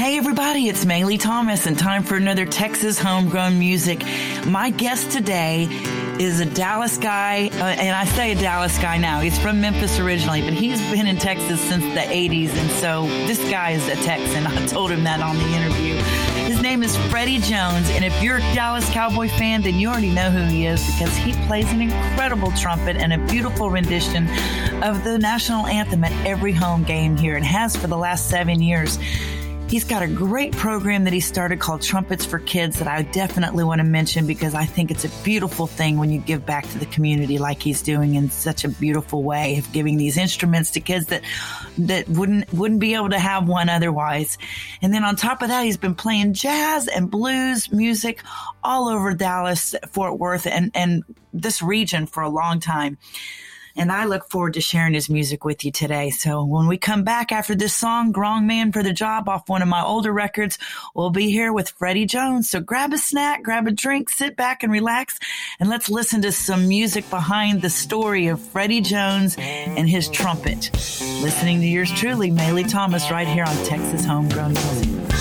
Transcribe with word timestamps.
Hey 0.00 0.16
everybody, 0.16 0.66
it's 0.70 0.86
Maylee 0.86 1.20
Thomas 1.20 1.66
and 1.66 1.78
time 1.78 2.04
for 2.04 2.16
another 2.16 2.46
Texas 2.46 2.98
homegrown 2.98 3.58
music. 3.58 4.02
My 4.46 4.70
guest 4.70 5.10
today 5.10 5.68
is 6.18 6.40
a 6.40 6.46
Dallas 6.46 6.96
guy, 6.96 7.50
uh, 7.52 7.64
and 7.64 7.94
I 7.94 8.06
say 8.06 8.32
a 8.32 8.34
Dallas 8.34 8.78
guy 8.78 8.96
now. 8.96 9.20
He's 9.20 9.38
from 9.38 9.60
Memphis 9.60 9.98
originally, 9.98 10.40
but 10.40 10.54
he's 10.54 10.80
been 10.90 11.06
in 11.06 11.18
Texas 11.18 11.60
since 11.60 11.84
the 11.84 12.00
80s, 12.00 12.48
and 12.48 12.70
so 12.70 13.08
this 13.26 13.38
guy 13.50 13.72
is 13.72 13.86
a 13.88 13.96
Texan. 13.96 14.46
I 14.46 14.66
told 14.68 14.90
him 14.90 15.04
that 15.04 15.20
on 15.20 15.36
the 15.36 15.46
interview. 15.48 15.96
His 16.46 16.62
name 16.62 16.82
is 16.82 16.96
Freddie 17.10 17.38
Jones, 17.38 17.90
and 17.90 18.02
if 18.02 18.22
you're 18.22 18.38
a 18.38 18.54
Dallas 18.54 18.88
Cowboy 18.92 19.28
fan, 19.28 19.60
then 19.60 19.74
you 19.74 19.90
already 19.90 20.10
know 20.10 20.30
who 20.30 20.44
he 20.44 20.64
is 20.64 20.82
because 20.92 21.14
he 21.14 21.34
plays 21.46 21.70
an 21.74 21.82
incredible 21.82 22.52
trumpet 22.52 22.96
and 22.96 23.12
a 23.12 23.18
beautiful 23.26 23.68
rendition 23.68 24.30
of 24.82 25.04
the 25.04 25.18
national 25.18 25.66
anthem 25.66 26.02
at 26.04 26.26
every 26.26 26.52
home 26.52 26.84
game 26.84 27.18
here 27.18 27.36
and 27.36 27.44
has 27.44 27.76
for 27.76 27.86
the 27.86 27.98
last 27.98 28.30
seven 28.30 28.62
years. 28.62 28.98
He's 29.70 29.84
got 29.84 30.02
a 30.02 30.08
great 30.08 30.50
program 30.50 31.04
that 31.04 31.12
he 31.12 31.20
started 31.20 31.60
called 31.60 31.80
Trumpets 31.80 32.24
for 32.24 32.40
Kids 32.40 32.80
that 32.80 32.88
I 32.88 33.02
definitely 33.02 33.62
want 33.62 33.78
to 33.78 33.84
mention 33.84 34.26
because 34.26 34.52
I 34.52 34.64
think 34.64 34.90
it's 34.90 35.04
a 35.04 35.22
beautiful 35.22 35.68
thing 35.68 35.96
when 35.96 36.10
you 36.10 36.18
give 36.18 36.44
back 36.44 36.68
to 36.70 36.78
the 36.78 36.86
community 36.86 37.38
like 37.38 37.62
he's 37.62 37.80
doing 37.80 38.16
in 38.16 38.30
such 38.30 38.64
a 38.64 38.68
beautiful 38.68 39.22
way 39.22 39.58
of 39.58 39.72
giving 39.72 39.96
these 39.96 40.16
instruments 40.16 40.72
to 40.72 40.80
kids 40.80 41.06
that 41.06 41.22
that 41.78 42.08
wouldn't 42.08 42.52
wouldn't 42.52 42.80
be 42.80 42.96
able 42.96 43.10
to 43.10 43.18
have 43.20 43.46
one 43.46 43.68
otherwise. 43.68 44.38
And 44.82 44.92
then 44.92 45.04
on 45.04 45.14
top 45.14 45.40
of 45.40 45.50
that, 45.50 45.64
he's 45.64 45.76
been 45.76 45.94
playing 45.94 46.32
jazz 46.32 46.88
and 46.88 47.08
blues 47.08 47.70
music 47.70 48.24
all 48.64 48.88
over 48.88 49.14
Dallas, 49.14 49.76
Fort 49.92 50.18
Worth, 50.18 50.48
and 50.48 50.72
and 50.74 51.04
this 51.32 51.62
region 51.62 52.06
for 52.06 52.24
a 52.24 52.28
long 52.28 52.58
time. 52.58 52.98
And 53.80 53.90
I 53.90 54.04
look 54.04 54.28
forward 54.28 54.52
to 54.54 54.60
sharing 54.60 54.92
his 54.92 55.08
music 55.08 55.42
with 55.42 55.64
you 55.64 55.72
today. 55.72 56.10
So 56.10 56.44
when 56.44 56.66
we 56.66 56.76
come 56.76 57.02
back 57.02 57.32
after 57.32 57.54
this 57.54 57.72
song, 57.72 58.12
Wrong 58.12 58.46
Man 58.46 58.72
for 58.72 58.82
the 58.82 58.92
Job 58.92 59.26
off 59.26 59.48
one 59.48 59.62
of 59.62 59.68
my 59.68 59.82
older 59.82 60.12
records, 60.12 60.58
we'll 60.94 61.08
be 61.08 61.30
here 61.30 61.50
with 61.50 61.70
Freddie 61.70 62.04
Jones. 62.04 62.50
So 62.50 62.60
grab 62.60 62.92
a 62.92 62.98
snack, 62.98 63.42
grab 63.42 63.66
a 63.66 63.70
drink, 63.70 64.10
sit 64.10 64.36
back 64.36 64.62
and 64.62 64.70
relax, 64.70 65.18
and 65.58 65.70
let's 65.70 65.88
listen 65.88 66.20
to 66.20 66.30
some 66.30 66.68
music 66.68 67.08
behind 67.08 67.62
the 67.62 67.70
story 67.70 68.26
of 68.26 68.38
Freddie 68.38 68.82
Jones 68.82 69.36
and 69.38 69.88
his 69.88 70.10
trumpet. 70.10 70.70
Listening 71.22 71.62
to 71.62 71.66
yours 71.66 71.90
truly, 71.90 72.30
Maylee 72.30 72.70
Thomas, 72.70 73.10
right 73.10 73.26
here 73.26 73.44
on 73.44 73.56
Texas 73.64 74.04
Homegrown 74.04 74.52
Music. 74.52 75.19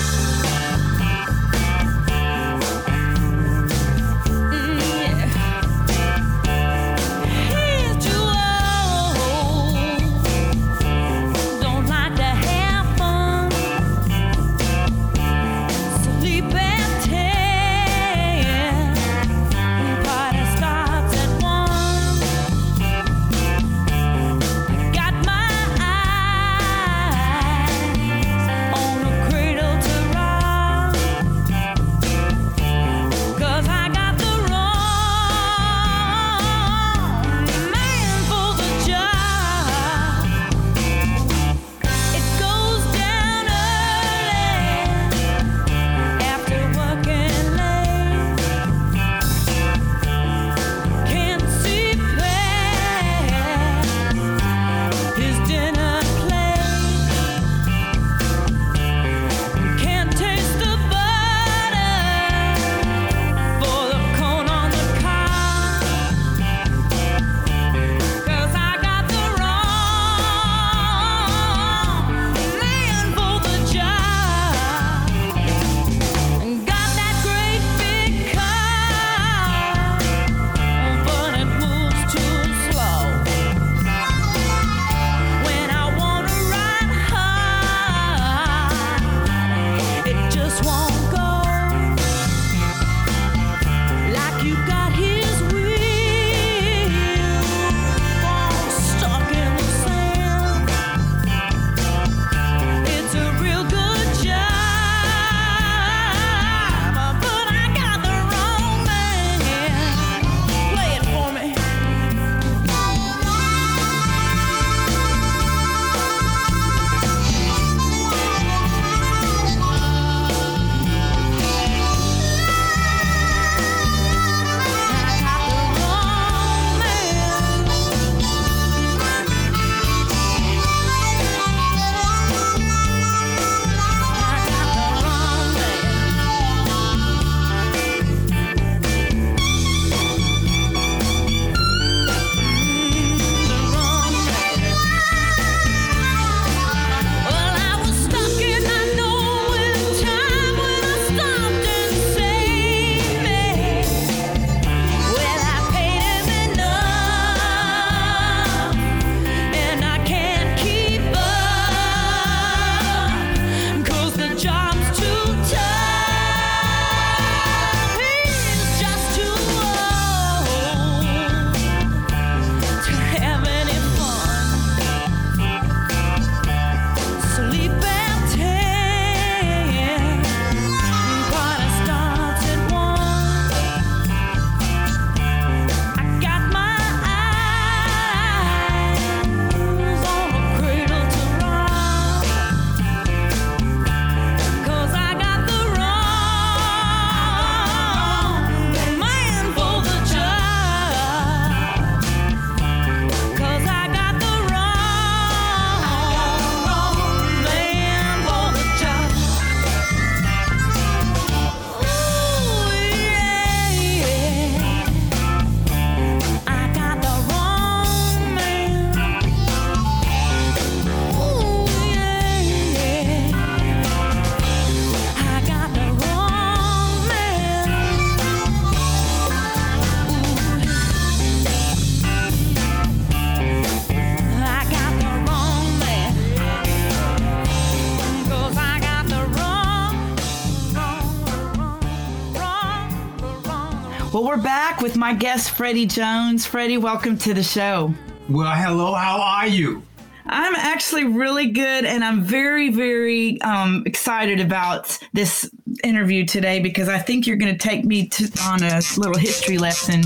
My 245.00 245.14
guest, 245.14 245.52
Freddie 245.52 245.86
Jones. 245.86 246.46
Freddie, 246.46 246.78
welcome 246.78 247.18
to 247.20 247.34
the 247.34 247.42
show. 247.42 247.94
Well, 248.28 248.54
hello. 248.54 248.94
How 248.94 249.22
are 249.22 249.48
you? 249.48 249.82
I'm 250.26 250.54
actually 250.56 251.06
really 251.06 251.48
good, 251.48 251.86
and 251.86 252.04
I'm 252.04 252.22
very, 252.22 252.70
very 252.70 253.42
um, 253.42 253.82
excited 253.86 254.42
about 254.42 255.00
this 255.14 255.50
interview 255.86 256.26
today 256.26 256.60
because 256.60 256.90
I 256.90 257.00
think 257.00 257.26
you're 257.26 257.38
going 257.38 257.58
to 257.58 257.58
take 257.58 257.86
me 257.86 258.10
to, 258.10 258.30
on 258.44 258.62
a 258.62 258.82
little 258.98 259.18
history 259.18 259.58
lesson 259.58 260.02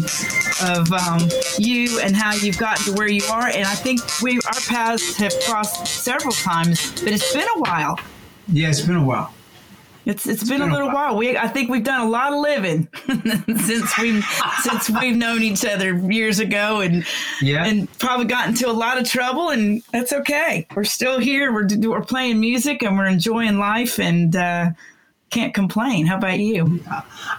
of 0.64 0.94
um, 0.94 1.28
you 1.58 2.00
and 2.00 2.16
how 2.16 2.36
you've 2.36 2.60
gotten 2.60 2.94
to 2.94 2.98
where 2.98 3.10
you 3.10 3.24
are. 3.32 3.48
And 3.48 3.66
I 3.66 3.74
think 3.74 4.00
we 4.22 4.36
our 4.46 4.62
paths 4.70 5.18
have 5.18 5.34
crossed 5.42 5.88
several 5.88 6.34
times, 6.34 6.92
but 7.02 7.12
it's 7.12 7.34
been 7.34 7.48
a 7.56 7.60
while. 7.60 8.00
Yeah, 8.48 8.70
it's 8.70 8.82
been 8.82 8.98
a 8.98 9.04
while. 9.04 9.34
It's 10.06 10.28
it's 10.28 10.44
been, 10.44 10.60
been 10.60 10.70
a 10.70 10.72
little 10.72 10.90
a 10.90 10.94
while. 10.94 11.12
while. 11.12 11.18
We 11.18 11.38
I 11.38 11.48
think 11.48 11.70
we've 11.70 11.84
done 11.84 12.02
a 12.02 12.10
lot 12.10 12.34
of 12.34 12.40
living 12.40 12.88
since 13.62 13.98
we 13.98 14.22
since 14.62 14.90
we've 14.90 15.16
known 15.16 15.42
each 15.42 15.66
other 15.66 15.96
years 15.96 16.40
ago, 16.40 16.82
and 16.82 17.06
yeah, 17.42 17.66
and 17.66 17.88
probably 18.00 18.26
got 18.26 18.50
into 18.50 18.70
a 18.70 18.74
lot 18.74 18.98
of 18.98 19.08
trouble, 19.08 19.50
and 19.50 19.82
that's 19.92 20.12
okay. 20.12 20.68
We're 20.76 20.84
still 20.84 21.20
here. 21.20 21.54
We're 21.54 21.68
we're 21.90 22.02
playing 22.02 22.40
music 22.40 22.84
and 22.84 22.98
we're 22.98 23.08
enjoying 23.08 23.60
life, 23.60 23.98
and 23.98 24.36
uh, 24.36 24.72
can't 25.34 25.54
complain. 25.54 26.06
How 26.06 26.18
about 26.18 26.40
you? 26.40 26.80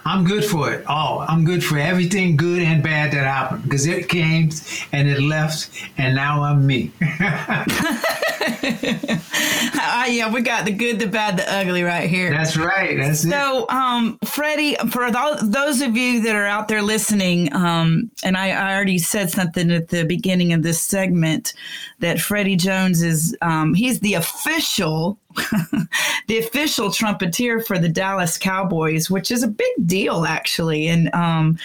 I'm 0.03 0.25
good 0.25 0.43
for 0.43 0.71
it. 0.73 0.83
Oh, 0.87 1.25
I'm 1.27 1.45
good 1.45 1.63
for 1.63 1.79
everything 1.79 2.35
good 2.35 2.61
and 2.61 2.83
bad 2.83 3.13
that 3.13 3.23
happened 3.23 3.63
because 3.63 3.87
it 3.87 4.09
came 4.09 4.49
and 4.91 5.07
it 5.07 5.21
left, 5.21 5.69
and 5.97 6.13
now 6.13 6.43
I'm 6.43 6.67
me. 6.67 6.91
uh, 7.01 7.65
yeah, 10.07 10.31
we 10.31 10.41
got 10.41 10.65
the 10.65 10.71
good, 10.71 10.99
the 10.99 11.07
bad, 11.07 11.37
the 11.37 11.51
ugly 11.51 11.83
right 11.83 12.09
here. 12.09 12.31
That's 12.31 12.57
right. 12.57 12.97
That's 12.97 13.21
so, 13.21 13.27
it. 13.27 13.31
So, 13.31 13.69
um, 13.69 14.19
Freddie, 14.25 14.75
for 14.91 15.09
those 15.11 15.81
of 15.81 15.95
you 15.95 16.21
that 16.23 16.35
are 16.35 16.45
out 16.45 16.67
there 16.67 16.81
listening, 16.81 17.53
um, 17.55 18.11
and 18.23 18.35
I, 18.35 18.49
I, 18.49 18.75
already 18.75 18.97
said 18.97 19.29
something 19.29 19.71
at 19.71 19.87
the 19.87 20.03
beginning 20.03 20.53
of 20.53 20.63
this 20.63 20.81
segment 20.81 21.53
that 21.99 22.19
Freddie 22.19 22.55
Jones 22.57 23.01
is, 23.01 23.35
um, 23.41 23.73
he's 23.73 24.01
the 24.01 24.15
official 24.15 25.17
the 26.27 26.37
official 26.37 26.91
trumpeter 26.91 27.59
for 27.59 27.77
the 27.77 27.89
Dallas 27.89 28.37
Cowboys, 28.37 29.09
which 29.09 29.31
is 29.31 29.43
a 29.43 29.47
big 29.47 29.73
deal, 29.85 30.25
actually. 30.25 30.87
And 30.87 31.13
um, 31.13 31.57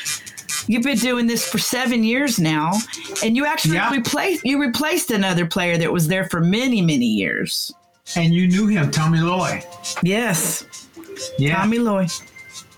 you've 0.67 0.82
been 0.82 0.99
doing 0.99 1.26
this 1.26 1.49
for 1.49 1.58
seven 1.58 2.05
years 2.05 2.38
now, 2.38 2.72
and 3.25 3.37
you 3.37 3.46
actually 3.46 3.76
yeah. 3.76 3.90
replaced 3.90 4.44
you 4.44 4.61
replaced 4.61 5.11
another 5.11 5.46
player 5.46 5.78
that 5.78 5.93
was 5.93 6.08
there 6.08 6.28
for 6.28 6.40
many, 6.40 6.82
many 6.82 7.06
years. 7.06 7.72
And 8.17 8.34
you 8.34 8.49
knew 8.49 8.67
him, 8.67 8.90
Tommy 8.90 9.20
Loy. 9.20 9.62
Yes. 10.02 10.88
Yeah. 11.38 11.56
Tommy 11.56 11.78
Loy. 11.78 12.06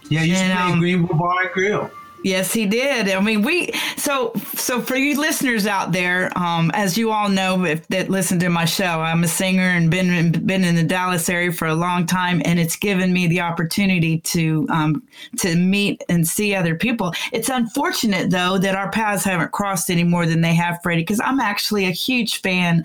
Yeah, 0.09 0.23
you 0.23 0.31
used 0.31 0.43
and, 0.43 0.53
to 0.53 0.59
play 0.59 0.73
um, 0.73 0.79
Greenville 0.79 1.17
Bar 1.17 1.43
and 1.43 1.51
Grill. 1.53 1.91
Yes, 2.25 2.53
he 2.53 2.67
did. 2.67 3.09
I 3.09 3.21
mean, 3.21 3.43
we 3.43 3.73
so 3.97 4.33
so 4.55 4.81
for 4.81 4.95
you 4.95 5.19
listeners 5.19 5.67
out 5.67 5.93
there, 5.93 6.31
um, 6.39 6.71
as 6.73 6.97
you 6.97 7.11
all 7.11 7.29
know, 7.29 7.65
if 7.65 7.87
that 7.89 8.11
listen 8.11 8.39
to 8.41 8.49
my 8.49 8.65
show, 8.65 9.01
I'm 9.01 9.25
a 9.25 9.29
singer 9.29 9.63
and 9.63 9.91
been 9.91 10.31
been 10.47 10.63
in 10.63 10.77
the 10.77 10.85
Dallas 10.85 11.29
area 11.29 11.51
for 11.53 11.67
a 11.67 11.75
long 11.75 12.07
time, 12.07 12.41
and 12.45 12.61
it's 12.61 12.77
given 12.77 13.13
me 13.13 13.27
the 13.27 13.41
opportunity 13.41 14.21
to 14.21 14.67
um, 14.71 15.03
to 15.39 15.57
meet 15.57 16.03
and 16.09 16.27
see 16.27 16.55
other 16.55 16.77
people. 16.77 17.13
It's 17.33 17.49
unfortunate 17.49 18.31
though 18.31 18.57
that 18.59 18.77
our 18.77 18.91
paths 18.91 19.25
haven't 19.25 19.51
crossed 19.51 19.91
any 19.91 20.05
more 20.05 20.27
than 20.27 20.43
they 20.43 20.55
have, 20.55 20.81
Freddie, 20.83 21.03
because 21.03 21.21
I'm 21.21 21.41
actually 21.41 21.87
a 21.87 21.91
huge 21.91 22.41
fan 22.41 22.85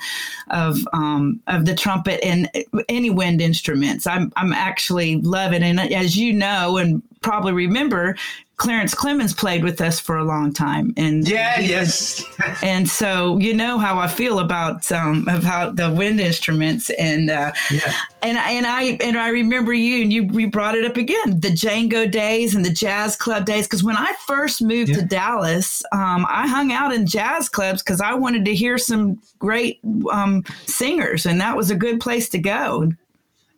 of 0.50 0.80
um, 0.94 1.40
of 1.46 1.66
the 1.66 1.76
trumpet 1.76 2.24
and 2.26 2.50
any 2.90 3.12
wind 3.12 3.42
instruments. 3.42 4.08
I'm 4.08 4.34
I'm 4.36 4.52
actually 4.52 5.18
love 5.22 5.54
it, 5.54 5.62
and 5.62 5.80
as 5.80 6.18
you 6.18 6.34
know, 6.34 6.78
and 6.78 7.04
probably 7.22 7.52
remember 7.52 8.16
Clarence 8.58 8.96
Clemons 8.96 9.38
played 9.38 9.64
with 9.64 9.80
us 9.82 10.00
for 10.00 10.18
a 10.18 10.24
long 10.24 10.52
time, 10.52 10.92
and 10.98 11.30
yeah, 11.30 11.60
yes, 11.60 12.24
and 12.64 12.90
so 12.90 13.38
you 13.38 13.54
know 13.54 13.78
how 13.78 14.00
I 14.00 14.08
feel 14.08 14.40
about 14.40 14.92
um, 14.92 15.28
about 15.30 15.76
the 15.76 15.92
wind 15.92 16.20
instruments, 16.20 16.90
and 16.90 17.30
uh, 17.30 17.52
yeah. 17.72 17.94
and 18.24 18.36
and 18.36 18.66
I 18.66 18.98
and 19.00 19.16
I 19.16 19.30
remember 19.30 19.74
you, 19.74 20.02
and 20.02 20.12
you 20.12 20.24
you 20.32 20.50
brought 20.50 20.74
it 20.74 20.86
up 20.86 20.98
again, 20.98 21.40
the 21.40 21.50
Django 21.50 22.12
days 22.12 22.56
and 22.56 22.66
the 22.66 22.72
jazz 22.72 23.16
club 23.16 23.46
days, 23.46 23.68
because 23.68 23.84
when 23.84 23.96
I 23.96 24.12
first 24.26 24.64
moved 24.64 24.90
yeah. 24.90 24.98
to 24.98 25.06
Dallas, 25.06 25.84
um, 25.92 26.26
I 26.28 26.48
hung 26.48 26.72
out 26.72 26.92
in 26.92 27.06
jazz 27.06 27.50
clubs 27.50 27.84
because 27.84 28.02
I 28.02 28.16
wanted 28.16 28.44
to 28.46 28.56
hear 28.56 28.80
some 28.80 29.22
great 29.38 29.80
um, 30.12 30.44
singers, 30.66 31.28
and 31.28 31.40
that 31.42 31.56
was 31.56 31.70
a 31.70 31.76
good 31.76 32.00
place 32.00 32.28
to 32.30 32.40
go. 32.40 32.92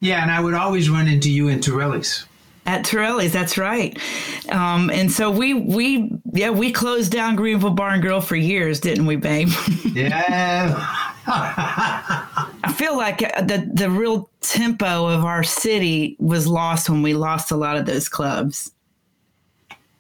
Yeah, 0.01 0.21
and 0.21 0.31
I 0.31 0.41
would 0.41 0.55
always 0.55 0.89
run 0.89 1.07
into 1.07 1.31
you 1.31 1.47
in 1.47 1.59
Terilli's. 1.59 2.25
At 2.69 2.85
Terilli's, 2.85 3.33
that's 3.33 3.57
right. 3.57 3.97
Um, 4.49 4.91
and 4.91 5.11
so 5.11 5.31
we 5.31 5.55
we 5.55 6.11
yeah 6.33 6.51
we 6.51 6.71
closed 6.71 7.11
down 7.11 7.35
Greenville 7.35 7.71
Bar 7.71 7.93
and 7.93 8.01
Grill 8.01 8.21
for 8.21 8.35
years, 8.35 8.79
didn't 8.79 9.07
we, 9.07 9.15
babe? 9.15 9.49
Yeah. 9.91 10.85
I 11.25 12.73
feel 12.75 12.95
like 12.95 13.17
the 13.19 13.67
the 13.73 13.89
real 13.89 14.29
tempo 14.41 15.07
of 15.07 15.25
our 15.25 15.41
city 15.43 16.15
was 16.19 16.45
lost 16.45 16.91
when 16.91 17.01
we 17.01 17.15
lost 17.15 17.49
a 17.49 17.55
lot 17.55 17.75
of 17.75 17.87
those 17.87 18.07
clubs. 18.07 18.71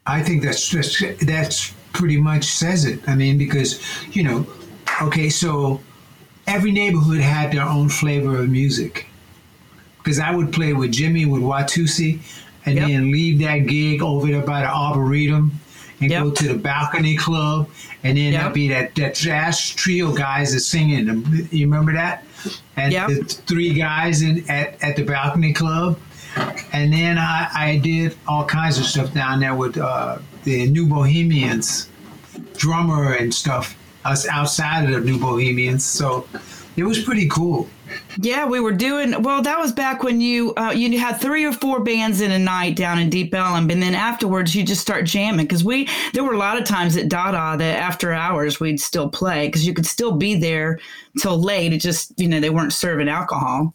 I 0.05 0.21
think 0.21 0.43
that's 0.43 0.69
that's 0.69 1.01
that's 1.25 1.73
pretty 1.93 2.17
much 2.17 2.45
says 2.45 2.85
it. 2.85 2.99
I 3.09 3.15
mean, 3.15 3.39
because 3.39 3.81
you 4.15 4.21
know, 4.21 4.45
okay, 5.01 5.29
so 5.29 5.81
every 6.45 6.71
neighborhood 6.71 7.19
had 7.19 7.51
their 7.51 7.65
own 7.65 7.89
flavor 7.89 8.37
of 8.37 8.49
music. 8.49 9.07
Because 9.97 10.19
I 10.19 10.33
would 10.35 10.53
play 10.53 10.73
with 10.73 10.91
Jimmy 10.91 11.25
with 11.25 11.41
Watusi, 11.41 12.19
and 12.69 12.77
yep. 12.77 12.87
then 12.87 13.11
leave 13.11 13.39
that 13.39 13.57
gig 13.65 14.01
over 14.01 14.27
there 14.27 14.45
by 14.45 14.61
the 14.61 14.67
Arboretum 14.69 15.51
and 16.01 16.11
yep. 16.11 16.23
go 16.23 16.31
to 16.31 16.47
the 16.47 16.53
Balcony 16.53 17.17
Club, 17.17 17.69
and 18.03 18.17
then 18.17 18.31
yep. 18.31 18.41
that'd 18.41 18.53
be 18.53 18.69
that, 18.69 18.95
that 18.95 19.15
jazz 19.15 19.69
trio 19.71 20.13
guys 20.13 20.53
that 20.53 20.61
singing. 20.61 21.07
You 21.51 21.65
remember 21.65 21.93
that? 21.93 22.23
And 22.77 22.93
yep. 22.93 23.09
the 23.09 23.23
three 23.23 23.73
guys 23.73 24.21
in 24.21 24.49
at, 24.49 24.81
at 24.81 24.95
the 24.95 25.03
Balcony 25.03 25.51
Club. 25.51 25.99
And 26.71 26.93
then 26.93 27.17
I, 27.17 27.49
I 27.53 27.77
did 27.77 28.15
all 28.27 28.45
kinds 28.45 28.77
of 28.77 28.85
stuff 28.85 29.13
down 29.13 29.39
there 29.39 29.55
with 29.55 29.77
uh, 29.77 30.19
the 30.43 30.69
New 30.69 30.85
Bohemians, 30.85 31.89
drummer 32.55 33.13
and 33.13 33.33
stuff, 33.33 33.75
us 34.05 34.27
outside 34.27 34.85
of 34.85 34.91
the 34.91 35.01
New 35.01 35.19
Bohemians. 35.19 35.83
So 35.83 36.27
it 36.75 36.83
was 36.83 37.01
pretty 37.03 37.27
cool. 37.27 37.69
Yeah, 38.17 38.45
we 38.45 38.59
were 38.59 38.71
doing 38.71 39.21
well. 39.23 39.41
That 39.41 39.59
was 39.59 39.71
back 39.71 40.03
when 40.03 40.21
you 40.21 40.53
uh, 40.55 40.71
you 40.71 40.97
had 40.99 41.13
three 41.13 41.45
or 41.45 41.51
four 41.51 41.83
bands 41.83 42.21
in 42.21 42.31
a 42.31 42.39
night 42.39 42.75
down 42.75 42.99
in 42.99 43.09
Deep 43.09 43.33
Ellum, 43.33 43.69
and 43.69 43.81
then 43.81 43.95
afterwards 43.95 44.55
you 44.55 44.63
just 44.63 44.81
start 44.81 45.05
jamming 45.05 45.45
because 45.45 45.63
we 45.63 45.87
there 46.13 46.23
were 46.23 46.33
a 46.33 46.37
lot 46.37 46.57
of 46.57 46.65
times 46.65 46.97
at 46.97 47.09
Dada 47.09 47.57
that 47.57 47.79
after 47.79 48.13
hours 48.13 48.59
we'd 48.59 48.79
still 48.79 49.09
play 49.09 49.47
because 49.47 49.65
you 49.65 49.73
could 49.73 49.85
still 49.85 50.11
be 50.11 50.35
there 50.35 50.79
till 51.19 51.41
late. 51.41 51.73
It 51.73 51.79
just 51.79 52.17
you 52.19 52.27
know 52.27 52.39
they 52.39 52.49
weren't 52.49 52.73
serving 52.73 53.09
alcohol. 53.09 53.73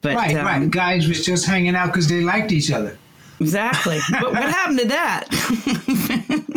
But, 0.00 0.16
right, 0.16 0.36
um, 0.36 0.44
right. 0.44 0.70
Guys 0.70 1.08
was 1.08 1.24
just 1.24 1.46
hanging 1.46 1.74
out 1.74 1.86
because 1.86 2.08
they 2.08 2.20
liked 2.20 2.52
each 2.52 2.70
other. 2.70 2.98
Exactly. 3.40 3.98
but 4.10 4.32
what 4.32 4.42
happened 4.42 4.78
to 4.80 4.86
that? 4.88 5.28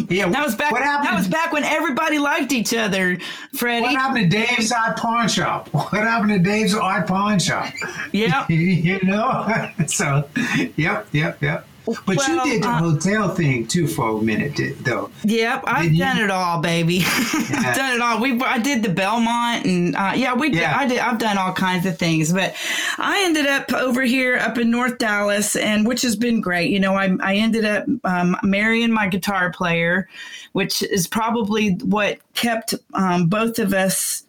Yeah, 0.09 0.29
that 0.29 0.45
was 0.45 0.55
back. 0.55 0.71
What 0.71 0.83
happened? 0.83 1.09
That 1.09 1.17
was 1.17 1.27
back 1.27 1.51
when 1.51 1.63
everybody 1.63 2.17
liked 2.17 2.53
each 2.53 2.73
other, 2.73 3.17
Freddie. 3.53 3.81
What 3.81 3.91
happened 3.95 4.31
to 4.31 4.45
Dave's 4.45 4.71
Art 4.71 4.97
Pawn 4.97 5.27
Shop? 5.27 5.69
What 5.73 5.91
happened 6.03 6.31
to 6.31 6.39
Dave's 6.39 6.73
Art 6.75 7.07
Pawn 7.07 7.39
Shop? 7.39 7.71
Yeah, 8.11 8.45
you 8.49 8.99
know. 9.03 9.69
so, 9.87 10.29
yep, 10.75 11.07
yep, 11.11 11.41
yep. 11.41 11.67
But 11.87 12.17
well, 12.17 12.45
you 12.45 12.51
did 12.53 12.63
the 12.63 12.67
uh, 12.67 12.79
hotel 12.79 13.33
thing 13.33 13.65
too 13.65 13.87
for 13.87 14.17
a 14.19 14.21
minute, 14.21 14.59
though. 14.83 15.09
Yep, 15.23 15.63
I've 15.65 15.97
done 15.97 16.17
it 16.17 16.29
all, 16.29 16.61
baby. 16.61 17.03
Yeah. 17.47 17.69
I've 17.69 17.75
done 17.75 17.93
it 17.95 18.01
all. 18.01 18.19
We 18.19 18.41
I 18.41 18.57
did 18.57 18.83
the 18.83 18.89
Belmont, 18.89 19.65
and 19.65 19.95
uh, 19.95 20.13
yeah, 20.15 20.33
we 20.33 20.49
did, 20.49 20.61
yeah. 20.61 20.77
I 20.77 20.87
did. 20.87 20.99
I've 20.99 21.17
done 21.17 21.37
all 21.37 21.53
kinds 21.53 21.85
of 21.85 21.97
things, 21.97 22.33
but 22.33 22.55
I 22.97 23.23
ended 23.23 23.45
up 23.45 23.71
over 23.73 24.01
here 24.03 24.37
up 24.37 24.57
in 24.57 24.69
North 24.69 24.97
Dallas, 24.97 25.55
and 25.55 25.87
which 25.87 26.01
has 26.01 26.15
been 26.15 26.41
great. 26.41 26.69
You 26.69 26.79
know, 26.79 26.95
I 26.95 27.15
I 27.21 27.35
ended 27.35 27.63
up 27.63 27.85
um, 28.03 28.35
marrying 28.43 28.91
my 28.91 29.07
guitar 29.07 29.51
player, 29.51 30.09
which 30.53 30.83
is 30.83 31.07
probably 31.07 31.71
what 31.75 32.19
kept 32.33 32.73
um, 32.93 33.27
both 33.27 33.59
of 33.59 33.73
us 33.73 34.23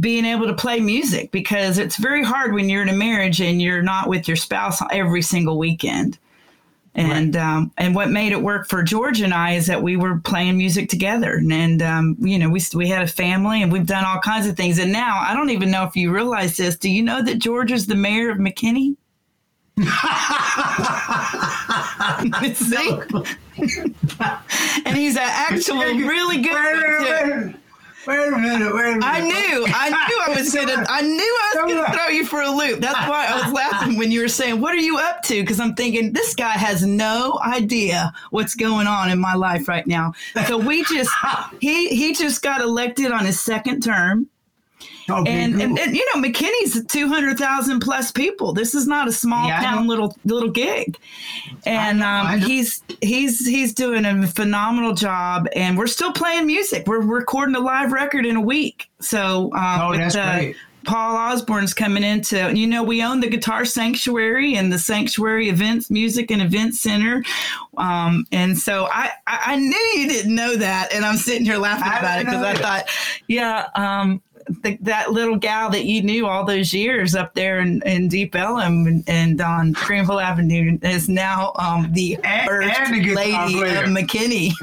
being 0.00 0.24
able 0.24 0.46
to 0.46 0.54
play 0.54 0.80
music 0.80 1.30
because 1.30 1.78
it's 1.78 1.96
very 1.96 2.24
hard 2.24 2.54
when 2.54 2.68
you're 2.68 2.82
in 2.82 2.88
a 2.88 2.94
marriage 2.94 3.40
and 3.40 3.60
you're 3.60 3.82
not 3.82 4.08
with 4.08 4.26
your 4.26 4.36
spouse 4.36 4.80
every 4.90 5.22
single 5.22 5.58
weekend. 5.58 6.18
And 6.96 7.34
right. 7.34 7.44
um, 7.44 7.72
and 7.76 7.94
what 7.94 8.10
made 8.10 8.30
it 8.30 8.40
work 8.40 8.68
for 8.68 8.84
George 8.84 9.20
and 9.20 9.34
I 9.34 9.54
is 9.54 9.66
that 9.66 9.82
we 9.82 9.96
were 9.96 10.20
playing 10.20 10.56
music 10.56 10.88
together, 10.88 11.34
and, 11.34 11.52
and 11.52 11.82
um, 11.82 12.16
you 12.20 12.38
know 12.38 12.48
we 12.48 12.62
we 12.72 12.86
had 12.86 13.02
a 13.02 13.08
family, 13.08 13.62
and 13.62 13.72
we've 13.72 13.86
done 13.86 14.04
all 14.04 14.20
kinds 14.20 14.46
of 14.46 14.56
things. 14.56 14.78
And 14.78 14.92
now 14.92 15.20
I 15.20 15.34
don't 15.34 15.50
even 15.50 15.72
know 15.72 15.82
if 15.82 15.96
you 15.96 16.12
realize 16.12 16.56
this. 16.56 16.76
Do 16.76 16.88
you 16.88 17.02
know 17.02 17.20
that 17.22 17.40
George 17.40 17.72
is 17.72 17.86
the 17.86 17.96
mayor 17.96 18.30
of 18.30 18.38
McKinney? 18.38 18.96
See? 22.54 22.90
and 24.86 24.96
he's 24.96 25.16
an 25.16 25.22
actual 25.24 25.78
really 25.78 26.42
good. 26.42 27.56
Wait 28.06 28.28
a 28.28 28.30
minute, 28.36 28.74
wait 28.74 28.82
a 28.82 28.98
minute. 28.98 29.04
I 29.04 29.20
knew, 29.20 29.66
I 29.68 29.88
knew 29.88 30.20
I 30.26 30.38
was 30.38 30.52
gonna, 30.54 30.84
I 30.88 31.02
knew 31.02 31.38
I 31.42 31.64
was 31.64 31.72
gonna 31.74 31.92
throw 31.96 32.08
you 32.08 32.26
for 32.26 32.42
a 32.42 32.50
loop. 32.50 32.80
That's 32.80 33.08
why 33.08 33.26
I 33.26 33.42
was 33.42 33.52
laughing 33.52 33.96
when 33.96 34.10
you 34.10 34.20
were 34.20 34.28
saying, 34.28 34.60
"What 34.60 34.74
are 34.74 34.78
you 34.78 34.98
up 34.98 35.22
to?" 35.24 35.40
Because 35.40 35.58
I'm 35.60 35.74
thinking 35.74 36.12
this 36.12 36.34
guy 36.34 36.50
has 36.52 36.82
no 36.84 37.40
idea 37.44 38.12
what's 38.30 38.54
going 38.54 38.86
on 38.86 39.10
in 39.10 39.18
my 39.18 39.34
life 39.34 39.68
right 39.68 39.86
now. 39.86 40.12
So 40.46 40.58
we 40.58 40.84
just, 40.84 41.10
he 41.60 41.88
he 41.88 42.12
just 42.14 42.42
got 42.42 42.60
elected 42.60 43.10
on 43.12 43.24
his 43.24 43.40
second 43.40 43.82
term. 43.82 44.28
Okay, 45.08 45.30
and, 45.30 45.60
and, 45.60 45.78
and, 45.78 45.94
you 45.96 46.06
know 46.14 46.22
McKinney's 46.22 46.82
200,000 46.86 47.80
plus 47.80 48.10
people. 48.10 48.52
This 48.52 48.74
is 48.74 48.86
not 48.86 49.06
a 49.06 49.12
small 49.12 49.48
Yeah, 49.48 49.60
town 49.60 49.86
little 49.86 50.16
little 50.24 50.50
gig. 50.50 50.96
And 51.66 51.98
know, 51.98 52.06
um, 52.06 52.26
I 52.26 52.36
know. 52.36 52.46
he's 52.46 52.82
he's 53.02 53.46
he's 53.46 53.74
doing 53.74 54.04
a 54.06 54.26
phenomenal 54.26 54.94
job 54.94 55.46
and 55.54 55.76
we're 55.76 55.86
still 55.88 56.12
playing 56.12 56.46
music. 56.46 56.86
We're 56.86 57.00
recording 57.00 57.54
a 57.54 57.60
live 57.60 57.92
record 57.92 58.24
in 58.24 58.36
a 58.36 58.40
week. 58.40 58.88
So 59.00 59.50
um, 59.54 59.80
Oh, 59.80 59.90
with, 59.90 60.00
that's 60.00 60.16
uh, 60.16 60.36
great. 60.36 60.56
Paul 60.84 61.16
Osborne's 61.16 61.72
coming 61.72 62.04
into, 62.04 62.54
you 62.54 62.66
know, 62.66 62.82
we 62.82 63.02
own 63.02 63.20
the 63.20 63.28
Guitar 63.28 63.64
Sanctuary 63.64 64.54
and 64.54 64.70
the 64.70 64.78
Sanctuary 64.78 65.48
Events, 65.48 65.90
Music 65.90 66.30
and 66.30 66.42
Event 66.42 66.74
Center. 66.74 67.24
Um, 67.78 68.26
and 68.32 68.58
so 68.58 68.86
I, 68.92 69.10
I, 69.26 69.40
I 69.46 69.56
knew 69.56 70.00
you 70.00 70.08
didn't 70.08 70.34
know 70.34 70.56
that. 70.56 70.92
And 70.92 71.04
I'm 71.04 71.16
sitting 71.16 71.46
here 71.46 71.56
laughing 71.56 71.86
about 71.86 72.20
it 72.20 72.26
because 72.26 72.42
I 72.42 72.54
thought, 72.54 72.88
yeah, 73.28 73.68
um, 73.74 74.20
the, 74.48 74.76
that 74.82 75.12
little 75.12 75.36
gal 75.36 75.70
that 75.70 75.84
you 75.84 76.02
knew 76.02 76.26
all 76.26 76.44
those 76.44 76.72
years 76.72 77.14
up 77.14 77.34
there 77.34 77.60
in, 77.60 77.82
in 77.82 78.08
Deep 78.08 78.34
Ellum 78.34 78.86
and, 78.86 79.04
and 79.08 79.40
on 79.40 79.72
Greenville 79.72 80.20
Avenue 80.20 80.78
is 80.82 81.08
now 81.08 81.52
um, 81.56 81.92
the 81.92 82.18
And- 82.24 82.48
first 82.48 82.78
and 82.78 83.14
lady 83.14 83.60
of 83.62 83.84
McKinney. 83.86 84.50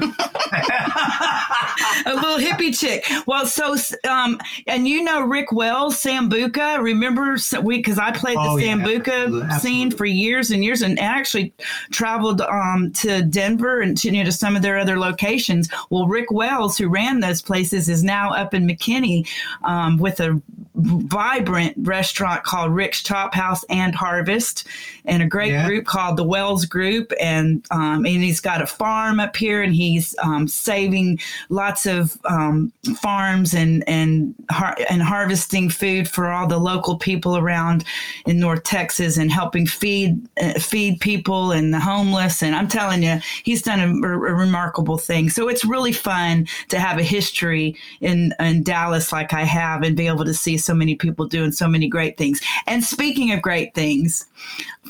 little 2.32 2.50
hippie 2.50 2.78
chick. 2.78 3.04
Well, 3.26 3.46
so 3.46 3.76
um, 4.08 4.38
and 4.66 4.86
you 4.86 5.02
know 5.02 5.22
Rick 5.22 5.52
Wells, 5.52 6.02
Sambuca. 6.02 6.82
Remember 6.82 7.36
we 7.62 7.78
because 7.78 7.98
I 7.98 8.12
played 8.12 8.36
the 8.36 8.42
Oh, 8.42 8.56
yeah, 8.56 8.74
Sambuca 8.74 9.08
absolutely, 9.08 9.58
scene 9.58 9.90
for 9.90 10.04
years 10.04 10.50
and 10.50 10.64
years, 10.64 10.82
and 10.82 10.98
actually 10.98 11.52
traveled 11.90 12.40
um, 12.42 12.92
to 12.92 13.22
Denver 13.22 13.80
and 13.80 13.96
to, 13.98 14.08
you 14.10 14.18
know, 14.18 14.24
to 14.24 14.32
some 14.32 14.56
of 14.56 14.62
their 14.62 14.78
other 14.78 14.98
locations. 14.98 15.68
Well, 15.90 16.06
Rick 16.06 16.30
Wells, 16.30 16.76
who 16.78 16.88
ran 16.88 17.20
those 17.20 17.42
places, 17.42 17.88
is 17.88 18.02
now 18.02 18.32
up 18.32 18.54
in 18.54 18.66
McKinney 18.66 19.28
um, 19.64 19.98
with 19.98 20.20
a 20.20 20.40
vibrant 20.74 21.74
restaurant 21.78 22.44
called 22.44 22.72
Rick's 22.72 23.02
Chop 23.02 23.34
House 23.34 23.64
and 23.68 23.94
Harvest, 23.94 24.66
and 25.04 25.22
a 25.22 25.26
great 25.26 25.52
Yeah. 25.52 25.66
group 25.66 25.84
called 25.86 26.16
the 26.16 26.24
Wells 26.24 26.64
Group, 26.64 27.12
and 27.20 27.64
um, 27.70 28.06
and 28.06 28.22
he's 28.22 28.40
got 28.40 28.62
a 28.62 28.66
farm 28.66 29.20
up 29.20 29.36
here, 29.36 29.62
and 29.62 29.74
he's 29.74 30.14
um, 30.22 30.46
saving 30.48 31.18
lots 31.48 31.86
of 31.86 32.18
um, 32.24 32.72
farms 33.00 33.54
and 33.54 33.82
and 33.88 34.34
har- 34.50 34.76
and 34.88 35.02
harvesting 35.02 35.70
food 35.70 36.08
for 36.08 36.30
all 36.30 36.46
the 36.46 36.58
local 36.58 36.96
people 36.96 37.36
around 37.36 37.84
in 38.26 38.38
North 38.38 38.62
Texas, 38.62 39.16
and 39.16 39.30
helping 39.32 39.66
feed 39.66 40.20
uh, 40.42 40.54
feed 40.60 41.00
people 41.00 41.52
and 41.52 41.74
the 41.74 41.80
homeless. 41.80 42.42
And 42.42 42.54
I'm 42.54 42.68
telling 42.68 43.02
you, 43.02 43.18
he's 43.44 43.62
done 43.62 43.80
a, 43.80 43.88
a 44.06 44.34
remarkable 44.34 44.98
thing. 44.98 45.30
So 45.30 45.48
it's 45.48 45.64
really 45.64 45.92
fun 45.92 46.46
to 46.68 46.78
have 46.78 46.98
a 46.98 47.02
history 47.02 47.76
in 48.00 48.32
in 48.38 48.62
Dallas 48.62 49.12
like 49.12 49.32
I 49.32 49.44
have, 49.44 49.82
and 49.82 49.96
be 49.96 50.06
able 50.06 50.24
to 50.24 50.34
see 50.34 50.56
so 50.58 50.74
many 50.74 50.94
people 50.94 51.26
doing 51.26 51.52
so 51.52 51.66
many 51.68 51.88
great 51.88 52.16
things. 52.16 52.40
And 52.66 52.84
speaking 52.84 53.32
of 53.32 53.42
great 53.42 53.74
things, 53.74 54.26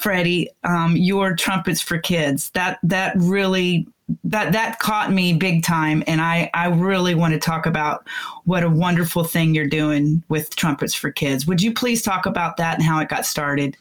Freddie, 0.03 0.51
um, 0.65 0.97
your 0.97 1.37
trumpets 1.37 1.81
for 1.81 1.97
kids 1.97 2.51
that 2.51 2.81
that 2.83 3.15
really 3.17 3.87
that 4.25 4.53
that 4.53 4.81
caught 4.81 5.13
me 5.13 5.33
big 5.33 5.63
time, 5.63 6.03
and 6.09 6.21
I 6.21 6.51
I 6.55 6.67
really 6.67 7.15
want 7.15 7.35
to 7.35 7.39
talk 7.39 7.67
about 7.67 8.07
what 8.45 8.65
a 8.65 8.69
wonderful 8.69 9.23
thing 9.23 9.55
you're 9.55 9.69
doing 9.69 10.25
with 10.29 10.57
trumpets 10.57 10.93
for 10.93 11.13
kids. 11.13 11.47
Would 11.47 11.63
you 11.63 11.73
please 11.73 12.03
talk 12.03 12.27
about 12.27 12.57
that 12.57 12.75
and 12.75 12.83
how 12.83 12.99
it 12.99 13.09
got 13.09 13.25
started? 13.25 13.77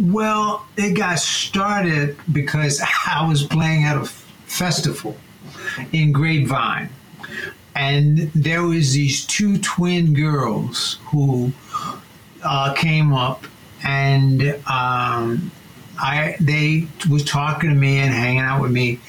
Well, 0.00 0.66
it 0.76 0.94
got 0.94 1.20
started 1.20 2.16
because 2.32 2.82
I 3.06 3.24
was 3.28 3.44
playing 3.44 3.84
at 3.84 3.96
a 3.96 4.06
festival 4.06 5.16
in 5.92 6.10
Grapevine, 6.10 6.88
and 7.76 8.18
there 8.34 8.64
was 8.64 8.94
these 8.94 9.24
two 9.24 9.58
twin 9.58 10.14
girls 10.14 10.98
who 11.04 11.52
uh, 12.42 12.74
came 12.74 13.12
up, 13.12 13.46
and 13.84 14.42
um, 14.66 15.50
I 15.98 16.36
they 16.40 16.86
was 17.10 17.24
talking 17.24 17.70
to 17.70 17.76
me 17.76 17.98
and 17.98 18.12
hanging 18.12 18.40
out 18.40 18.60
with 18.60 18.72
me, 18.72 19.00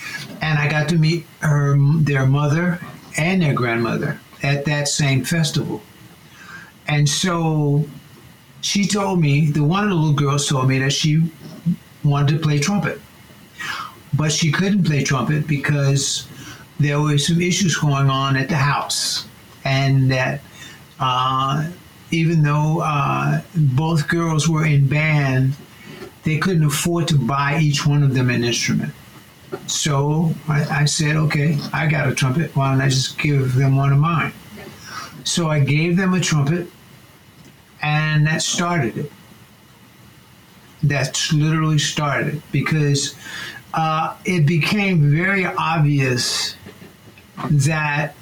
and 0.42 0.60
I 0.60 0.70
got 0.70 0.90
to 0.90 0.98
meet 0.98 1.26
her 1.40 1.78
their 2.00 2.26
mother 2.26 2.80
and 3.18 3.42
their 3.42 3.54
grandmother 3.54 4.20
at 4.42 4.66
that 4.66 4.88
same 4.88 5.24
festival, 5.24 5.82
and 6.88 7.08
so 7.08 7.86
she 8.62 8.86
told 8.86 9.20
me, 9.20 9.52
the 9.52 9.64
one 9.64 9.84
of 9.84 9.90
the 9.90 9.96
little 9.96 10.14
girls 10.14 10.48
told 10.48 10.70
me 10.70 10.80
that 10.80 10.94
she 10.94 11.30
wanted 12.04 12.38
to 12.38 12.40
play 12.40 12.60
trumpet, 12.60 13.00
but 14.14 14.32
she 14.32 14.52
couldn't 14.52 14.86
play 14.86 15.04
trumpet 15.04 15.48
because 15.48 16.28
there 16.80 17.00
were 17.02 17.18
some 17.18 17.42
issues 17.42 17.76
going 17.78 18.10
on 18.10 18.38
at 18.38 18.50
the 18.50 18.56
house, 18.56 19.28
and 19.66 20.12
that 20.12 20.42
uh, 21.00 21.68
even 22.14 22.44
though 22.44 22.82
uh, 22.82 23.42
both 23.56 24.08
girls 24.08 24.48
were 24.48 24.66
in 24.66 24.88
band, 24.88 25.56
they 26.24 26.38
couldn't 26.38 26.64
afford 26.64 27.08
to 27.08 27.18
buy 27.18 27.60
each 27.60 27.88
one 27.88 28.04
of 28.04 28.14
them 28.14 28.30
an 28.30 28.44
instrument. 28.44 28.94
So 29.68 30.34
I, 30.48 30.82
I 30.82 30.86
said, 30.86 31.16
okay, 31.16 31.58
I 31.74 31.88
got 31.88 32.08
a 32.08 32.14
trumpet. 32.14 32.56
Why 32.56 32.72
don't 32.72 32.82
I 32.82 32.90
just 32.90 33.18
give 33.18 33.56
them 33.56 33.76
one 33.76 33.92
of 33.92 33.98
mine? 33.98 34.32
So 35.24 35.50
I 35.50 35.60
gave 35.60 35.98
them 35.98 36.14
a 36.14 36.20
trumpet 36.20 36.68
and 37.82 38.28
that 38.28 38.42
started 38.42 38.98
it. 38.98 39.12
That's 40.84 41.34
literally 41.34 41.80
started 41.80 42.44
because 42.52 43.16
uh, 43.74 44.16
it 44.26 44.46
became 44.46 45.10
very 45.12 45.46
obvious 45.46 46.56
that 47.50 48.16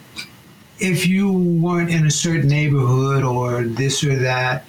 if 0.81 1.07
you 1.07 1.31
weren't 1.31 1.91
in 1.91 2.07
a 2.07 2.11
certain 2.11 2.49
neighborhood 2.49 3.23
or 3.23 3.63
this 3.63 4.03
or 4.03 4.15
that, 4.15 4.65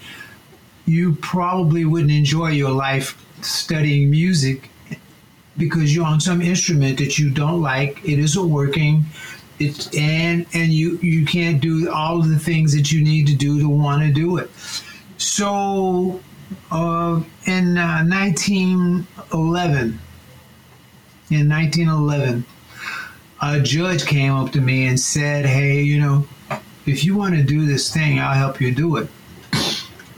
you 0.85 1.15
probably 1.17 1.85
wouldn't 1.85 2.13
enjoy 2.13 2.51
your 2.51 2.71
life 2.71 3.17
studying 3.41 4.11
music 4.11 4.69
because 5.57 5.95
you're 5.95 6.05
on 6.07 6.21
some 6.21 6.43
instrument 6.43 6.99
that 6.99 7.19
you 7.19 7.31
don't 7.31 7.63
like. 7.63 8.05
It 8.05 8.19
isn't 8.19 8.51
working. 8.51 9.05
It's 9.59 9.95
and 9.97 10.47
and 10.55 10.73
you 10.73 10.99
you 10.99 11.25
can't 11.25 11.61
do 11.61 11.91
all 11.91 12.21
of 12.21 12.29
the 12.29 12.39
things 12.39 12.75
that 12.75 12.91
you 12.91 13.03
need 13.03 13.27
to 13.29 13.35
do 13.35 13.61
to 13.61 13.69
want 13.69 14.03
to 14.03 14.13
do 14.13 14.39
it. 14.39 14.51
So, 15.19 16.21
uh, 16.71 17.23
in 17.47 17.79
uh, 17.79 18.05
1911, 18.05 19.99
in 21.31 21.49
1911, 21.49 22.45
a 23.43 23.61
judge 23.61 24.07
came 24.07 24.33
up 24.33 24.53
to 24.53 24.61
me 24.61 24.87
and 24.87 24.99
said, 24.99 25.45
"Hey, 25.45 25.83
you 25.83 26.01
know, 26.01 26.27
if 26.87 27.05
you 27.05 27.17
want 27.17 27.35
to 27.35 27.43
do 27.43 27.67
this 27.67 27.93
thing, 27.93 28.19
I'll 28.19 28.35
help 28.35 28.61
you 28.61 28.73
do 28.73 28.97
it." 28.97 29.09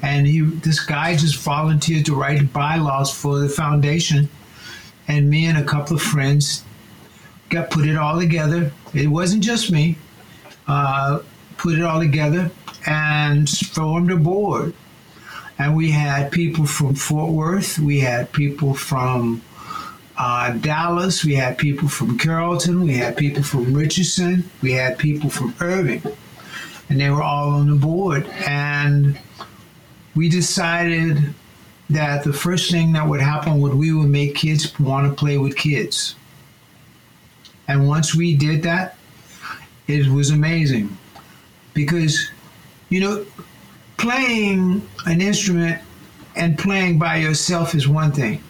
And 0.03 0.27
he, 0.27 0.41
this 0.41 0.81
guy, 0.81 1.17
just 1.17 1.37
volunteered 1.37 2.05
to 2.07 2.15
write 2.15 2.53
bylaws 2.53 3.11
for 3.11 3.39
the 3.39 3.49
foundation, 3.49 4.29
and 5.09 5.31
me 5.31 5.47
and 5.47 5.57
a 5.57 5.65
couple 5.65 5.97
of 5.97 6.03
friends 6.03 6.63
got 7.49 7.71
put 7.71 7.87
it 7.87 7.97
all 7.97 8.19
together. 8.21 8.73
It 8.93 9.09
wasn't 9.09 9.43
just 9.43 9.73
me. 9.73 9.97
Uh, 10.67 11.21
put 11.57 11.79
it 11.79 11.83
all 11.83 12.01
together 12.01 12.51
and 12.87 13.49
formed 13.49 14.11
a 14.11 14.17
board. 14.17 14.75
And 15.59 15.77
we 15.77 15.91
had 15.91 16.33
people 16.33 16.67
from 16.67 16.95
Fort 16.95 17.33
Worth, 17.33 17.79
we 17.79 18.01
had 18.01 18.33
people 18.33 18.75
from 18.75 19.41
uh, 20.17 20.53
Dallas, 20.53 21.25
we 21.25 21.35
had 21.35 21.59
people 21.59 21.89
from 21.89 22.19
Carrollton, 22.19 22.83
we 22.83 22.95
had 22.95 23.17
people 23.17 23.43
from 23.43 23.75
Richardson, 23.75 24.49
we 24.63 24.73
had 24.73 24.99
people 24.99 25.31
from 25.31 25.55
Irving, 25.61 26.03
and 26.89 27.01
they 27.01 27.11
were 27.11 27.23
all 27.23 27.51
on 27.51 27.69
the 27.69 27.77
board. 27.77 28.27
And 28.47 29.19
we 30.15 30.29
decided 30.29 31.35
that 31.91 32.25
the 32.25 32.33
first 32.33 32.71
thing 32.71 32.93
that 32.93 33.07
would 33.07 33.21
happen 33.21 33.61
would 33.61 33.75
we 33.75 33.93
would 33.93 34.09
make 34.09 34.35
kids 34.35 34.79
want 34.79 35.09
to 35.09 35.15
play 35.15 35.39
with 35.39 35.57
kids. 35.57 36.15
And 37.67 37.89
once 37.89 38.15
we 38.15 38.37
did 38.37 38.63
that, 38.63 38.97
it 39.87 40.07
was 40.07 40.31
amazing 40.31 40.97
because, 41.73 42.31
you 42.89 43.01
know, 43.01 43.27
playing 43.97 44.87
an 45.07 45.21
instrument 45.21 45.81
and 46.37 46.59
playing 46.59 46.99
by 46.99 47.17
yourself 47.17 47.75
is 47.75 47.87
one 47.89 48.13
thing, 48.13 48.43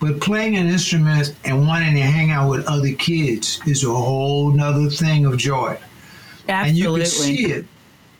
but 0.00 0.20
playing 0.20 0.56
an 0.56 0.68
instrument 0.68 1.34
and 1.44 1.66
wanting 1.66 1.94
to 1.94 2.02
hang 2.02 2.30
out 2.30 2.48
with 2.50 2.66
other 2.66 2.92
kids 2.92 3.60
is 3.66 3.82
a 3.84 3.92
whole 3.92 4.50
nother 4.50 4.88
thing 4.90 5.26
of 5.26 5.36
joy. 5.36 5.78
And 6.46 6.76
you 6.76 6.84
Absolutely. 6.96 7.00
could 7.00 7.08
see 7.10 7.44
it, 7.52 7.66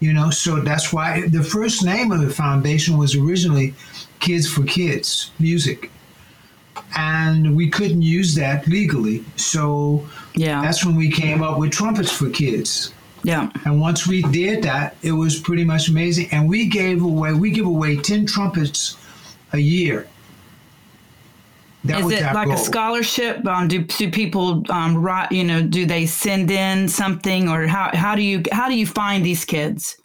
you 0.00 0.12
know. 0.12 0.30
So 0.30 0.61
that's 0.61 0.92
why 0.92 1.26
the 1.28 1.42
first 1.42 1.85
name 1.85 2.12
of 2.12 2.20
the 2.20 2.30
foundation 2.30 2.99
was 2.99 3.14
originally 3.14 3.75
Kids 4.20 4.49
for 4.49 4.64
Kids 4.64 5.30
Music, 5.38 5.90
and 6.97 7.56
we 7.56 7.70
couldn't 7.70 8.02
use 8.02 8.35
that 8.35 8.66
legally. 8.66 9.25
So 9.37 10.06
Yeah. 10.35 10.61
that's 10.62 10.85
when 10.85 10.97
we 10.97 11.11
came 11.11 11.42
up 11.42 11.58
with 11.58 11.70
trumpets 11.70 12.12
for 12.12 12.28
kids. 12.30 12.92
Yeah. 13.25 13.50
And 13.64 13.80
once 13.80 14.06
we 14.06 14.23
did 14.23 14.62
that, 14.64 14.97
it 15.02 15.12
was 15.12 15.38
pretty 15.38 15.64
much 15.64 15.88
amazing. 15.88 16.28
And 16.30 16.49
we 16.49 16.66
gave 16.66 17.02
away, 17.02 17.32
we 17.32 17.50
give 17.50 17.66
away 17.66 17.97
10 17.97 18.26
trumpets 18.26 18.97
a 19.52 19.58
year. 19.58 20.06
That 21.88 22.00
Is 22.00 22.12
it 22.12 22.23
like 22.23 22.47
goal. 22.49 22.54
a 22.54 22.59
scholarship? 22.59 23.47
Um, 23.47 23.66
do, 23.66 23.83
do 23.83 24.11
people 24.11 24.62
um, 24.71 24.97
write, 24.99 25.33
you 25.33 25.42
know, 25.42 25.62
do 25.62 25.87
they 25.87 26.04
send 26.07 26.50
in 26.50 26.88
something 26.88 27.49
or 27.49 27.66
how, 27.66 27.90
how 27.95 28.14
do 28.14 28.23
you, 28.23 28.42
how 28.52 28.68
do 28.68 28.75
you 28.75 28.87
find 28.87 29.25
these 29.25 29.45
kids? 29.45 29.97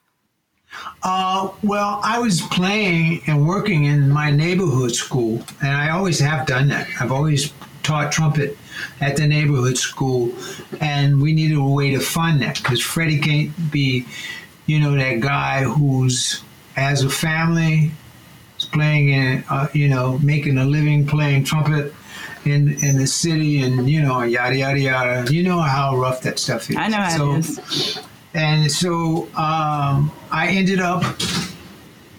Uh, 1.03 1.49
well, 1.61 1.99
I 2.03 2.19
was 2.19 2.41
playing 2.41 3.21
and 3.27 3.47
working 3.47 3.85
in 3.85 4.09
my 4.09 4.31
neighborhood 4.31 4.95
school, 4.95 5.43
and 5.61 5.71
I 5.71 5.89
always 5.89 6.19
have 6.19 6.47
done 6.47 6.69
that. 6.69 6.87
I've 6.99 7.11
always 7.11 7.53
taught 7.83 8.11
trumpet 8.11 8.57
at 9.01 9.17
the 9.17 9.27
neighborhood 9.27 9.77
school, 9.77 10.33
and 10.79 11.21
we 11.21 11.33
needed 11.33 11.57
a 11.57 11.63
way 11.63 11.91
to 11.91 11.99
fund 11.99 12.41
that 12.41 12.57
because 12.57 12.81
Freddie 12.81 13.19
can't 13.19 13.71
be, 13.71 14.07
you 14.65 14.79
know, 14.79 14.95
that 14.95 15.19
guy 15.19 15.63
who's 15.63 16.41
as 16.75 17.03
a 17.03 17.09
family 17.09 17.91
playing 18.65 19.09
in, 19.09 19.43
uh, 19.49 19.67
you 19.73 19.87
know, 19.87 20.19
making 20.19 20.57
a 20.57 20.65
living 20.65 21.05
playing 21.05 21.43
trumpet 21.43 21.93
in 22.45 22.73
in 22.83 22.97
the 22.97 23.07
city, 23.07 23.61
and 23.61 23.89
you 23.89 24.01
know, 24.01 24.21
yada 24.23 24.55
yada 24.55 24.79
yada. 24.79 25.33
You 25.33 25.43
know 25.43 25.59
how 25.59 25.97
rough 25.97 26.21
that 26.21 26.39
stuff 26.39 26.69
is. 26.69 26.75
I 26.75 26.87
know 26.87 26.97
how 26.97 27.17
so, 27.17 27.33
it 27.33 27.39
is. 27.39 27.99
And 28.33 28.71
so 28.71 29.27
um, 29.35 30.11
I 30.31 30.47
ended 30.49 30.79
up 30.79 31.03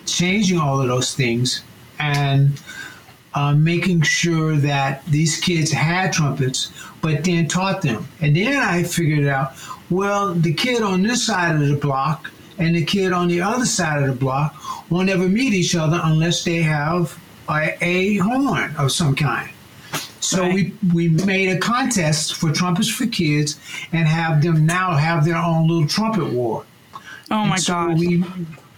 changing 0.07 0.59
all 0.59 0.81
of 0.81 0.89
those 0.89 1.15
things 1.15 1.63
and 1.99 2.61
uh, 3.35 3.55
making 3.55 4.03
sure 4.03 4.55
that 4.57 5.05
these 5.07 5.41
kids 5.41 5.73
had 5.73 6.13
trumpets, 6.13 6.73
but 7.01 7.25
then 7.25 7.49
taught 7.49 7.83
them. 7.83 8.07
And 8.21 8.37
then 8.37 8.57
I 8.57 8.85
figured 8.85 9.27
out, 9.27 9.55
well, 9.91 10.35
the 10.35 10.55
kid 10.55 10.83
on 10.83 11.03
this 11.03 11.27
side 11.27 11.57
of 11.57 11.67
the 11.67 11.77
block 11.77 12.31
and 12.59 12.77
the 12.77 12.85
kid 12.85 13.13
on 13.13 13.29
the 13.29 13.41
other 13.41 13.67
side 13.67 14.03
of 14.03 14.09
the 14.09 14.15
block 14.15 14.55
won't 14.91 15.09
ever 15.09 15.29
meet 15.29 15.53
each 15.53 15.75
other 15.75 16.01
unless 16.03 16.45
they 16.45 16.63
have 16.63 17.19
a, 17.49 17.77
a 17.83 18.17
horn 18.19 18.75
of 18.77 18.93
some 18.93 19.15
kind. 19.15 19.51
So 20.21 20.43
right. 20.43 20.55
we, 20.55 20.75
we 20.95 21.09
made 21.25 21.51
a 21.51 21.59
contest 21.59 22.37
for 22.37 22.51
trumpets 22.51 22.89
for 22.89 23.07
kids 23.07 23.59
and 23.93 24.09
have 24.09 24.43
them 24.43 24.65
now 24.65 24.95
have 24.95 25.25
their 25.25 25.37
own 25.37 25.69
little 25.69 25.87
trumpet 25.87 26.33
war. 26.33 26.65
Oh 27.31 27.45
my 27.45 27.57
god. 27.57 27.61
so 27.61 27.73
gosh. 27.73 27.99
We 27.99 28.25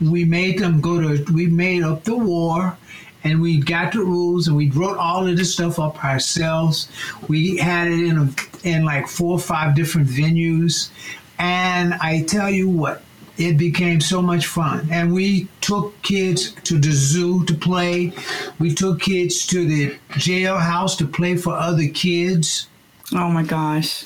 we 0.01 0.25
made 0.25 0.59
them 0.59 0.81
go 0.81 1.01
to 1.01 1.33
we 1.33 1.47
made 1.47 1.83
up 1.83 2.05
the 2.05 2.17
war 2.17 2.77
and 3.25 3.41
we 3.41 3.59
got 3.59 3.93
the 3.93 4.01
rules 4.01 4.47
and 4.47 4.57
we 4.57 4.71
wrote 4.71 4.99
all 4.99 5.27
of 5.27 5.37
this 5.37 5.53
stuff 5.53 5.79
up 5.79 6.05
ourselves. 6.05 6.89
We 7.29 7.57
had 7.57 7.89
it 7.89 8.01
in 8.01 8.19
a, 8.19 8.69
in 8.69 8.85
like 8.85 9.09
four 9.09 9.33
or 9.33 9.41
five 9.41 9.75
different 9.75 10.09
venues, 10.09 10.91
and 11.39 11.95
I 11.95 12.23
tell 12.23 12.51
you 12.51 12.69
what, 12.69 13.03
it 13.39 13.59
became 13.59 14.01
so 14.01 14.23
much 14.23 14.47
fun. 14.47 14.89
And 14.91 15.13
we 15.13 15.49
took 15.61 16.01
kids 16.03 16.53
to 16.65 16.79
the 16.79 16.91
zoo 16.93 17.45
to 17.45 17.55
play. 17.55 18.13
We 18.59 18.75
took 18.75 19.01
kids 19.01 19.47
to 19.49 19.67
the 19.67 19.97
jailhouse 20.13 20.97
to 20.99 21.07
play 21.07 21.37
for 21.37 21.55
other 21.55 21.89
kids. 21.89 22.69
Oh 23.13 23.29
my 23.29 23.43
gosh! 23.43 24.05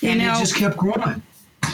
You 0.00 0.10
and 0.10 0.18
know, 0.20 0.34
it 0.34 0.38
just 0.38 0.56
kept 0.56 0.76
growing. 0.76 1.22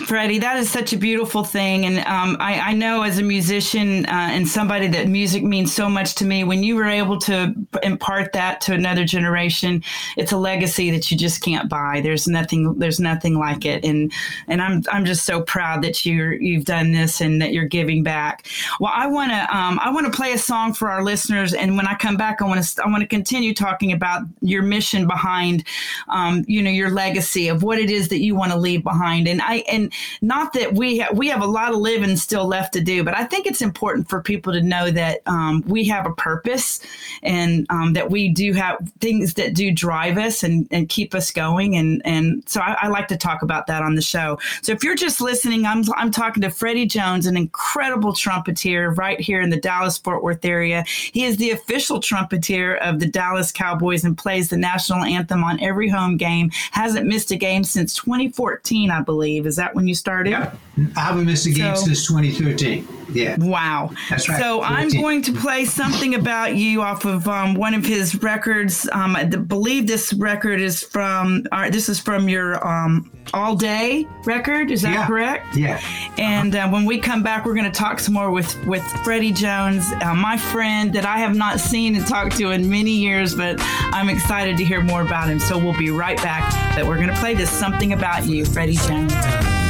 Freddie, 0.06 0.38
that 0.38 0.56
is 0.56 0.70
such 0.70 0.92
a 0.92 0.96
beautiful 0.96 1.44
thing. 1.44 1.84
And 1.84 1.98
um, 2.00 2.36
I, 2.40 2.70
I, 2.70 2.72
know 2.72 3.02
as 3.02 3.18
a 3.18 3.22
musician 3.22 4.06
uh, 4.06 4.28
and 4.30 4.46
somebody 4.46 4.86
that 4.88 5.08
music 5.08 5.42
means 5.42 5.72
so 5.72 5.88
much 5.88 6.14
to 6.16 6.24
me, 6.24 6.44
when 6.44 6.62
you 6.62 6.76
were 6.76 6.86
able 6.86 7.18
to 7.20 7.54
impart 7.82 8.32
that 8.32 8.60
to 8.62 8.74
another 8.74 9.04
generation, 9.04 9.82
it's 10.16 10.32
a 10.32 10.36
legacy 10.36 10.90
that 10.90 11.10
you 11.10 11.16
just 11.16 11.42
can't 11.42 11.68
buy. 11.68 12.00
There's 12.00 12.28
nothing, 12.28 12.78
there's 12.78 13.00
nothing 13.00 13.38
like 13.38 13.64
it. 13.64 13.84
And, 13.84 14.12
and 14.46 14.62
I'm, 14.62 14.82
I'm 14.90 15.04
just 15.04 15.24
so 15.24 15.42
proud 15.42 15.82
that 15.82 16.06
you're, 16.06 16.32
you've 16.32 16.64
done 16.64 16.92
this 16.92 17.20
and 17.20 17.42
that 17.42 17.52
you're 17.52 17.66
giving 17.66 18.02
back. 18.02 18.46
Well, 18.80 18.92
I 18.94 19.06
want 19.06 19.32
to, 19.32 19.56
um, 19.56 19.78
I 19.82 19.90
want 19.90 20.06
to 20.06 20.12
play 20.12 20.32
a 20.32 20.38
song 20.38 20.74
for 20.74 20.88
our 20.90 21.02
listeners. 21.02 21.54
And 21.54 21.76
when 21.76 21.87
I 21.87 21.94
come 21.94 22.16
back, 22.16 22.40
I 22.40 22.46
want 22.46 22.62
to, 22.62 22.84
I 22.84 22.88
want 22.88 23.02
to 23.02 23.08
continue 23.08 23.52
talking 23.52 23.92
about 23.92 24.22
your 24.42 24.62
mission 24.62 25.06
behind, 25.06 25.64
um, 26.08 26.44
you 26.46 26.62
know, 26.62 26.70
your 26.70 26.90
legacy 26.90 27.48
of 27.48 27.62
what 27.62 27.78
it 27.78 27.90
is 27.90 28.08
that 28.08 28.20
you 28.20 28.34
want 28.34 28.52
to 28.52 28.58
leave 28.58 28.82
behind. 28.82 29.26
And 29.26 29.42
I, 29.42 29.64
and 29.68 29.88
not 30.22 30.53
that 30.55 30.74
we 30.74 31.01
ha- 31.01 31.12
we 31.12 31.29
have 31.29 31.42
a 31.42 31.46
lot 31.46 31.72
of 31.72 31.79
living 31.79 32.16
still 32.16 32.46
left 32.46 32.72
to 32.74 32.81
do, 32.81 33.05
but 33.05 33.16
I 33.16 33.24
think 33.24 33.46
it's 33.46 33.62
important 33.62 34.09
for 34.09 34.22
people 34.22 34.53
to 34.53 34.61
know 34.61 34.90
that 34.90 35.20
um, 35.27 35.62
we 35.66 35.85
have 35.85 36.07
a 36.07 36.12
purpose 36.12 36.81
and 37.22 37.66
um, 37.70 37.92
that 37.94 38.11
we 38.11 38.29
do 38.29 38.53
have 38.53 38.79
things 39.01 39.35
that 39.35 39.55
do 39.55 39.70
drive 39.70 40.18
us 40.18 40.42
and, 40.42 40.66
and 40.70 40.88
keep 40.88 41.14
us 41.14 41.31
going. 41.31 41.77
And 41.77 42.03
and 42.05 42.42
so 42.48 42.61
I, 42.61 42.77
I, 42.83 42.88
like 42.88 43.09
to 43.09 43.16
talk 43.16 43.42
about 43.42 43.66
that 43.66 43.83
on 43.83 43.94
the 43.94 44.03
show. 44.03 44.38
So 44.62 44.72
if 44.72 44.83
you're 44.83 44.94
just 44.94 45.20
listening, 45.20 45.66
I'm 45.66 45.83
I'm 45.96 46.11
talking 46.11 46.42
to 46.42 46.51
Freddie 46.51 46.87
Jones, 46.87 47.27
an 47.27 47.37
incredible 47.37 48.12
trumpeter 48.12 48.90
right 48.92 49.20
here 49.20 49.40
in 49.40 49.51
the 49.51 49.61
Dallas 49.61 49.98
Fort 49.98 50.22
Worth 50.22 50.44
area. 50.44 50.85
He 50.87 51.24
is 51.24 51.37
the 51.37 51.51
official 51.51 52.01
trumpeter 52.01 52.77
of 52.77 53.01
the 53.01 53.07
Dallas 53.07 53.53
Cowboys 53.53 54.05
and 54.05 54.16
plays 54.16 54.48
the 54.48 54.57
national 54.57 55.05
anthem 55.05 55.44
on 55.44 55.61
every 55.61 55.88
home 55.88 56.16
game. 56.16 56.51
Hasn't 56.72 57.07
missed 57.07 57.31
a 57.31 57.37
game 57.37 57.64
since 57.64 57.94
2014, 57.94 58.90
I 58.90 59.03
believe. 59.03 59.46
Is 59.46 59.57
that 59.57 59.74
when 59.78 59.86
you 59.86 59.94
started? 59.94 60.30
Yeah. 60.30 60.52
I 60.96 61.00
haven't 61.00 61.26
missed 61.26 61.46
a 61.46 61.50
game 61.50 61.76
so, 61.76 61.86
since 61.86 62.06
2013. 62.08 62.86
Yeah. 63.12 63.36
Wow. 63.38 63.90
That's 64.10 64.28
right. 64.28 64.40
So 64.40 64.58
14. 64.58 64.76
I'm 64.76 64.88
going 65.00 65.22
to 65.22 65.32
play 65.32 65.64
something 65.64 66.16
about 66.16 66.56
you 66.56 66.82
off 66.82 67.04
of 67.04 67.28
um, 67.28 67.54
one 67.54 67.74
of 67.74 67.84
his 67.84 68.20
records. 68.20 68.88
Um, 68.92 69.14
I 69.14 69.24
believe 69.24 69.86
this 69.86 70.12
record 70.12 70.60
is 70.60 70.82
from, 70.82 71.44
uh, 71.52 71.70
this 71.70 71.88
is 71.88 72.00
from 72.00 72.28
your 72.28 72.66
um, 72.66 73.10
All 73.32 73.54
Day 73.54 74.06
record. 74.24 74.72
Is 74.72 74.82
that 74.82 74.94
yeah. 74.94 75.06
correct? 75.06 75.56
Yeah. 75.56 75.80
And 76.18 76.54
uh, 76.54 76.68
when 76.68 76.84
we 76.84 76.98
come 76.98 77.22
back, 77.22 77.46
we're 77.46 77.54
going 77.54 77.70
to 77.70 77.78
talk 77.78 78.00
some 78.00 78.14
more 78.14 78.32
with, 78.32 78.66
with 78.66 78.82
Freddie 79.04 79.32
Jones, 79.32 79.86
uh, 80.02 80.14
my 80.14 80.36
friend 80.36 80.92
that 80.92 81.06
I 81.06 81.18
have 81.18 81.36
not 81.36 81.60
seen 81.60 81.94
and 81.94 82.04
talked 82.04 82.36
to 82.38 82.50
in 82.50 82.68
many 82.68 82.90
years, 82.90 83.32
but 83.32 83.56
I'm 83.60 84.08
excited 84.08 84.56
to 84.58 84.64
hear 84.64 84.80
more 84.80 85.02
about 85.02 85.28
him. 85.28 85.38
So 85.38 85.56
we'll 85.56 85.78
be 85.78 85.90
right 85.90 86.18
back. 86.18 86.76
But 86.76 86.86
we're 86.86 86.96
going 86.96 87.08
to 87.08 87.16
play 87.16 87.34
this 87.34 87.50
Something 87.50 87.92
About 87.92 88.26
You, 88.26 88.44
Freddie 88.44 88.74
Jones. 88.74 89.67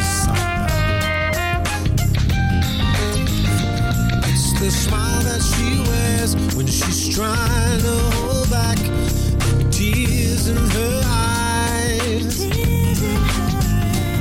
The 4.61 4.71
smile 4.73 5.23
that 5.23 5.41
she 5.41 5.79
wears 5.89 6.35
when 6.57 6.67
she's 6.67 7.15
trying 7.15 7.81
to 7.81 7.97
hold 8.17 8.51
back 8.51 8.77
the 8.77 9.69
tears 9.71 10.49
in 10.49 10.57
her 10.57 11.03
eyes. 11.05 12.41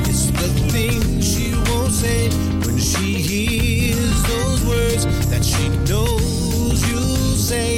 It's 0.07 0.29
the 0.29 0.49
things 0.69 1.27
she 1.27 1.55
won't 1.71 1.91
say 1.91 2.29
when 2.65 2.77
she 2.77 3.13
hears 3.15 4.23
those 4.23 4.63
words 4.65 5.05
that 5.31 5.43
she 5.43 5.69
knows 5.89 6.87
you'll 6.87 7.35
say. 7.35 7.77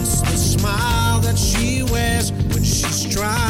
It's 0.00 0.20
the 0.22 0.36
smile 0.38 1.20
that 1.20 1.36
she 1.36 1.82
wears 1.82 2.32
when 2.32 2.64
she's 2.64 3.14
trying 3.14 3.41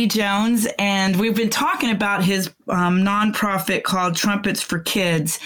Freddie 0.00 0.18
Jones, 0.18 0.66
and 0.78 1.20
we've 1.20 1.36
been 1.36 1.50
talking 1.50 1.90
about 1.90 2.24
his 2.24 2.50
um, 2.70 3.02
nonprofit 3.02 3.82
called 3.82 4.16
Trumpets 4.16 4.62
for 4.62 4.78
Kids, 4.78 5.38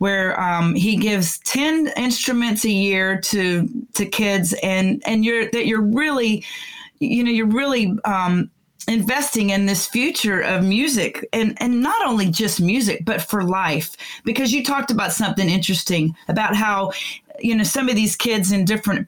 where 0.00 0.38
um, 0.38 0.74
he 0.74 0.96
gives 0.96 1.38
ten 1.38 1.90
instruments 1.96 2.66
a 2.66 2.70
year 2.70 3.18
to 3.22 3.66
to 3.94 4.04
kids, 4.04 4.54
and 4.62 5.02
and 5.06 5.24
you're 5.24 5.50
that 5.52 5.66
you're 5.66 5.80
really, 5.80 6.44
you 6.98 7.24
know, 7.24 7.30
you're 7.30 7.46
really. 7.46 7.96
Um, 8.04 8.50
investing 8.88 9.50
in 9.50 9.66
this 9.66 9.86
future 9.86 10.40
of 10.40 10.64
music 10.64 11.24
and 11.32 11.56
and 11.58 11.80
not 11.80 12.04
only 12.04 12.28
just 12.28 12.60
music 12.60 13.04
but 13.04 13.22
for 13.22 13.44
life 13.44 13.96
because 14.24 14.52
you 14.52 14.64
talked 14.64 14.90
about 14.90 15.12
something 15.12 15.48
interesting 15.48 16.12
about 16.26 16.56
how 16.56 16.90
you 17.38 17.54
know 17.54 17.62
some 17.62 17.88
of 17.88 17.94
these 17.94 18.16
kids 18.16 18.50
in 18.50 18.64
different 18.64 19.06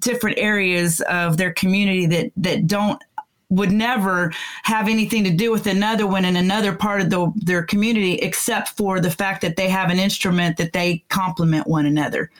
different 0.00 0.36
areas 0.38 1.00
of 1.02 1.36
their 1.36 1.52
community 1.52 2.04
that 2.04 2.32
that 2.36 2.66
don't 2.66 3.00
would 3.52 3.70
never 3.70 4.32
have 4.62 4.88
anything 4.88 5.22
to 5.24 5.30
do 5.30 5.52
with 5.52 5.66
another 5.66 6.06
one 6.06 6.24
in 6.24 6.36
another 6.36 6.74
part 6.74 7.00
of 7.02 7.10
the, 7.10 7.30
their 7.36 7.62
community 7.62 8.14
except 8.14 8.68
for 8.70 8.98
the 8.98 9.10
fact 9.10 9.42
that 9.42 9.56
they 9.56 9.68
have 9.68 9.90
an 9.90 9.98
instrument 9.98 10.56
that 10.56 10.72
they 10.72 11.04
complement 11.08 11.66
one 11.66 11.86
another 11.86 12.30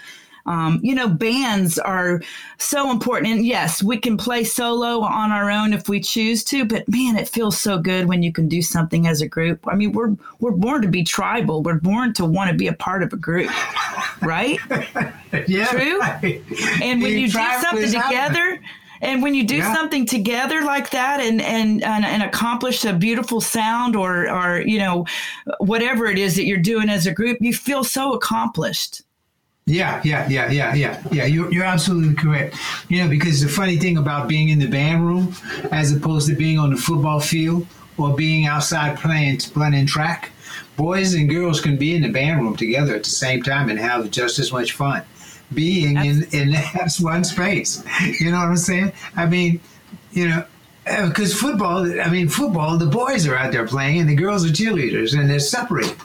um, 0.47 0.81
you 0.83 0.95
know, 0.95 1.09
bands 1.09 1.79
are 1.79 2.21
so 2.59 2.91
important. 2.91 3.33
And 3.33 3.47
yes, 3.47 3.83
we 3.83 3.97
can 3.97 4.17
play 4.17 4.45
solo 4.45 5.01
on 5.01 5.31
our 5.31 5.51
own 5.51 5.73
if 5.73 5.89
we 5.89 6.01
choose 6.01 6.43
to, 6.45 6.65
but 6.65 6.89
man, 6.89 7.17
it 7.17 7.29
feels 7.29 7.59
so 7.59 7.79
good 7.79 8.07
when 8.07 8.23
you 8.23 8.33
can 8.33 8.49
do 8.49 8.61
something 8.61 9.07
as 9.07 9.21
a 9.21 9.29
group. 9.29 9.67
I 9.69 9.75
mean, 9.77 9.93
we're 9.93 10.17
we're 10.41 10.53
born 10.53 10.83
to 10.83 10.89
be 10.89 11.05
tribal. 11.05 11.63
We're 11.63 11.81
born 11.81 12.13
to 12.15 12.25
want 12.25 12.51
to 12.51 12.57
be 12.57 12.67
a 12.67 12.73
part 12.73 13.03
of 13.03 13.13
a 13.13 13.17
group, 13.17 13.51
right? 14.23 14.59
yeah. 15.47 15.67
True. 15.67 16.01
And 16.83 17.01
when 17.03 17.13
The 17.13 17.21
you 17.21 17.27
do 17.29 17.39
something 17.61 17.87
together, 17.87 18.52
and 19.03 19.23
when 19.23 19.35
you 19.35 19.45
do 19.45 19.57
Yeah. 19.57 19.75
something 19.75 20.07
together 20.07 20.63
like 20.63 20.91
that 20.91 21.21
and, 21.21 21.43
and 21.43 21.83
and 21.83 22.05
and 22.07 22.23
accomplish 22.23 22.85
a 22.85 22.95
beautiful 22.95 23.41
sound 23.41 23.95
or 23.97 24.31
or 24.31 24.63
you 24.63 24.79
know 24.79 25.05
whatever 25.59 26.07
it 26.07 26.19
is 26.19 26.37
that 26.37 26.45
you're 26.45 26.59
doing 26.59 26.89
as 26.89 27.07
a 27.07 27.13
group, 27.13 27.37
you 27.41 27.53
feel 27.53 27.85
so 27.85 28.15
accomplished. 28.15 29.03
Yeah, 29.67 30.01
yeah, 30.05 30.29
yeah, 30.29 30.51
yeah, 30.51 30.75
yeah, 30.75 31.01
yeah. 31.13 31.25
You're, 31.25 31.53
you're 31.53 31.65
absolutely 31.65 32.15
correct. 32.15 32.57
You 32.89 33.03
know, 33.03 33.09
because 33.09 33.41
the 33.41 33.49
funny 33.49 33.79
thing 33.79 33.97
about 33.97 34.27
being 34.29 34.49
in 34.49 34.59
the 34.59 34.67
band 34.67 35.07
room, 35.07 35.37
as 35.71 35.93
opposed 35.93 36.29
to 36.29 36.35
being 36.35 36.59
on 36.59 36.71
the 36.71 36.77
football 36.77 37.21
field 37.21 37.67
or 37.97 38.13
being 38.17 38.47
outside 38.47 38.99
playing 38.99 39.39
running 39.55 39.87
track, 39.87 40.33
boys 40.77 41.15
and 41.15 41.31
girls 41.31 41.61
can 41.61 41.77
be 41.77 41.95
in 41.95 42.03
the 42.03 42.09
band 42.09 42.43
room 42.43 42.57
together 42.57 42.97
at 42.97 43.05
the 43.05 43.11
same 43.11 43.41
time 43.41 43.71
and 43.71 43.79
have 43.79 44.11
just 44.11 44.41
as 44.41 44.51
much 44.51 44.73
fun 44.73 45.03
being 45.55 45.97
in 45.97 46.27
in 46.33 46.51
that 46.53 46.97
one 47.01 47.25
space. 47.25 47.85
You 48.21 48.31
know 48.31 48.39
what 48.39 48.49
I'm 48.49 48.57
saying? 48.57 48.93
I 49.17 49.27
mean, 49.27 49.61
you 50.13 50.29
know. 50.29 50.45
Uh, 50.85 51.07
because 51.07 51.33
football, 51.33 52.01
I 52.01 52.11
mean, 52.11 52.29
football, 52.29 52.77
the 52.77 52.87
boys 52.87 53.25
are 53.29 53.37
out 53.37 53.53
there 53.53 53.65
playing 53.69 54.01
and 54.01 54.09
the 54.09 54.17
girls 54.17 54.45
are 54.45 54.49
cheerleaders 54.49 55.17
and 55.17 55.31
they're 55.31 55.39
separated. 55.39 55.97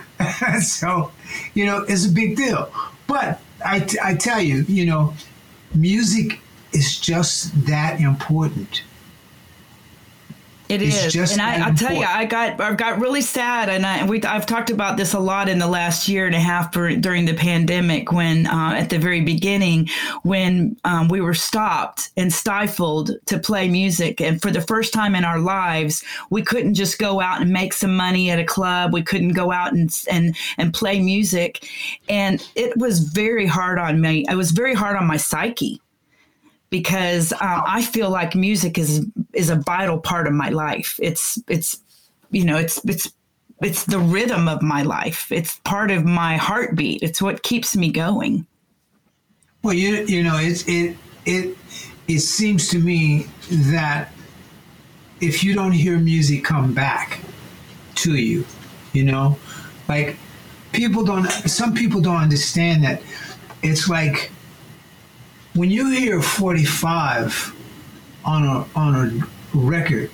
so, 0.62 1.12
you 1.52 1.66
know, 1.66 1.84
it's 1.86 2.06
a 2.06 2.08
big 2.08 2.36
deal. 2.36 2.72
But 3.06 3.42
I, 3.62 3.86
I 4.02 4.14
tell 4.14 4.40
you, 4.40 4.64
you 4.68 4.86
know, 4.86 5.12
music 5.74 6.40
is 6.72 6.98
just 6.98 7.66
that 7.66 8.00
important. 8.00 8.82
It 10.72 10.80
It's 10.80 11.04
is, 11.04 11.12
just 11.12 11.32
and 11.34 11.42
I, 11.42 11.58
that 11.58 11.66
I'll 11.68 11.74
tell 11.74 11.92
you. 11.92 12.04
I 12.04 12.24
got 12.24 12.58
I 12.58 12.72
got 12.74 12.98
really 12.98 13.20
sad, 13.20 13.68
and 13.68 13.84
I 13.84 14.06
we 14.06 14.22
I've 14.22 14.46
talked 14.46 14.70
about 14.70 14.96
this 14.96 15.12
a 15.12 15.18
lot 15.18 15.48
in 15.50 15.58
the 15.58 15.66
last 15.66 16.08
year 16.08 16.24
and 16.26 16.34
a 16.34 16.40
half 16.40 16.72
during 16.72 17.26
the 17.26 17.34
pandemic 17.34 18.10
when 18.10 18.46
uh, 18.46 18.74
at 18.76 18.88
the 18.88 18.98
very 18.98 19.20
beginning 19.20 19.88
when 20.22 20.76
um, 20.84 21.08
we 21.08 21.20
were 21.20 21.34
stopped 21.34 22.10
and 22.16 22.32
stifled 22.32 23.10
to 23.26 23.38
play 23.38 23.68
music, 23.68 24.20
and 24.22 24.40
for 24.40 24.50
the 24.50 24.62
first 24.62 24.94
time 24.94 25.14
in 25.14 25.24
our 25.24 25.38
lives, 25.38 26.02
we 26.30 26.42
couldn't 26.42 26.74
just 26.74 26.98
go 26.98 27.20
out 27.20 27.42
and 27.42 27.52
make 27.52 27.74
some 27.74 27.94
money 27.94 28.30
at 28.30 28.38
a 28.38 28.44
club. 28.44 28.94
We 28.94 29.02
couldn't 29.02 29.32
go 29.32 29.52
out 29.52 29.74
and 29.74 29.94
and 30.10 30.34
and 30.56 30.72
play 30.72 31.00
music, 31.00 31.68
and 32.08 32.42
it 32.54 32.76
was 32.78 33.00
very 33.00 33.46
hard 33.46 33.78
on 33.78 34.00
me. 34.00 34.24
It 34.30 34.36
was 34.36 34.52
very 34.52 34.74
hard 34.74 34.96
on 34.96 35.06
my 35.06 35.18
psyche 35.18 35.82
because 36.72 37.32
um, 37.34 37.62
I 37.66 37.82
feel 37.82 38.08
like 38.08 38.34
music 38.34 38.78
is 38.78 39.06
is 39.34 39.50
a 39.50 39.56
vital 39.56 40.00
part 40.00 40.26
of 40.26 40.32
my 40.32 40.48
life. 40.48 40.98
It's 41.02 41.38
it's 41.46 41.78
you 42.30 42.44
know 42.46 42.56
it's 42.56 42.82
it's 42.84 43.12
it's 43.60 43.84
the 43.84 43.98
rhythm 43.98 44.48
of 44.48 44.62
my 44.62 44.82
life. 44.82 45.30
It's 45.30 45.60
part 45.64 45.90
of 45.90 46.06
my 46.06 46.38
heartbeat. 46.38 47.02
It's 47.02 47.20
what 47.20 47.42
keeps 47.42 47.76
me 47.76 47.92
going. 47.92 48.46
Well, 49.62 49.74
you 49.74 50.06
you 50.06 50.22
know, 50.22 50.38
it's 50.38 50.66
it 50.66 50.96
it 51.26 51.56
it 52.08 52.20
seems 52.20 52.68
to 52.70 52.78
me 52.78 53.26
that 53.50 54.10
if 55.20 55.44
you 55.44 55.54
don't 55.54 55.72
hear 55.72 55.98
music 55.98 56.42
come 56.42 56.72
back 56.72 57.20
to 57.96 58.16
you, 58.16 58.46
you 58.94 59.04
know, 59.04 59.38
like 59.88 60.16
people 60.72 61.04
don't 61.04 61.26
some 61.26 61.74
people 61.74 62.00
don't 62.00 62.22
understand 62.22 62.82
that 62.82 63.02
it's 63.62 63.90
like 63.90 64.30
when 65.54 65.70
you 65.70 65.90
hear 65.90 66.20
45 66.22 67.54
on 68.24 68.44
a 68.44 68.66
on 68.78 68.94
a 68.94 69.56
record, 69.56 70.10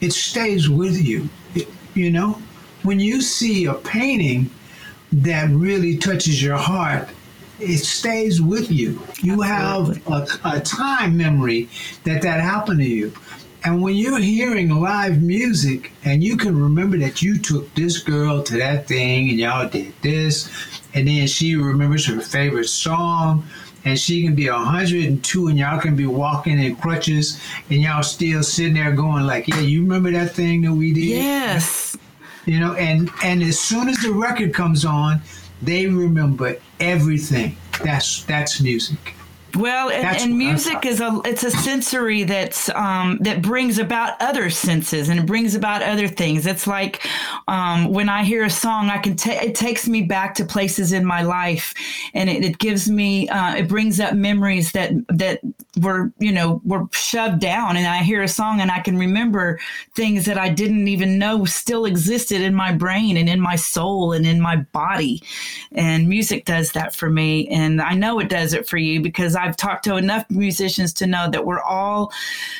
it 0.00 0.12
stays 0.12 0.68
with 0.68 1.00
you. 1.02 1.28
It- 1.54 1.68
you 1.94 2.10
know, 2.10 2.40
when 2.82 3.00
you 3.00 3.20
see 3.20 3.64
a 3.64 3.74
painting 3.74 4.50
that 5.12 5.50
really 5.50 5.96
touches 5.96 6.40
your 6.42 6.56
heart, 6.56 7.08
it 7.58 7.78
stays 7.78 8.40
with 8.40 8.70
you. 8.70 9.02
You 9.20 9.40
have 9.40 10.06
a, 10.06 10.26
a 10.44 10.60
time 10.60 11.16
memory 11.16 11.68
that 12.04 12.22
that 12.22 12.40
happened 12.40 12.78
to 12.80 12.88
you. 12.88 13.12
And 13.64 13.82
when 13.82 13.96
you're 13.96 14.20
hearing 14.20 14.70
live 14.70 15.20
music 15.20 15.90
and 16.04 16.22
you 16.22 16.36
can 16.36 16.56
remember 16.62 16.96
that 16.98 17.20
you 17.20 17.36
took 17.38 17.74
this 17.74 17.98
girl 17.98 18.44
to 18.44 18.56
that 18.58 18.86
thing 18.86 19.28
and 19.30 19.38
y'all 19.38 19.68
did 19.68 19.92
this, 20.00 20.48
and 20.94 21.08
then 21.08 21.26
she 21.26 21.56
remembers 21.56 22.06
her 22.06 22.20
favorite 22.20 22.68
song, 22.68 23.44
and 23.88 23.98
she 23.98 24.22
can 24.22 24.34
be 24.34 24.48
102 24.48 25.48
and 25.48 25.58
y'all 25.58 25.80
can 25.80 25.96
be 25.96 26.06
walking 26.06 26.58
in 26.58 26.76
crutches 26.76 27.40
and 27.70 27.80
y'all 27.80 28.02
still 28.02 28.42
sitting 28.42 28.74
there 28.74 28.92
going 28.92 29.26
like, 29.26 29.48
yeah, 29.48 29.60
you 29.60 29.82
remember 29.82 30.10
that 30.12 30.32
thing 30.32 30.62
that 30.62 30.72
we 30.72 30.92
did? 30.92 31.04
Yes. 31.04 31.96
you 32.46 32.58
know 32.58 32.74
and 32.74 33.10
and 33.22 33.42
as 33.42 33.58
soon 33.58 33.88
as 33.88 33.98
the 33.98 34.10
record 34.12 34.54
comes 34.54 34.84
on 34.84 35.20
they 35.60 35.86
remember 35.86 36.56
everything 36.80 37.56
that's 37.84 38.22
that's 38.24 38.60
music 38.60 39.14
Well, 39.54 39.88
and, 39.90 40.04
and 40.18 40.36
music 40.36 40.84
is 40.84 41.00
a 41.00 41.20
it's 41.24 41.42
a 41.42 41.50
sensory 41.50 42.24
that's 42.24 42.68
um, 42.70 43.18
that 43.22 43.40
brings 43.40 43.78
about 43.78 44.20
other 44.20 44.50
senses 44.50 45.08
and 45.08 45.18
it 45.18 45.26
brings 45.26 45.54
about 45.54 45.82
other 45.82 46.06
things. 46.06 46.46
It's 46.46 46.66
like 46.66 47.06
um, 47.48 47.88
when 47.90 48.08
I 48.08 48.24
hear 48.24 48.44
a 48.44 48.50
song, 48.50 48.90
I 48.90 48.98
can 48.98 49.16
it 49.24 49.54
takes 49.54 49.88
me 49.88 50.02
back 50.02 50.34
to 50.34 50.44
places 50.44 50.92
in 50.92 51.04
my 51.04 51.22
life, 51.22 51.72
and 52.12 52.28
it, 52.28 52.44
it 52.44 52.58
gives 52.58 52.90
me 52.90 53.28
uh, 53.28 53.54
it 53.54 53.68
brings 53.68 54.00
up 54.00 54.14
memories 54.14 54.72
that 54.72 54.92
that 55.08 55.40
were 55.80 56.12
you 56.18 56.32
know 56.32 56.60
were 56.64 56.86
shoved 56.92 57.40
down. 57.40 57.76
And 57.76 57.86
I 57.86 58.02
hear 58.02 58.22
a 58.22 58.28
song 58.28 58.60
and 58.60 58.70
I 58.70 58.80
can 58.80 58.98
remember 58.98 59.58
things 59.94 60.26
that 60.26 60.36
I 60.36 60.50
didn't 60.50 60.88
even 60.88 61.18
know 61.18 61.46
still 61.46 61.86
existed 61.86 62.42
in 62.42 62.54
my 62.54 62.72
brain 62.72 63.16
and 63.16 63.28
in 63.30 63.40
my 63.40 63.56
soul 63.56 64.12
and 64.12 64.26
in 64.26 64.42
my 64.42 64.56
body. 64.56 65.22
And 65.72 66.06
music 66.06 66.44
does 66.44 66.72
that 66.72 66.94
for 66.94 67.08
me, 67.08 67.48
and 67.48 67.80
I 67.80 67.94
know 67.94 68.18
it 68.18 68.28
does 68.28 68.52
it 68.52 68.68
for 68.68 68.76
you 68.76 69.00
because 69.00 69.37
I've 69.38 69.56
talked 69.56 69.84
to 69.84 69.96
enough 69.96 70.24
musicians 70.28 70.92
to 70.94 71.06
know 71.06 71.30
that 71.30 71.46
we're 71.46 71.60
all, 71.62 72.12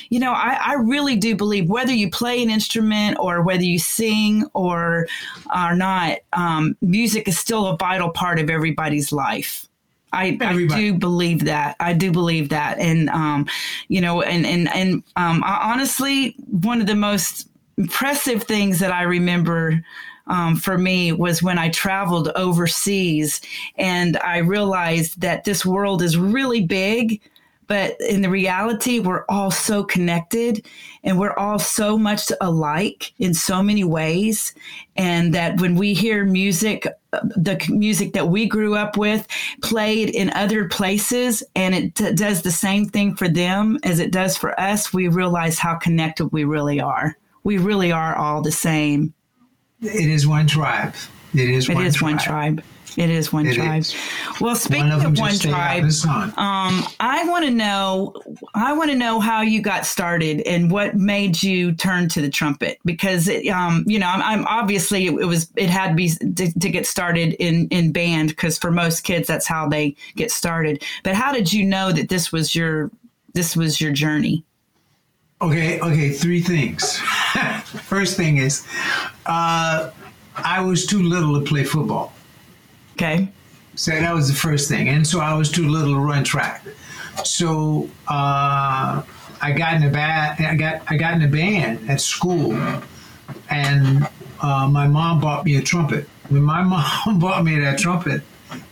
you 0.08 0.20
know, 0.20 0.32
I, 0.32 0.58
I 0.64 0.74
really 0.74 1.16
do 1.16 1.36
believe 1.36 1.68
whether 1.68 1.92
you 1.92 2.10
play 2.10 2.42
an 2.42 2.50
instrument 2.50 3.18
or 3.20 3.42
whether 3.42 3.64
you 3.64 3.78
sing 3.78 4.44
or 4.54 5.06
are 5.50 5.76
not, 5.76 6.18
um, 6.32 6.76
music 6.80 7.28
is 7.28 7.38
still 7.38 7.66
a 7.66 7.76
vital 7.76 8.10
part 8.10 8.38
of 8.38 8.48
everybody's 8.48 9.12
life. 9.12 9.66
I, 10.12 10.38
I 10.40 10.66
do 10.66 10.94
believe 10.94 11.44
that. 11.44 11.76
I 11.80 11.92
do 11.92 12.10
believe 12.10 12.48
that. 12.48 12.78
And, 12.78 13.10
um, 13.10 13.46
you 13.88 14.00
know, 14.00 14.22
and, 14.22 14.46
and, 14.46 14.74
and 14.74 15.02
um, 15.16 15.42
I- 15.44 15.72
honestly, 15.72 16.34
one 16.50 16.80
of 16.80 16.86
the 16.86 16.94
most 16.94 17.46
impressive 17.76 18.44
things 18.44 18.78
that 18.78 18.90
I 18.90 19.02
remember 19.02 19.84
um, 20.28 20.56
for 20.56 20.78
me 20.78 21.12
was 21.12 21.42
when 21.42 21.58
I 21.58 21.70
traveled 21.70 22.28
overseas 22.34 23.40
and 23.76 24.16
I 24.18 24.38
realized 24.38 25.20
that 25.20 25.44
this 25.44 25.64
world 25.64 26.02
is 26.02 26.16
really 26.16 26.64
big, 26.64 27.20
but 27.66 28.00
in 28.00 28.22
the 28.22 28.30
reality, 28.30 28.98
we're 28.98 29.24
all 29.28 29.50
so 29.50 29.84
connected 29.84 30.66
and 31.04 31.18
we're 31.18 31.34
all 31.34 31.58
so 31.58 31.98
much 31.98 32.32
alike 32.40 33.12
in 33.18 33.34
so 33.34 33.62
many 33.62 33.84
ways. 33.84 34.54
And 34.96 35.34
that 35.34 35.60
when 35.60 35.76
we 35.76 35.92
hear 35.92 36.24
music, 36.24 36.86
the 37.12 37.62
music 37.68 38.14
that 38.14 38.28
we 38.28 38.46
grew 38.46 38.74
up 38.74 38.96
with 38.96 39.26
played 39.62 40.08
in 40.08 40.30
other 40.30 40.66
places 40.66 41.42
and 41.54 41.74
it 41.74 41.94
t- 41.94 42.12
does 42.14 42.42
the 42.42 42.50
same 42.50 42.86
thing 42.86 43.14
for 43.14 43.28
them 43.28 43.78
as 43.84 44.00
it 44.00 44.12
does 44.12 44.36
for 44.36 44.58
us, 44.58 44.92
we 44.92 45.08
realize 45.08 45.58
how 45.58 45.76
connected 45.76 46.28
we 46.28 46.44
really 46.44 46.80
are. 46.80 47.16
We 47.44 47.58
really 47.58 47.92
are 47.92 48.16
all 48.16 48.42
the 48.42 48.52
same. 48.52 49.14
It 49.82 50.08
is 50.10 50.26
one 50.26 50.46
tribe 50.46 50.94
it 51.34 51.50
is 51.50 51.68
It 51.68 51.74
one 51.74 51.86
is 51.86 51.94
tribe. 51.96 52.10
one 52.14 52.18
tribe. 52.18 52.62
It 52.96 53.10
is 53.10 53.32
one 53.32 53.46
It 53.46 53.54
tribe. 53.54 53.80
is. 53.82 53.94
Well, 54.40 54.56
speaking 54.56 54.88
One 54.88 54.92
of 55.00 55.04
of 55.04 55.18
one 55.18 55.30
just 55.30 55.42
stayed 55.42 55.52
out 55.52 55.78
tribe, 56.02 56.38
um, 56.38 56.84
I 56.98 57.24
want 57.28 57.44
to 57.44 57.50
know. 57.50 58.14
I 58.54 58.72
want 58.72 58.90
to 58.90 58.96
know 58.96 59.20
how 59.20 59.42
you 59.42 59.60
got 59.60 59.86
started 59.86 60.40
and 60.46 60.70
what 60.70 60.96
made 60.96 61.40
you 61.42 61.72
turn 61.72 62.08
to 62.08 62.20
the 62.22 62.30
trumpet. 62.30 62.78
Because 62.84 63.28
it, 63.28 63.46
um, 63.48 63.84
you 63.86 63.98
know, 63.98 64.08
I'm, 64.08 64.22
I'm 64.22 64.46
obviously 64.46 65.06
it, 65.06 65.12
was 65.26 65.48
it 65.54 65.68
had 65.70 65.90
to 65.90 65.94
be 65.94 66.08
to, 66.08 66.58
to 66.58 66.70
get 66.70 66.86
started 66.86 67.34
in 67.34 67.68
in 67.68 67.92
band 67.92 68.30
because 68.30 68.58
for 68.58 68.70
most 68.72 69.02
kids 69.02 69.28
that's 69.28 69.46
how 69.46 69.68
they 69.68 69.94
get 70.16 70.30
started. 70.32 70.82
But 71.04 71.14
how 71.14 71.32
did 71.32 71.52
you 71.52 71.64
know 71.64 71.92
that 71.92 72.08
this 72.08 72.32
was 72.32 72.54
your 72.54 72.90
this 73.34 73.54
was 73.54 73.80
your 73.80 73.92
journey? 73.92 74.44
Okay, 75.40 75.78
okay, 75.80 76.10
three 76.10 76.40
things. 76.40 77.00
First 77.88 78.18
thing 78.18 78.36
is, 78.36 78.66
uh, 79.24 79.90
I 80.36 80.60
was 80.60 80.84
too 80.84 81.02
little 81.02 81.40
to 81.40 81.46
play 81.46 81.64
football. 81.64 82.12
Okay. 82.92 83.28
So 83.76 83.92
that 83.92 84.14
was 84.14 84.28
the 84.28 84.34
first 84.34 84.68
thing. 84.68 84.90
And 84.90 85.06
so 85.06 85.20
I 85.20 85.32
was 85.32 85.50
too 85.50 85.66
little 85.68 85.94
to 85.94 86.00
run 86.00 86.22
track. 86.22 86.66
So 87.24 87.88
uh, 88.06 89.02
I 89.40 89.52
got 89.52 89.74
in 89.74 89.84
a 89.84 89.90
band. 89.90 90.44
I 90.44 90.54
got 90.54 90.82
I 90.88 90.98
got 90.98 91.14
in 91.14 91.22
a 91.22 91.28
band 91.28 91.88
at 91.88 92.02
school, 92.02 92.52
and 93.48 94.06
uh, 94.42 94.68
my 94.68 94.86
mom 94.86 95.20
bought 95.20 95.46
me 95.46 95.56
a 95.56 95.62
trumpet. 95.62 96.08
When 96.28 96.42
my 96.42 96.62
mom 97.06 97.18
bought 97.18 97.42
me 97.42 97.58
that 97.58 97.78
trumpet, 97.78 98.22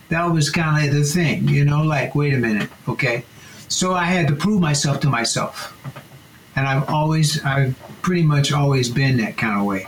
that 0.09 0.25
was 0.25 0.51
kind 0.51 0.87
of 0.87 0.93
the 0.93 1.03
thing, 1.03 1.47
you 1.47 1.65
know. 1.65 1.81
Like, 1.83 2.13
wait 2.13 2.35
a 2.35 2.37
minute, 2.37 2.69
okay. 2.87 3.25
So 3.67 3.93
I 3.93 4.05
had 4.05 4.27
to 4.27 4.35
prove 4.35 4.61
myself 4.61 4.99
to 5.01 5.09
myself, 5.09 5.73
and 6.57 6.67
I've 6.67 6.89
always, 6.89 7.43
I've 7.45 7.77
pretty 8.01 8.23
much 8.23 8.51
always 8.51 8.89
been 8.89 9.17
that 9.17 9.37
kind 9.37 9.59
of 9.59 9.65
way. 9.65 9.87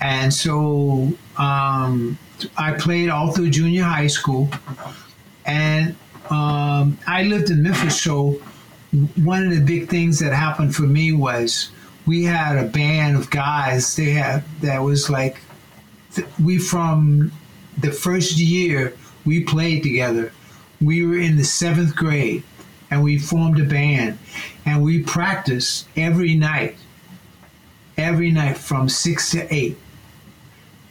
And 0.00 0.32
so 0.32 1.12
um, 1.38 2.18
I 2.58 2.72
played 2.72 3.08
all 3.08 3.32
through 3.32 3.50
junior 3.50 3.84
high 3.84 4.08
school, 4.08 4.50
and 5.46 5.96
um, 6.28 6.98
I 7.06 7.22
lived 7.24 7.50
in 7.50 7.62
Memphis. 7.62 8.00
So 8.00 8.32
one 9.16 9.46
of 9.46 9.54
the 9.54 9.60
big 9.60 9.88
things 9.88 10.18
that 10.18 10.34
happened 10.34 10.74
for 10.76 10.82
me 10.82 11.12
was 11.12 11.70
we 12.04 12.24
had 12.24 12.58
a 12.58 12.68
band 12.68 13.16
of 13.16 13.30
guys. 13.30 13.96
They 13.96 14.10
had 14.10 14.44
that 14.60 14.78
was 14.78 15.08
like 15.08 15.40
we 16.42 16.58
from 16.58 17.32
the 17.78 17.90
first 17.90 18.36
year 18.36 18.94
we 19.24 19.44
played 19.44 19.82
together. 19.82 20.32
We 20.82 21.06
were 21.06 21.16
in 21.16 21.36
the 21.36 21.44
seventh 21.44 21.94
grade, 21.96 22.42
and 22.92 23.02
we 23.02 23.16
formed 23.16 23.58
a 23.58 23.64
band, 23.64 24.18
and 24.66 24.82
we 24.82 25.02
practiced 25.02 25.88
every 25.96 26.34
night. 26.34 26.76
Every 27.96 28.30
night 28.30 28.58
from 28.58 28.90
six 28.90 29.30
to 29.30 29.52
eight 29.52 29.78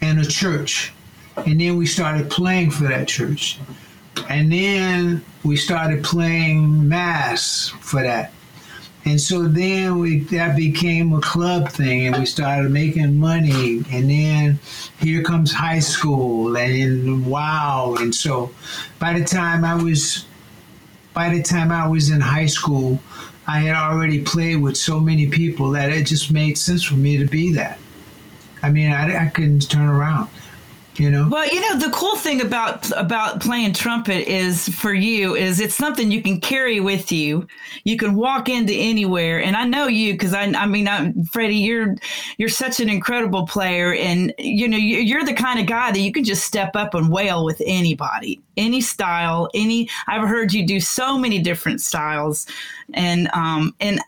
in 0.01 0.17
a 0.17 0.25
church. 0.25 0.93
And 1.37 1.61
then 1.61 1.77
we 1.77 1.85
started 1.85 2.31
playing 2.31 2.71
for 2.71 2.85
that 2.85 3.07
church. 3.07 3.59
And 4.29 4.51
then 4.51 5.23
we 5.43 5.55
started 5.57 6.03
playing 6.03 6.89
mass 6.89 7.69
for 7.81 8.01
that. 8.01 8.33
And 9.05 9.21
so 9.21 9.43
then 9.43 9.99
we 9.99 10.19
that 10.25 10.55
became 10.55 11.13
a 11.13 11.21
club 11.21 11.69
thing 11.69 12.07
and 12.07 12.17
we 12.17 12.25
started 12.25 12.71
making 12.71 13.19
money 13.19 13.83
and 13.91 14.09
then 14.09 14.59
here 14.99 15.23
comes 15.23 15.51
high 15.51 15.79
school 15.79 16.55
and 16.55 17.25
wow 17.25 17.95
and 17.99 18.13
so 18.13 18.51
by 18.99 19.17
the 19.17 19.25
time 19.25 19.65
I 19.65 19.73
was 19.73 20.27
by 21.13 21.29
the 21.29 21.41
time 21.41 21.71
I 21.71 21.87
was 21.87 22.09
in 22.09 22.21
high 22.21 22.45
school 22.45 23.01
I 23.47 23.59
had 23.59 23.75
already 23.75 24.21
played 24.21 24.57
with 24.57 24.77
so 24.77 24.99
many 24.99 25.27
people 25.27 25.71
that 25.71 25.91
it 25.91 26.05
just 26.05 26.31
made 26.31 26.57
sense 26.57 26.83
for 26.83 26.93
me 26.93 27.17
to 27.17 27.25
be 27.25 27.51
that. 27.53 27.79
I 28.63 28.69
mean, 28.69 28.91
I, 28.91 29.25
I 29.25 29.27
couldn't 29.27 29.69
turn 29.69 29.87
around, 29.89 30.29
you 31.01 31.09
know. 31.09 31.27
Well, 31.29 31.47
you 31.47 31.59
know, 31.61 31.77
the 31.79 31.91
cool 31.91 32.15
thing 32.15 32.41
about 32.41 32.91
about 32.97 33.41
playing 33.41 33.73
trumpet 33.73 34.29
is 34.31 34.69
for 34.69 34.93
you 34.93 35.35
is 35.35 35.59
it's 35.59 35.75
something 35.75 36.11
you 36.11 36.21
can 36.21 36.39
carry 36.39 36.79
with 36.79 37.11
you. 37.11 37.47
You 37.83 37.97
can 37.97 38.15
walk 38.15 38.47
into 38.49 38.73
anywhere, 38.73 39.41
and 39.41 39.55
I 39.55 39.65
know 39.65 39.87
you 39.87 40.13
because 40.13 40.33
I, 40.33 40.43
I 40.43 40.65
mean, 40.67 40.87
I'm, 40.87 41.23
Freddie, 41.25 41.55
you're 41.55 41.95
you're 42.37 42.49
such 42.49 42.79
an 42.79 42.89
incredible 42.89 43.47
player, 43.47 43.93
and 43.95 44.33
you 44.37 44.67
know, 44.67 44.77
you- 44.77 44.99
you're 44.99 45.25
the 45.25 45.33
kind 45.33 45.59
of 45.59 45.65
guy 45.65 45.91
that 45.91 45.99
you 45.99 46.11
can 46.11 46.23
just 46.23 46.45
step 46.45 46.75
up 46.75 46.93
and 46.93 47.11
wail 47.11 47.43
with 47.43 47.61
anybody, 47.65 48.39
any 48.55 48.81
style, 48.81 49.49
any. 49.55 49.89
I've 50.07 50.27
heard 50.27 50.53
you 50.53 50.65
do 50.65 50.79
so 50.79 51.17
many 51.17 51.39
different 51.39 51.81
styles, 51.81 52.45
and 52.93 53.27
um 53.33 53.73
and 53.79 53.99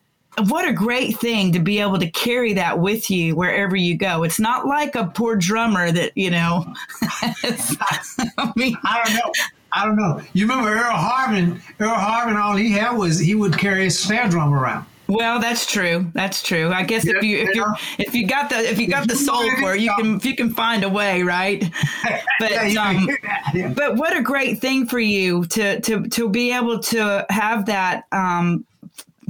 what 0.47 0.67
a 0.67 0.73
great 0.73 1.17
thing 1.19 1.51
to 1.53 1.59
be 1.59 1.79
able 1.79 1.99
to 1.99 2.09
carry 2.11 2.53
that 2.53 2.79
with 2.79 3.09
you 3.09 3.35
wherever 3.35 3.75
you 3.75 3.97
go. 3.97 4.23
It's 4.23 4.39
not 4.39 4.65
like 4.65 4.95
a 4.95 5.05
poor 5.05 5.35
drummer 5.35 5.91
that, 5.91 6.11
you 6.15 6.31
know, 6.31 6.73
I 7.01 8.51
mean, 8.55 8.75
I 8.83 9.03
don't 9.03 9.13
know. 9.15 9.31
I 9.75 9.85
don't 9.85 9.95
know. 9.95 10.21
You 10.33 10.47
remember 10.47 10.69
Earl 10.71 10.93
Harvin? 10.95 11.59
Earl 11.79 11.95
Harvin, 11.95 12.35
all 12.35 12.55
he 12.55 12.71
had 12.71 12.91
was 12.91 13.17
he 13.19 13.33
would 13.35 13.57
carry 13.57 13.87
a 13.87 13.91
snare 13.91 14.29
drum 14.29 14.53
around. 14.53 14.85
well, 15.07 15.39
that's 15.39 15.65
true. 15.65 16.09
That's 16.13 16.41
true. 16.43 16.71
I 16.71 16.83
guess 16.83 17.05
if 17.05 17.23
you 17.23 17.39
if 17.39 17.55
you 17.55 17.65
if 17.97 18.13
you 18.15 18.27
got 18.27 18.49
the 18.49 18.57
if 18.57 18.77
you 18.79 18.87
got 18.87 19.07
the 19.07 19.15
soul 19.15 19.43
for 19.59 19.73
it, 19.75 19.81
you 19.81 19.91
can 19.97 20.15
if 20.15 20.25
you 20.25 20.35
can 20.35 20.53
find 20.53 20.83
a 20.83 20.89
way, 20.89 21.23
right? 21.23 21.63
But 22.39 22.51
Yeah, 22.51 22.83
um, 22.87 23.09
yeah. 23.53 23.73
but 23.75 23.95
what 23.95 24.15
a 24.15 24.21
great 24.21 24.59
thing 24.59 24.85
for 24.87 24.99
you 24.99 25.45
to 25.45 25.81
to 25.81 26.07
to 26.07 26.29
be 26.29 26.51
able 26.53 26.79
to 26.79 27.25
have 27.29 27.65
that 27.65 28.03
um 28.11 28.65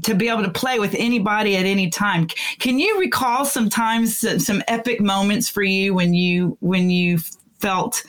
to 0.03 0.15
be 0.15 0.29
able 0.29 0.43
to 0.43 0.49
play 0.51 0.79
with 0.79 0.95
anybody 0.97 1.55
at 1.57 1.65
any 1.65 1.89
time. 1.89 2.27
Can 2.59 2.79
you 2.79 2.99
recall 2.99 3.45
sometimes 3.45 4.17
some- 4.17 4.39
some 4.39 4.63
epic 4.67 5.01
moments 5.01 5.49
for 5.49 5.63
you 5.63 5.93
when 5.93 6.13
you 6.13 6.57
when 6.61 6.89
you 6.89 7.19
felt 7.59 8.03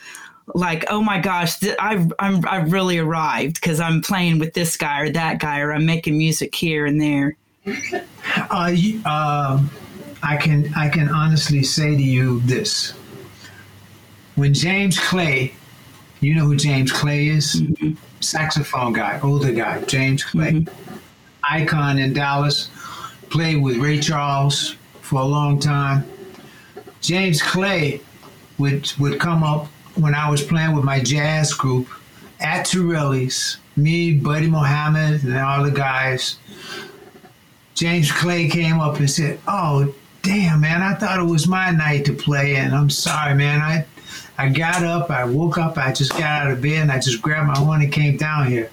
like 0.54 0.84
oh 0.90 1.00
my 1.00 1.18
gosh 1.18 1.58
th- 1.58 1.76
I've 1.78 2.12
I'm, 2.18 2.46
I've 2.46 2.70
really 2.72 2.98
arrived 2.98 3.54
because 3.54 3.80
I'm 3.80 4.02
playing 4.02 4.38
with 4.38 4.52
this 4.52 4.76
guy 4.76 5.00
or 5.00 5.10
that 5.10 5.38
guy 5.38 5.60
or 5.60 5.72
I'm 5.72 5.86
making 5.86 6.18
music 6.18 6.54
here 6.54 6.84
and 6.84 7.00
there? 7.00 7.36
Uh, 8.50 8.76
um, 9.06 9.70
I 10.22 10.36
can 10.38 10.72
I 10.74 10.88
can 10.90 11.08
honestly 11.08 11.62
say 11.62 11.96
to 11.96 12.02
you 12.02 12.40
this: 12.40 12.92
when 14.34 14.52
James 14.52 14.98
Clay, 14.98 15.54
you 16.20 16.34
know 16.34 16.44
who 16.44 16.56
James 16.56 16.92
Clay 16.92 17.28
is, 17.28 17.62
saxophone 18.20 18.92
guy, 18.92 19.18
older 19.22 19.52
guy, 19.52 19.80
James 19.84 20.24
Clay, 20.24 20.66
icon 21.50 21.98
in 21.98 22.12
Dallas, 22.12 22.70
played 23.30 23.62
with 23.62 23.78
Ray 23.78 23.98
Charles 24.00 24.76
for 25.00 25.20
a 25.20 25.24
long 25.24 25.58
time. 25.58 26.04
James 27.00 27.42
Clay 27.42 28.00
would 28.58 28.90
would 28.98 29.20
come 29.20 29.42
up 29.42 29.66
when 29.96 30.14
I 30.14 30.30
was 30.30 30.42
playing 30.42 30.74
with 30.74 30.84
my 30.84 31.00
jazz 31.00 31.52
group 31.52 31.88
at 32.40 32.66
Terilli's. 32.66 33.58
Me, 33.76 34.12
Buddy 34.12 34.46
Mohmed, 34.46 35.24
and 35.24 35.36
all 35.36 35.64
the 35.64 35.70
guys. 35.70 36.36
James 37.74 38.10
Clay 38.12 38.48
came 38.48 38.80
up 38.80 38.98
and 39.00 39.10
said, 39.10 39.40
"Oh, 39.48 39.92
damn, 40.22 40.60
man! 40.60 40.80
I 40.80 40.94
thought 40.94 41.18
it 41.18 41.24
was 41.24 41.48
my 41.48 41.70
night 41.72 42.04
to 42.04 42.12
play, 42.12 42.54
and 42.54 42.72
I'm 42.74 42.88
sorry, 42.88 43.34
man. 43.34 43.60
I, 43.60 43.84
I 44.38 44.48
got 44.48 44.84
up, 44.84 45.10
I 45.10 45.24
woke 45.24 45.58
up, 45.58 45.76
I 45.76 45.92
just 45.92 46.12
got 46.12 46.22
out 46.22 46.50
of 46.52 46.62
bed, 46.62 46.82
and 46.82 46.92
I 46.92 47.00
just 47.00 47.20
grabbed 47.20 47.48
my 47.48 47.58
horn 47.58 47.82
and 47.82 47.92
came 47.92 48.16
down 48.16 48.46
here, 48.48 48.70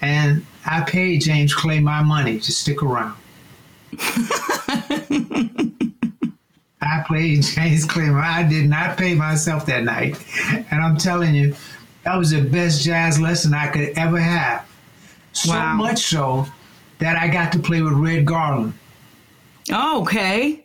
and 0.00 0.44
I 0.66 0.80
paid 0.82 1.20
James 1.22 1.54
Clay 1.54 1.80
my 1.80 2.02
money 2.02 2.38
to 2.40 2.52
stick 2.52 2.82
around. 2.82 3.16
I 6.80 7.02
played 7.06 7.42
James 7.42 7.84
Clay. 7.84 8.08
I 8.10 8.42
did 8.42 8.68
not 8.68 8.96
pay 8.98 9.14
myself 9.14 9.66
that 9.66 9.84
night, 9.84 10.18
and 10.70 10.82
I'm 10.82 10.96
telling 10.96 11.34
you, 11.34 11.54
that 12.04 12.16
was 12.16 12.30
the 12.30 12.42
best 12.42 12.82
jazz 12.84 13.18
lesson 13.20 13.54
I 13.54 13.68
could 13.68 13.96
ever 13.96 14.18
have. 14.18 14.66
So 15.32 15.50
Wow. 15.50 15.74
much 15.74 16.04
so 16.06 16.46
that 16.98 17.16
I 17.16 17.28
got 17.28 17.52
to 17.52 17.58
play 17.58 17.80
with 17.82 17.94
Red 17.94 18.24
Garland. 18.26 18.74
oh, 19.72 20.02
okay 20.02 20.60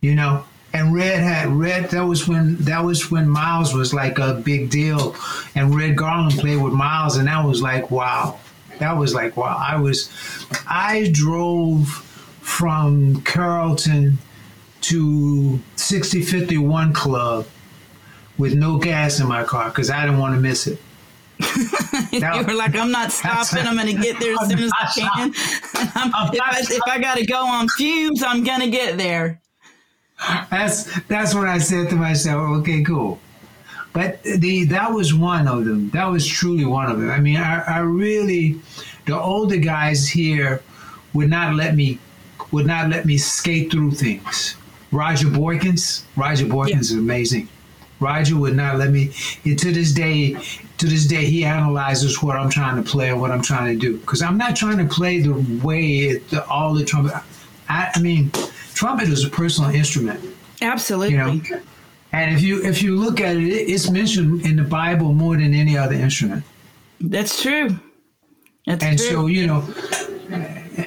you 0.00 0.14
know 0.14 0.44
and 0.74 0.92
red 0.94 1.18
had 1.20 1.48
red 1.48 1.88
that 1.90 2.02
was 2.02 2.28
when 2.28 2.56
that 2.56 2.84
was 2.84 3.10
when 3.10 3.26
miles 3.26 3.72
was 3.72 3.94
like 3.94 4.18
a 4.18 4.34
big 4.34 4.68
deal 4.68 5.16
and 5.54 5.74
red 5.74 5.96
garland 5.96 6.38
played 6.38 6.60
with 6.60 6.74
miles 6.74 7.16
and 7.16 7.26
that 7.28 7.42
was 7.42 7.62
like 7.62 7.90
wow 7.90 8.38
that 8.78 8.96
was 8.96 9.14
like 9.14 9.36
wow 9.36 9.56
i 9.58 9.76
was 9.76 10.10
i 10.68 11.08
drove 11.12 11.88
from 12.40 13.20
carrollton 13.22 14.18
to 14.80 15.58
6051 15.76 16.92
club 16.92 17.46
with 18.36 18.54
no 18.54 18.78
gas 18.78 19.20
in 19.20 19.26
my 19.26 19.44
car 19.44 19.68
because 19.68 19.90
i 19.90 20.04
didn't 20.04 20.18
want 20.18 20.34
to 20.34 20.40
miss 20.40 20.66
it 20.66 20.80
you 22.12 22.20
were 22.20 22.54
like, 22.54 22.76
I'm 22.76 22.90
not 22.90 23.10
stopping. 23.10 23.66
I'm 23.66 23.76
going 23.76 23.94
to 23.94 24.00
get 24.00 24.20
there 24.20 24.34
as 24.40 24.48
soon 24.48 24.60
as 24.60 24.70
I 24.78 24.86
can. 24.94 25.34
I'm, 25.94 26.12
I'm 26.14 26.34
if, 26.34 26.40
I, 26.40 26.60
if 26.60 26.82
I 26.86 26.98
got 26.98 27.16
to 27.16 27.26
go 27.26 27.44
on 27.44 27.68
fumes, 27.68 28.22
I'm 28.22 28.44
going 28.44 28.60
to 28.60 28.70
get 28.70 28.96
there. 28.98 29.40
that's 30.50 31.00
that's 31.02 31.34
when 31.34 31.46
I 31.46 31.58
said 31.58 31.90
to 31.90 31.96
myself, 31.96 32.60
okay, 32.60 32.82
cool. 32.82 33.18
But 33.94 34.22
the 34.24 34.64
that 34.66 34.92
was 34.92 35.14
one 35.14 35.46
of 35.46 35.64
them. 35.64 35.88
That 35.90 36.06
was 36.06 36.26
truly 36.26 36.64
one 36.66 36.90
of 36.90 36.98
them. 37.00 37.10
I 37.10 37.20
mean, 37.20 37.36
I, 37.36 37.60
I 37.60 37.78
really, 37.78 38.60
the 39.06 39.18
older 39.18 39.56
guys 39.56 40.08
here 40.08 40.62
would 41.14 41.30
not 41.30 41.54
let 41.54 41.76
me 41.76 42.00
would 42.50 42.66
not 42.66 42.90
let 42.90 43.06
me 43.06 43.16
skate 43.16 43.70
through 43.70 43.92
things. 43.92 44.56
Roger 44.90 45.28
Boykins, 45.28 46.02
Roger 46.16 46.44
Boykins 46.44 46.80
is 46.80 46.92
amazing. 46.92 47.48
Roger 48.00 48.36
would 48.36 48.56
not 48.56 48.78
let 48.78 48.90
me. 48.90 49.12
To 49.44 49.72
this 49.72 49.92
day, 49.92 50.34
to 50.78 50.86
this 50.86 51.06
day, 51.06 51.24
he 51.24 51.44
analyzes 51.44 52.20
what 52.20 52.36
I'm 52.36 52.50
trying 52.50 52.82
to 52.82 52.90
play 52.90 53.10
and 53.10 53.20
what 53.20 53.30
I'm 53.30 53.42
trying 53.42 53.72
to 53.72 53.78
do. 53.78 53.98
Because 53.98 54.22
I'm 54.22 54.36
not 54.36 54.56
trying 54.56 54.78
to 54.78 54.92
play 54.92 55.20
the 55.20 55.34
way 55.64 55.84
it, 55.98 56.30
the, 56.30 56.44
all 56.48 56.74
the 56.74 56.84
trumpet. 56.84 57.14
I, 57.68 57.92
I 57.94 58.00
mean, 58.00 58.32
trumpet 58.74 59.08
is 59.08 59.24
a 59.24 59.30
personal 59.30 59.70
instrument. 59.70 60.20
Absolutely. 60.60 61.12
You 61.12 61.18
know, 61.18 61.40
and 62.14 62.32
if 62.32 62.42
you 62.42 62.62
if 62.62 62.80
you 62.80 62.96
look 62.96 63.20
at 63.20 63.36
it, 63.36 63.42
it's 63.42 63.90
mentioned 63.90 64.46
in 64.46 64.56
the 64.56 64.62
Bible 64.62 65.12
more 65.12 65.36
than 65.36 65.52
any 65.52 65.76
other 65.76 65.94
instrument. 65.94 66.44
That's 67.00 67.42
true. 67.42 67.76
That's 68.66 68.84
and 68.84 68.98
true. 68.98 69.08
so 69.08 69.26
you 69.26 69.48
know, 69.48 69.64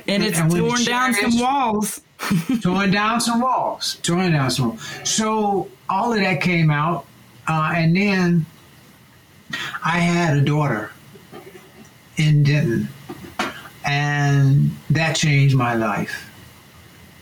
and 0.08 0.24
it's 0.24 0.40
and 0.40 0.50
torn 0.50 0.84
down 0.86 1.14
some 1.14 1.40
walls. 1.40 2.02
torn 2.62 2.92
down 2.92 3.20
some 3.20 3.42
walls, 3.42 3.96
torn 4.04 4.32
down 4.32 4.50
some. 4.50 4.70
Walls. 4.70 4.90
So 5.04 5.70
all 5.90 6.14
of 6.14 6.20
that 6.20 6.42
came 6.42 6.72
out, 6.72 7.06
uh, 7.48 7.74
and 7.76 7.96
then 7.96 8.46
I 9.84 10.00
had 10.00 10.38
a 10.38 10.42
daughter 10.42 10.92
in 12.16 12.44
Denton, 12.44 12.88
and 13.86 14.72
that 14.90 15.18
changed 15.18 15.56
my 15.56 15.76
life. 15.76 16.24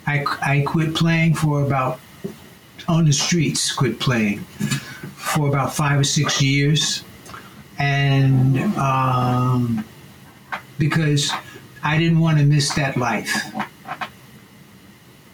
I, 0.07 0.23
I 0.41 0.61
quit 0.61 0.93
playing 0.93 1.33
for 1.33 1.63
about 1.63 1.99
on 2.88 3.06
the 3.06 3.13
streets. 3.13 3.71
Quit 3.71 4.00
playing 4.00 4.39
for 5.15 5.48
about 5.50 5.74
five 5.76 6.00
or 6.00 6.04
six 6.04 6.41
years, 6.41 7.04
and 7.80 8.58
um, 8.78 9.84
because 10.78 11.32
I 11.84 11.98
didn't 11.98 12.19
want 12.19 12.38
to 12.39 12.45
miss 12.45 12.74
that 12.76 12.98
life. 12.98 13.34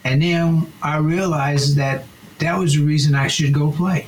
And 0.04 0.22
then 0.22 0.72
I 0.82 0.98
realized 0.98 1.76
that 1.78 2.06
that 2.40 2.58
was 2.58 2.74
the 2.76 2.82
reason 2.84 3.14
I 3.16 3.28
should 3.28 3.54
go 3.54 3.72
play. 3.72 4.08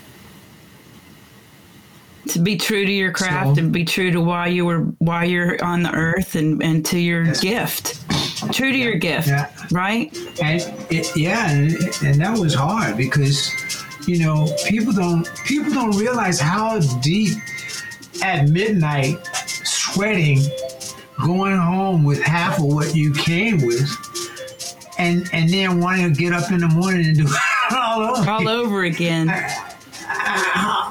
to 2.29 2.39
be 2.39 2.55
true 2.55 2.85
to 2.85 2.91
your 2.91 3.11
craft 3.11 3.57
So- 3.57 3.61
and 3.61 3.71
be 3.71 3.83
true 3.83 4.09
to 4.11 4.21
why 4.21 4.47
you 4.47 4.65
were 4.65 4.79
why 4.99 5.25
you're 5.25 5.61
on 5.63 5.83
the 5.83 5.91
earth 5.91 6.35
and 6.35 6.63
and 6.63 6.83
to 6.85 6.97
your 6.97 7.25
gift 7.35 8.02
true 8.51 8.71
to 8.71 8.77
your 8.77 8.95
gift 8.95 9.27
Yeah. 9.27 9.49
right 9.71 10.15
And 10.41 10.61
it, 10.89 11.15
yeah, 11.15 11.49
and, 11.51 11.71
and 12.03 12.19
that 12.21 12.37
was 12.37 12.53
hard 12.53 12.97
because, 12.97 13.49
you 14.07 14.19
know, 14.19 14.47
people 14.67 14.93
don't 14.93 15.29
people 15.45 15.71
don't 15.73 15.95
realize 15.97 16.39
how 16.39 16.79
deep 17.01 17.37
at 18.23 18.49
midnight, 18.49 19.17
sweating, 19.65 20.39
going 21.25 21.57
home 21.57 22.03
with 22.03 22.21
half 22.21 22.57
of 22.59 22.65
what 22.65 22.95
you 22.95 23.13
came 23.13 23.65
with, 23.65 23.89
and 24.97 25.27
and 25.33 25.49
then 25.49 25.79
wanting 25.79 26.13
to 26.13 26.19
get 26.19 26.33
up 26.33 26.51
in 26.51 26.59
the 26.59 26.67
morning 26.67 27.05
and 27.07 27.17
do 27.17 27.25
it 27.27 27.73
all 27.75 28.01
over. 28.17 28.29
all 28.29 28.47
over 28.47 28.83
again 28.83 29.27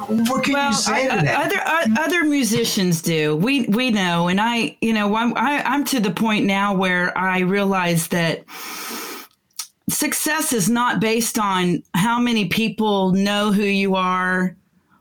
what 0.09 0.45
can 0.45 0.69
you 0.69 0.73
say 0.75 1.09
to 1.09 1.25
that? 1.25 1.47
other 1.47 1.63
o- 1.65 2.03
other 2.03 2.25
musicians 2.25 3.03
do. 3.03 3.37
We 3.37 3.67
we 3.67 3.91
know, 3.91 4.29
and 4.29 4.41
I, 4.41 4.77
you 4.81 4.93
know, 4.93 5.15
I'm 5.15 5.37
I, 5.37 5.63
I'm 5.65 5.85
to 5.87 6.01
the 6.01 6.11
point 6.11 6.47
now 6.47 6.75
where 6.75 7.17
I 7.17 7.41
realize 7.41 8.09
that 8.09 8.45
success 9.89 10.53
is 10.53 10.69
not 10.69 11.01
based 11.01 11.39
on 11.39 11.83
how 11.95 12.19
many 12.19 12.49
people 12.49 13.13
know 13.13 13.53
who 13.53 13.65
you 13.65 13.95
are 13.95 14.57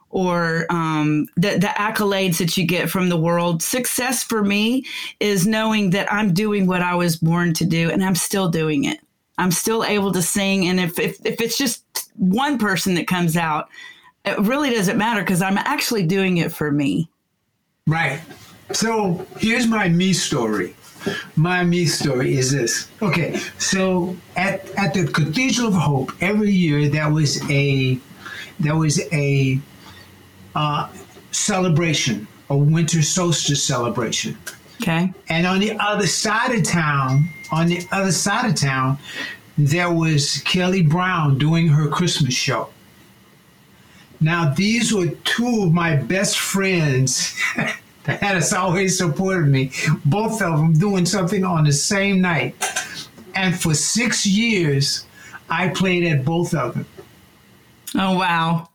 or 0.10 0.66
um, 0.70 1.26
the, 1.38 1.52
the 1.58 1.72
accolades 1.78 2.38
that 2.38 2.58
you 2.58 2.66
get 2.66 2.90
from 2.90 3.08
the 3.08 3.18
world. 3.18 3.64
Success 3.64 4.24
for 4.24 4.44
me 4.44 4.86
is 5.22 5.48
knowing 5.48 5.92
that 5.92 6.12
I'm 6.12 6.34
doing 6.34 6.68
what 6.68 6.82
I 6.82 6.96
was 6.96 7.16
born 7.16 7.54
to 7.54 7.66
do, 7.66 7.90
and 7.90 8.04
I'm 8.04 8.16
still 8.16 8.50
doing 8.50 8.84
it. 8.84 9.00
I'm 9.38 9.52
still 9.52 9.84
able 9.84 10.12
to 10.12 10.22
sing, 10.22 10.68
and 10.68 10.80
if 10.80 11.00
if, 11.00 11.26
if 11.26 11.42
it's 11.42 11.58
just 11.58 11.84
one 12.18 12.58
person 12.58 12.94
that 12.96 13.08
comes 13.08 13.38
out, 13.38 13.70
it 14.26 14.38
really 14.40 14.70
doesn't 14.70 14.98
matter 14.98 15.22
because 15.22 15.42
I'm 15.42 15.58
actually 15.58 16.06
doing 16.06 16.38
it 16.38 16.52
for 16.52 16.72
me. 16.72 17.10
Right. 17.88 18.22
So 18.72 19.26
here's 19.38 19.68
my 19.68 19.90
me 19.90 20.14
story. 20.14 20.76
My 21.36 21.64
me 21.64 21.86
story 21.86 22.38
is 22.38 22.52
this. 22.52 22.88
Okay, 23.02 23.40
so 23.58 24.16
at, 24.36 24.70
at 24.78 24.94
the 24.94 25.08
Cathedral 25.08 25.70
of 25.70 25.74
Hope, 25.74 26.12
every 26.22 26.52
year 26.52 26.88
there 26.90 27.10
was 27.10 27.42
a 27.50 28.00
there 28.60 28.76
was 28.76 29.02
a 29.12 29.60
uh, 30.56 30.90
celebration, 31.32 32.28
a 32.50 32.58
winter 32.58 33.02
solstice 33.02 33.64
celebration. 33.64 34.38
Okay. 34.82 35.12
And 35.30 35.48
on 35.48 35.60
the 35.60 35.78
other 35.80 36.08
side 36.08 36.52
of 36.52 36.64
town, 36.64 37.30
on 37.52 37.68
the 37.68 37.86
other 37.92 38.12
side 38.12 38.50
of 38.50 38.56
town, 38.56 38.98
there 39.58 39.92
was 39.92 40.42
Kelly 40.46 40.82
Brown 40.82 41.38
doing 41.38 41.68
her 41.68 41.88
Christmas 41.88 42.34
show. 42.34 42.70
Now, 44.22 44.54
these 44.54 44.94
were 44.94 45.08
two 45.24 45.64
of 45.64 45.74
my 45.74 45.96
best 45.96 46.38
friends 46.38 47.36
that 47.56 48.22
has 48.22 48.54
always 48.54 48.98
supported 48.98 49.48
me, 49.48 49.72
both 50.06 50.42
of 50.44 50.60
them 50.60 50.74
doing 50.74 51.08
something 51.08 51.44
on 51.44 51.64
the 51.64 51.74
same 51.74 52.22
night. 52.22 52.56
And 53.34 53.60
for 53.60 53.74
six 53.74 54.26
years, 54.28 55.06
I 55.50 55.70
played 55.70 56.06
at 56.06 56.24
both 56.24 56.54
of 56.54 56.76
them. 56.76 56.86
Oh 57.96 58.18
wow. 58.18 58.70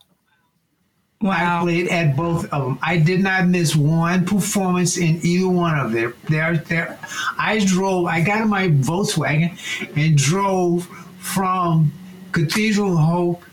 Wow. 1.21 1.61
I 1.61 1.63
played 1.63 1.87
at 1.87 2.15
both 2.15 2.51
of 2.51 2.65
them. 2.65 2.79
I 2.81 2.97
did 2.97 3.21
not 3.21 3.47
miss 3.47 3.75
one 3.75 4.25
performance 4.25 4.97
in 4.97 5.19
either 5.23 5.49
one 5.49 5.79
of 5.79 5.91
them. 5.93 6.13
There, 6.29 6.57
there. 6.57 6.99
I 7.39 7.63
drove. 7.65 8.05
I 8.05 8.21
got 8.21 8.41
in 8.41 8.49
my 8.49 8.67
Volkswagen 8.67 9.57
and 9.95 10.17
drove 10.17 10.85
from 11.19 11.91
Cathedral 12.33 12.97
Hope 12.97 13.43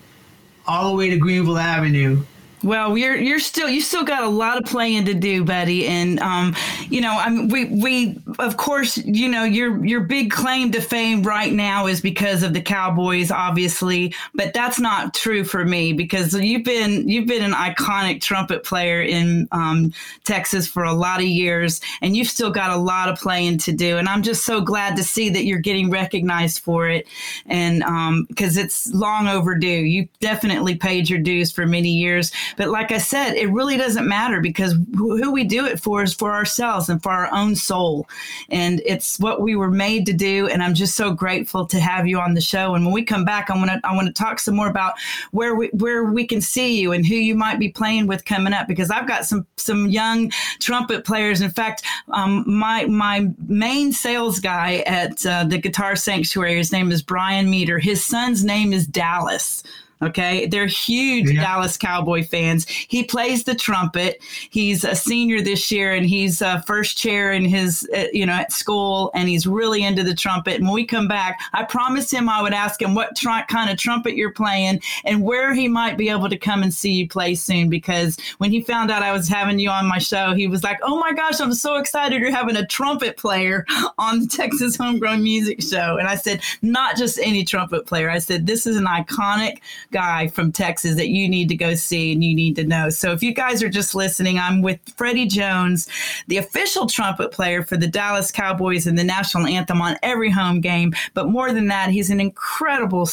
all 0.67 0.91
the 0.91 0.97
way 0.97 1.11
to 1.11 1.17
Greenville 1.17 1.59
Avenue. 1.59 2.23
Well, 2.65 2.97
you're 2.97 3.17
you're 3.17 3.41
still 3.41 3.69
you 3.69 3.83
still 3.83 4.05
got 4.05 4.23
a 4.23 4.29
lot 4.29 4.57
of 4.57 4.65
playing 4.65 5.05
to 5.05 5.15
do, 5.15 5.45
buddy, 5.45 5.87
and 5.87 6.19
um, 6.21 6.57
you 6.89 7.03
know, 7.03 7.13
I'm 7.13 7.49
we 7.49 7.67
we 7.67 8.19
of 8.39 8.57
course, 8.57 8.97
you 8.97 9.29
know, 9.29 9.45
your 9.45 9.85
your 9.85 10.01
big 10.01 10.31
claim 10.31 10.73
to 10.73 10.81
fame 10.81 11.23
right 11.23 11.53
now 11.53 11.87
is 11.87 12.01
because 12.01 12.43
of 12.43 12.55
the 12.55 12.63
Cowboys, 12.63 13.31
obviously, 13.31 14.15
but 14.35 14.55
that's 14.55 14.81
not 14.81 15.13
true 15.13 15.45
for 15.45 15.67
me 15.67 15.93
because 15.93 16.33
you've 16.33 16.65
been 16.65 17.07
you've 17.07 17.27
been 17.27 17.45
an 17.45 17.53
iconic 17.53 18.23
trumpet 18.23 18.65
player 18.65 19.03
in 19.03 19.47
um, 19.53 19.93
Texas 20.25 20.67
for 20.67 20.85
a 20.85 20.95
lot 20.95 21.21
of 21.21 21.27
years, 21.27 21.83
and 22.01 22.17
you've 22.17 22.29
still 22.29 22.51
got 22.51 22.71
a 22.71 22.77
lot 22.77 23.11
of 23.11 23.19
playing 23.19 23.59
to 23.59 23.73
do, 23.73 23.99
and 23.99 24.09
I'm 24.09 24.23
just 24.23 24.47
so 24.47 24.63
glad 24.63 24.97
to 24.97 25.05
see 25.05 25.29
that 25.29 25.45
you're 25.45 25.59
getting 25.59 25.91
recognized 25.91 26.61
for 26.61 26.89
it, 26.89 27.07
and 27.45 27.85
because 28.29 28.57
it's 28.57 28.91
long 28.95 29.29
overdue. 29.29 29.69
You 29.69 30.09
definitely 30.21 30.77
paid 30.77 31.11
your 31.11 31.19
dues 31.19 31.53
for 31.53 31.67
many 31.67 31.91
years. 31.91 32.33
But 32.57 32.69
like 32.69 32.93
I 32.93 32.99
said, 32.99 33.35
it 33.35 33.51
really 33.51 33.77
doesn't 33.77 34.07
matter 34.09 34.41
because 34.41 34.75
who 34.95 35.31
we 35.33 35.45
do 35.45 35.67
it 35.67 35.81
for 35.81 36.03
is 36.03 36.15
for 36.15 36.33
ourselves 36.33 36.89
and 36.89 37.03
for 37.03 37.11
our 37.11 37.33
own 37.33 37.57
soul. 37.57 38.09
And 38.49 38.83
it's 38.85 39.19
what 39.19 39.41
we 39.41 39.57
were 39.57 39.71
made 39.71 40.07
to 40.07 40.13
do. 40.13 40.49
And 40.49 40.63
I'm 40.63 40.75
just 40.75 40.97
so 40.97 41.13
grateful 41.13 41.67
to 41.67 41.81
have 41.81 42.07
you 42.07 42.19
on 42.19 42.35
the 42.35 42.41
show. 42.41 42.75
And 42.75 42.85
when 42.85 42.95
we 42.95 43.03
come 43.03 43.25
back, 43.25 43.51
I 43.51 43.57
want 43.57 43.71
to 43.71 43.81
I 43.85 43.95
want 43.95 44.07
to 44.09 44.13
talk 44.13 44.39
some 44.39 44.57
more 44.57 44.69
about 44.69 44.95
where 45.31 45.55
we 45.55 45.69
where 45.69 46.05
we 46.05 46.27
can 46.27 46.41
see 46.41 46.81
you 46.81 46.93
and 46.93 47.07
who 47.07 47.15
you 47.15 47.35
might 47.35 47.59
be 47.59 47.69
playing 47.69 48.07
with 48.07 48.25
coming 48.25 48.53
up 48.53 48.69
because 48.69 48.91
I've 48.91 49.09
got 49.09 49.25
some 49.25 49.47
some 49.57 49.89
young 49.89 50.31
trumpet 50.61 51.05
players. 51.05 51.41
In 51.41 51.51
fact, 51.51 51.83
um, 52.09 52.45
my 52.47 52.87
my 52.87 53.29
main 53.47 53.93
sales 53.93 54.41
guy 54.41 54.83
at 54.87 55.25
uh, 55.27 55.45
the 55.45 55.59
Guitar 55.59 55.97
Sanctuary, 55.97 56.57
his 56.57 56.73
name 56.73 56.91
is 56.91 57.03
Brian 57.03 57.51
Meter. 57.51 57.79
His 57.79 58.05
son's 58.05 58.45
name 58.45 58.73
is 58.73 58.87
Dallas. 58.87 59.63
Okay, 60.05 60.47
they're 60.47 60.67
huge 60.67 61.31
Yeah. 61.31 61.43
Dallas 61.43 61.77
Cowboy 61.77 62.25
fans. 62.25 62.67
He 62.69 63.05
plays 63.05 63.45
the 63.45 63.55
trumpet. 63.55 64.23
He's 64.51 64.85
a 64.85 64.95
senior 64.95 65.41
this 65.41 65.71
year, 65.73 65.93
and 65.95 66.07
he's 66.07 66.43
uh, 66.43 66.61
first 66.63 66.99
chair 66.99 67.33
in 67.33 67.45
his, 67.45 67.89
uh, 67.97 68.05
you 68.13 68.27
know, 68.27 68.33
at 68.35 68.53
school, 68.53 69.11
and 69.15 69.29
he's 69.29 69.47
really 69.47 69.83
into 69.83 70.03
the 70.05 70.15
trumpet. 70.15 70.55
And 70.57 70.65
when 70.65 70.75
we 70.75 70.85
come 70.85 71.09
back, 71.09 71.41
I 71.53 71.65
promised 71.65 72.13
him 72.13 72.29
I 72.29 72.43
would 72.43 72.53
ask 72.53 72.81
him 72.81 72.95
what 72.95 73.17
tr- 73.17 73.29
kind 73.49 73.71
of 73.71 73.79
trumpet 73.79 74.15
you're 74.15 74.33
playing 74.33 74.81
and 75.05 75.23
where 75.23 75.55
he 75.55 75.69
might 75.69 75.97
be 75.97 76.09
able 76.11 76.29
to 76.29 76.37
come 76.39 76.63
and 76.63 76.73
see 76.73 76.93
you 76.93 77.09
play 77.09 77.35
soon. 77.35 77.69
Because 77.69 78.17
when 78.39 78.51
he 78.51 78.61
found 78.61 78.91
out 78.91 79.03
I 79.03 79.13
was 79.13 79.29
having 79.29 79.59
you 79.59 79.71
on 79.71 79.87
my 79.87 79.99
show, 79.99 80.35
he 80.35 80.47
was 80.47 80.63
like, 80.63 80.79
"Oh 80.83 80.99
my 80.99 81.13
gosh, 81.13 81.41
I'm 81.41 81.55
so 81.55 81.77
excited 81.77 82.21
you're 82.21 82.31
having 82.31 82.57
a 82.57 82.67
trumpet 82.67 83.17
player 83.17 83.65
on 83.99 84.21
the 84.21 84.27
Texas 84.27 84.77
Homegrown 84.77 85.23
Music 85.23 85.63
Show." 85.63 85.97
And 85.99 86.09
I 86.09 86.17
said, 86.17 86.43
"Not 86.63 86.97
just 86.97 87.19
any 87.23 87.45
trumpet 87.45 87.87
player." 87.87 88.11
I 88.11 88.19
said, 88.19 88.47
"This 88.47 88.67
is 88.67 88.77
an 88.77 88.87
iconic." 88.87 89.59
Guy 89.95 90.27
from 90.27 90.51
Texas 90.51 90.97
that 90.97 91.09
you 91.09 91.29
need 91.29 91.49
to 91.49 91.55
go 91.55 91.75
see 91.77 92.13
and 92.13 92.23
you 92.23 92.35
need 92.35 92.57
to 92.57 92.65
know. 92.65 92.91
So 92.91 93.13
if 93.13 93.23
you 93.23 93.33
guys 93.33 93.63
are 93.63 93.69
just 93.69 93.95
listening, 93.95 94.41
I'm 94.41 94.61
with 94.61 94.81
Freddie 94.97 95.27
Jones, 95.27 95.89
the 96.27 96.37
official 96.37 96.87
trumpet 96.87 97.31
player 97.31 97.63
for 97.63 97.77
the 97.77 97.87
Dallas 97.87 98.33
Cowboys 98.33 98.89
and 98.89 98.99
the 98.99 99.05
national 99.05 99.47
anthem 99.47 99.81
on 99.81 99.97
every 100.03 100.31
home 100.31 100.61
game. 100.61 100.93
But 101.15 101.29
more 101.29 101.53
than 101.53 101.69
that, 101.69 101.91
he's 101.91 102.11
an 102.11 102.21
incredible 102.21 103.09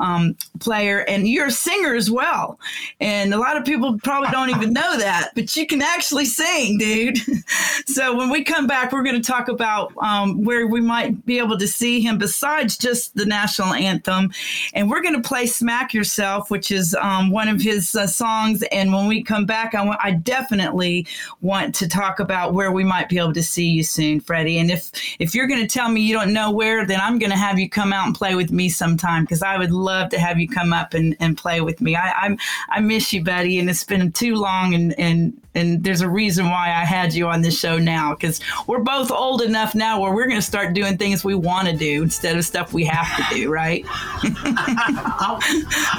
um, 0.00 0.36
player 0.58 1.04
and 1.08 1.28
you're 1.28 1.46
a 1.46 1.52
singer 1.52 1.94
as 1.94 2.10
well. 2.10 2.58
And 3.00 3.32
a 3.32 3.38
lot 3.38 3.56
of 3.56 3.64
people 3.64 3.96
probably 4.02 4.30
don't 4.30 4.50
even 4.50 4.72
know 4.72 4.98
that, 4.98 5.30
but 5.36 5.54
you 5.54 5.66
can 5.68 5.82
actually 5.82 6.24
sing, 6.24 6.78
dude. 6.78 7.18
so 7.86 8.16
when 8.16 8.28
we 8.28 8.42
come 8.42 8.66
back, 8.66 8.90
we're 8.90 9.04
going 9.04 9.22
to 9.22 9.26
talk 9.26 9.46
about 9.46 9.92
um, 9.98 10.42
where 10.42 10.66
we 10.66 10.80
might 10.80 11.24
be 11.24 11.38
able 11.38 11.58
to 11.58 11.68
see 11.68 12.00
him 12.00 12.18
besides 12.18 12.76
just 12.76 13.14
the 13.14 13.24
national 13.24 13.72
anthem. 13.72 14.32
And 14.74 14.90
we're 14.90 15.02
going 15.02 15.14
to 15.14 15.28
play 15.28 15.46
Smack 15.46 15.94
Your 15.94 16.07
Yourself, 16.08 16.50
which 16.50 16.70
is 16.70 16.94
um, 16.94 17.30
one 17.30 17.48
of 17.48 17.60
his 17.60 17.94
uh, 17.94 18.06
songs. 18.06 18.64
And 18.72 18.94
when 18.94 19.08
we 19.08 19.22
come 19.22 19.44
back, 19.44 19.74
I, 19.74 20.12
definitely 20.12 21.06
want 21.42 21.74
to 21.74 21.86
talk 21.86 22.18
about 22.18 22.54
where 22.54 22.72
we 22.72 22.82
might 22.82 23.10
be 23.10 23.18
able 23.18 23.34
to 23.34 23.42
see 23.42 23.68
you 23.68 23.82
soon, 23.82 24.20
Freddie. 24.20 24.58
And 24.58 24.70
if, 24.70 24.90
if 25.18 25.34
you're 25.34 25.46
going 25.46 25.60
to 25.60 25.66
tell 25.66 25.90
me 25.90 26.00
you 26.00 26.14
don't 26.14 26.32
know 26.32 26.50
where, 26.50 26.86
then 26.86 26.98
I'm 26.98 27.18
going 27.18 27.30
to 27.30 27.36
have 27.36 27.58
you 27.58 27.68
come 27.68 27.92
out 27.92 28.06
and 28.06 28.14
play 28.14 28.34
with 28.34 28.50
me 28.50 28.70
sometime 28.70 29.24
because 29.24 29.42
I 29.42 29.58
would 29.58 29.70
love 29.70 30.08
to 30.10 30.18
have 30.18 30.40
you 30.40 30.48
come 30.48 30.72
up 30.72 30.94
and, 30.94 31.14
and 31.20 31.36
play 31.36 31.60
with 31.60 31.82
me. 31.82 31.94
I, 31.94 32.10
I'm, 32.12 32.38
I 32.70 32.80
miss 32.80 33.12
you, 33.12 33.22
buddy, 33.22 33.58
and 33.58 33.68
it's 33.68 33.84
been 33.84 34.10
too 34.10 34.34
long 34.34 34.72
and, 34.72 34.98
and 34.98 35.38
and 35.58 35.82
there's 35.82 36.00
a 36.02 36.08
reason 36.08 36.46
why 36.46 36.68
I 36.68 36.84
had 36.84 37.12
you 37.14 37.26
on 37.26 37.42
this 37.42 37.58
show 37.58 37.78
now 37.78 38.14
because 38.14 38.40
we're 38.66 38.82
both 38.82 39.10
old 39.10 39.42
enough 39.42 39.74
now 39.74 40.00
where 40.00 40.14
we're 40.14 40.28
going 40.28 40.40
to 40.40 40.46
start 40.46 40.72
doing 40.72 40.96
things 40.96 41.24
we 41.24 41.34
want 41.34 41.66
to 41.68 41.76
do 41.76 42.04
instead 42.04 42.36
of 42.36 42.44
stuff 42.44 42.72
we 42.72 42.84
have 42.84 43.16
to 43.16 43.34
do, 43.34 43.50
right? 43.50 43.84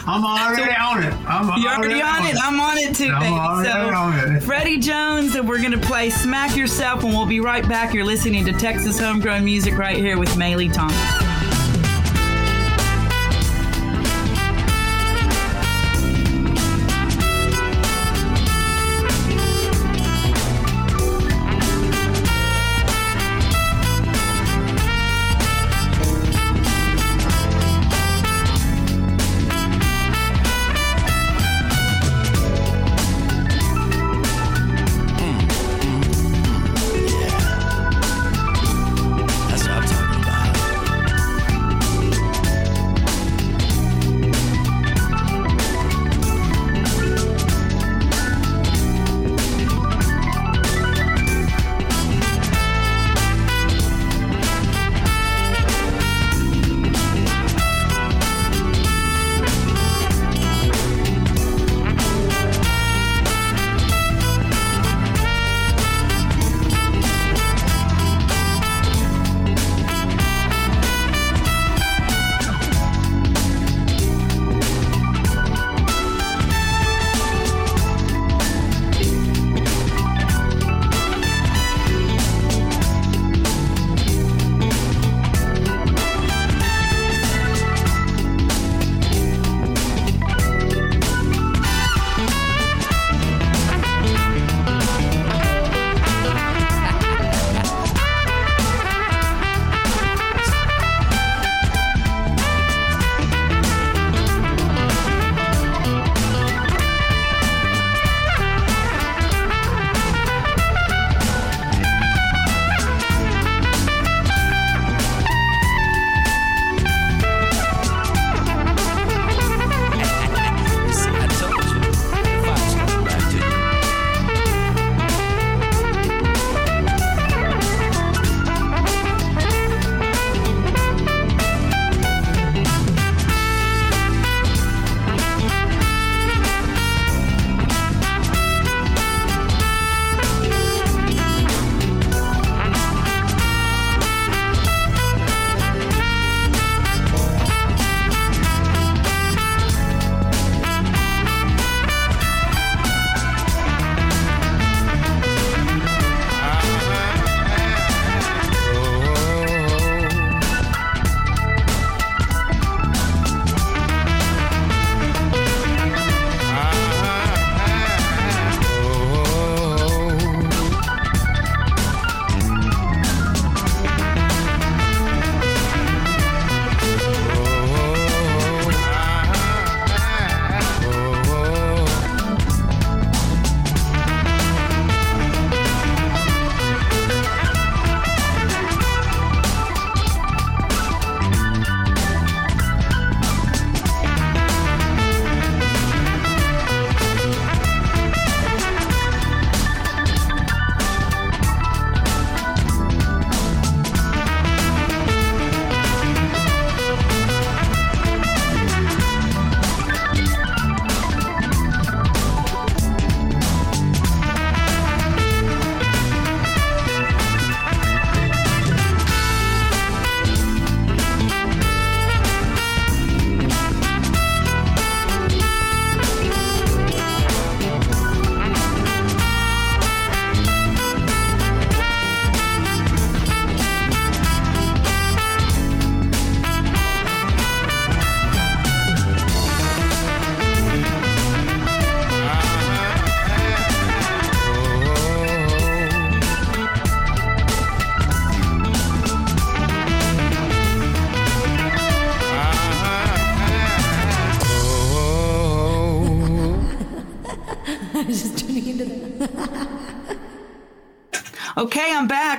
I'm 0.08 0.24
already 0.24 0.64
so, 0.64 0.82
on 0.82 1.04
it. 1.04 1.14
I'm 1.28 1.62
you're 1.62 1.72
already, 1.72 2.02
already 2.02 2.02
on, 2.02 2.26
it. 2.26 2.36
it. 2.36 2.41
I'm 2.41 2.60
on 2.60 2.78
it 2.78 2.95
too, 2.95 3.12
I'm 3.14 3.64
baby. 3.64 3.72
So, 3.72 3.95
on 3.95 4.36
it. 4.36 4.43
Freddie 4.43 4.80
Jones, 4.80 5.36
and 5.36 5.47
we're 5.47 5.60
going 5.60 5.72
to 5.72 5.78
play 5.78 6.10
Smack 6.10 6.56
Yourself, 6.56 7.04
and 7.04 7.14
we'll 7.14 7.26
be 7.26 7.39
right 7.39 7.68
back. 7.68 7.93
You're 7.93 8.06
listening 8.06 8.45
to 8.45 8.54
Texas 8.54 9.00
Homegrown 9.00 9.45
Music 9.45 9.78
right 9.78 9.97
here 9.97 10.18
with 10.18 10.30
Maylee 10.30 10.74
Thomas. 10.74 11.28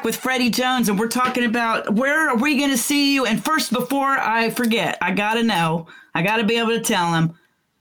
With 0.03 0.17
Freddie 0.17 0.49
Jones, 0.49 0.89
and 0.89 0.99
we're 0.99 1.07
talking 1.07 1.45
about 1.45 1.93
where 1.93 2.31
are 2.31 2.37
we 2.37 2.57
going 2.57 2.71
to 2.71 2.79
see 2.79 3.15
you. 3.15 3.27
And 3.27 3.45
first, 3.45 3.71
before 3.71 4.19
I 4.19 4.49
forget, 4.49 4.97
I 5.03 5.13
got 5.13 5.35
to 5.35 5.43
know, 5.43 5.89
I 6.15 6.23
got 6.23 6.39
to 6.39 6.45
be 6.45 6.57
able 6.57 6.71
to 6.71 6.81
tell 6.81 7.13
him 7.13 7.35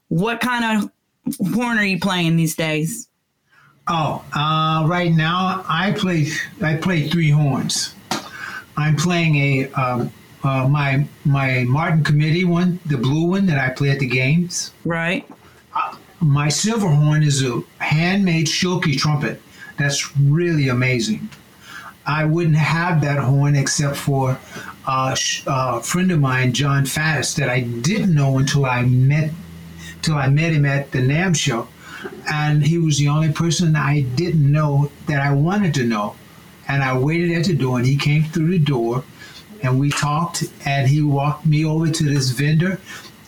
What 0.10 0.42
kind 0.42 0.84
of 0.84 0.92
horn 1.54 1.78
are 1.78 1.86
you 1.86 1.98
playing 1.98 2.36
these 2.36 2.58
days? 2.58 3.08
Oh, 3.88 4.24
uh, 4.34 4.86
right 4.86 5.14
now 5.14 5.64
I 5.70 5.94
play 5.94 6.28
I 6.62 6.76
play 6.76 7.08
three 7.08 7.30
horns. 7.30 7.96
I'm 8.76 8.98
playing 8.98 9.36
a 9.38 9.72
um, 9.72 10.12
uh, 10.44 10.68
my 10.68 11.08
my 11.24 11.64
Martin 11.64 12.04
Committee 12.04 12.44
one, 12.44 12.80
the 12.86 12.98
blue 12.98 13.28
one 13.30 13.46
that 13.46 13.58
I 13.58 13.70
play 13.70 13.92
at 13.92 14.00
the 14.00 14.08
games. 14.08 14.74
Right. 14.84 15.26
My 16.20 16.50
silver 16.50 16.90
horn 16.90 17.24
is 17.24 17.44
a 17.44 17.62
handmade 17.78 18.48
Schilke 18.48 18.98
trumpet. 18.98 19.42
That's 19.80 20.16
really 20.18 20.68
amazing. 20.68 21.30
I 22.06 22.26
wouldn't 22.26 22.58
have 22.58 23.00
that 23.02 23.20
horn 23.20 23.56
except 23.56 23.96
for 23.96 24.38
uh, 24.86 25.16
sh- 25.16 25.44
a 25.48 25.82
friend 25.82 26.12
of 26.12 26.20
mine, 26.20 26.52
Jon 26.52 26.84
Faddis, 26.84 27.36
that 27.38 27.50
I 27.50 27.62
didn't 27.62 28.14
know 28.14 28.40
until 28.40 28.66
I 28.66 28.82
met 28.82 29.32
till 30.02 30.16
I 30.16 30.28
met 30.28 30.52
him 30.52 30.66
at 30.66 30.92
the 30.92 31.00
NAMM 31.00 31.36
show, 31.36 31.70
and 32.30 32.64
he 32.64 32.78
was 32.78 32.98
the 32.98 33.08
only 33.08 33.32
person 33.32 33.76
I 33.78 34.02
didn't 34.02 34.52
know 34.52 34.92
that 35.08 35.22
I 35.22 35.32
wanted 35.32 35.74
to 35.76 35.86
know. 35.86 36.16
And 36.68 36.84
I 36.84 36.98
waited 36.98 37.32
at 37.32 37.46
the 37.46 37.56
door, 37.56 37.78
and 37.78 37.88
he 37.88 37.96
came 37.96 38.24
through 38.24 38.50
the 38.50 38.60
door, 38.60 39.04
and 39.64 39.80
we 39.80 39.92
talked, 39.92 40.44
and 40.66 40.90
he 40.90 41.02
walked 41.02 41.46
me 41.46 41.64
over 41.64 41.90
to 41.90 42.04
this 42.04 42.32
vendor, 42.32 42.82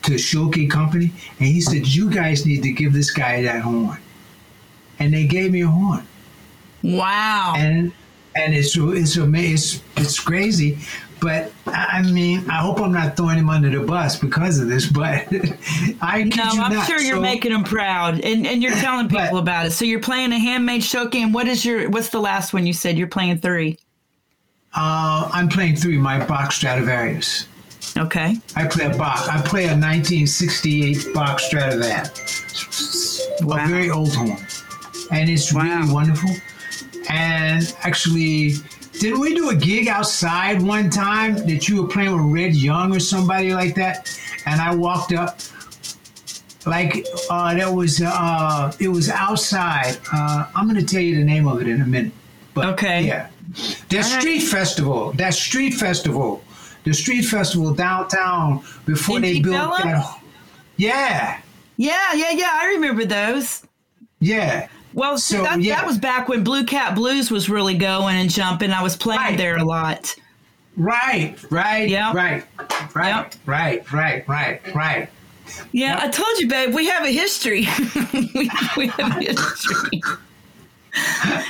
to 0.03 0.13
Schilke 0.13 0.69
Company, 0.69 1.13
and 1.39 1.47
he 1.47 1.61
said, 1.61 1.87
"You 1.87 2.09
guys 2.09 2.45
need 2.45 2.63
to 2.63 2.71
give 2.73 2.91
this 2.91 3.11
guy 3.11 3.41
that 3.43 3.61
horn," 3.61 3.99
and 4.99 5.13
they 5.13 5.25
gave 5.27 5.51
me 5.51 5.61
a 5.61 5.67
horn 5.67 6.07
Wow. 6.83 7.53
and 7.57 7.91
and 8.35 8.53
it's 8.53 8.75
it's 8.77 9.17
ama- 9.17 9.37
it's 9.39 9.81
it's 9.97 10.19
crazy. 10.19 10.77
But 11.19 11.51
I 11.67 12.01
mean, 12.01 12.49
I 12.49 12.55
hope 12.61 12.79
I'm 12.79 12.91
not 12.91 13.15
throwing 13.15 13.37
him 13.37 13.49
under 13.49 13.69
the 13.69 13.85
bus 13.85 14.17
because 14.17 14.57
of 14.59 14.67
this. 14.69 14.91
But 14.91 15.27
I 16.01 16.23
no, 16.23 16.43
I'm 16.43 16.73
not. 16.73 16.87
sure 16.87 16.99
you're 16.99 17.17
So, 17.17 17.21
making 17.21 17.51
him 17.51 17.63
proud, 17.63 18.19
and 18.21 18.47
and 18.47 18.63
you're 18.63 18.71
telling 18.73 19.07
people 19.07 19.27
But- 19.33 19.37
about 19.39 19.65
it. 19.67 19.71
So 19.71 19.85
you're 19.85 19.99
playing 19.99 20.31
a 20.33 20.39
handmade 20.39 20.81
Schilke, 20.81 21.15
and 21.15 21.31
what 21.33 21.47
is 21.47 21.63
your 21.63 21.89
what's 21.91 22.09
the 22.09 22.19
last 22.19 22.53
one 22.53 22.65
you 22.65 22.73
said? 22.73 22.97
You're 22.97 23.07
playing 23.07 23.37
three. 23.37 23.77
Uh, 24.73 25.29
I'm 25.31 25.47
playing 25.49 25.75
three. 25.75 25.97
My 25.97 26.25
Bach 26.25 26.51
Stradivarius. 26.51 27.45
Okay. 27.97 28.37
I 28.55 28.65
play 28.67 28.85
a 28.85 28.97
Bach. 28.97 29.27
I 29.29 29.41
play 29.41 29.65
a 29.65 29.75
1968 29.75 31.13
Bach 31.13 31.39
Stradivarius. 31.39 33.21
Wow. 33.41 33.63
A 33.63 33.67
very 33.67 33.89
old 33.91 34.15
horn, 34.15 34.37
and 35.11 35.29
it's 35.29 35.53
Wow. 35.53 35.61
really 35.63 35.91
wonderful. 35.93 36.29
And 37.09 37.73
actually, 37.83 38.53
didn't 38.99 39.19
we 39.19 39.33
do 39.35 39.49
a 39.49 39.55
gig 39.55 39.87
outside 39.87 40.61
one 40.61 40.89
time 40.89 41.35
that 41.47 41.67
you 41.67 41.81
were 41.81 41.87
playing 41.87 42.11
with 42.15 42.33
Red 42.33 42.55
Young 42.55 42.95
or 42.95 42.99
somebody 42.99 43.53
like 43.53 43.75
that? 43.75 44.17
And 44.45 44.61
I 44.61 44.73
walked 44.75 45.13
up, 45.13 45.39
like 46.65 47.05
uh, 47.29 47.55
that 47.55 47.71
was 47.73 48.01
uh, 48.01 48.71
it 48.79 48.87
was 48.87 49.09
outside. 49.09 49.97
Uh, 50.13 50.45
I'm 50.55 50.69
going 50.69 50.83
to 50.83 50.85
tell 50.85 51.01
you 51.01 51.15
the 51.15 51.23
name 51.23 51.47
of 51.47 51.61
it 51.61 51.67
in 51.67 51.81
a 51.81 51.85
minute. 51.85 52.11
But 52.53 52.65
Okay. 52.73 53.03
yeah, 53.05 53.29
that 53.89 54.05
All 54.05 54.11
right. 54.11 54.21
street 54.21 54.39
festival, 54.41 55.11
that 55.13 55.33
street 55.33 55.71
festival, 55.73 56.43
the 56.83 56.93
street 56.93 57.23
festival 57.23 57.73
downtown 57.73 58.63
before 58.85 59.17
In 59.17 59.21
they 59.23 59.33
Deep 59.35 59.43
built 59.45 59.77
that. 59.77 60.19
Yeah, 60.77 61.39
Yeah, 61.77 62.13
yeah, 62.13 62.31
yeah. 62.31 62.49
I 62.53 62.67
remember 62.75 63.05
those. 63.05 63.63
yeah. 64.19 64.67
Well, 64.93 65.17
So, 65.17 65.43
that, 65.43 65.61
yeah. 65.61 65.75
that 65.75 65.85
was 65.87 65.97
back 65.97 66.27
when 66.27 66.43
Blue 66.43 66.65
Cat 66.65 66.95
Blues 66.95 67.31
was 67.31 67.49
really 67.49 67.77
going 67.77 68.15
and 68.17 68.29
jumping. 68.29 68.71
I 68.71 68.81
was 68.83 68.95
playing 68.97 69.21
Right. 69.21 69.37
there 69.37 69.57
a 69.57 69.63
lot. 69.63 70.15
Right, 70.77 71.35
right, 71.51 71.89
yeah, 71.89 72.13
right, 72.13 72.43
right, 72.95 73.07
Yep. 73.09 73.35
right, 73.45 73.91
right, 73.93 74.27
right, 74.27 74.75
right. 74.75 75.09
Yeah, 75.73 75.99
I 76.01 76.07
told 76.07 76.37
you, 76.39 76.47
babe, 76.47 76.73
we 76.73 76.87
have 76.87 77.03
a 77.03 77.09
history. 77.11 77.67
we, 78.13 78.49
we 78.77 78.87
have 78.87 79.17
a 79.17 79.19
history. 79.21 80.01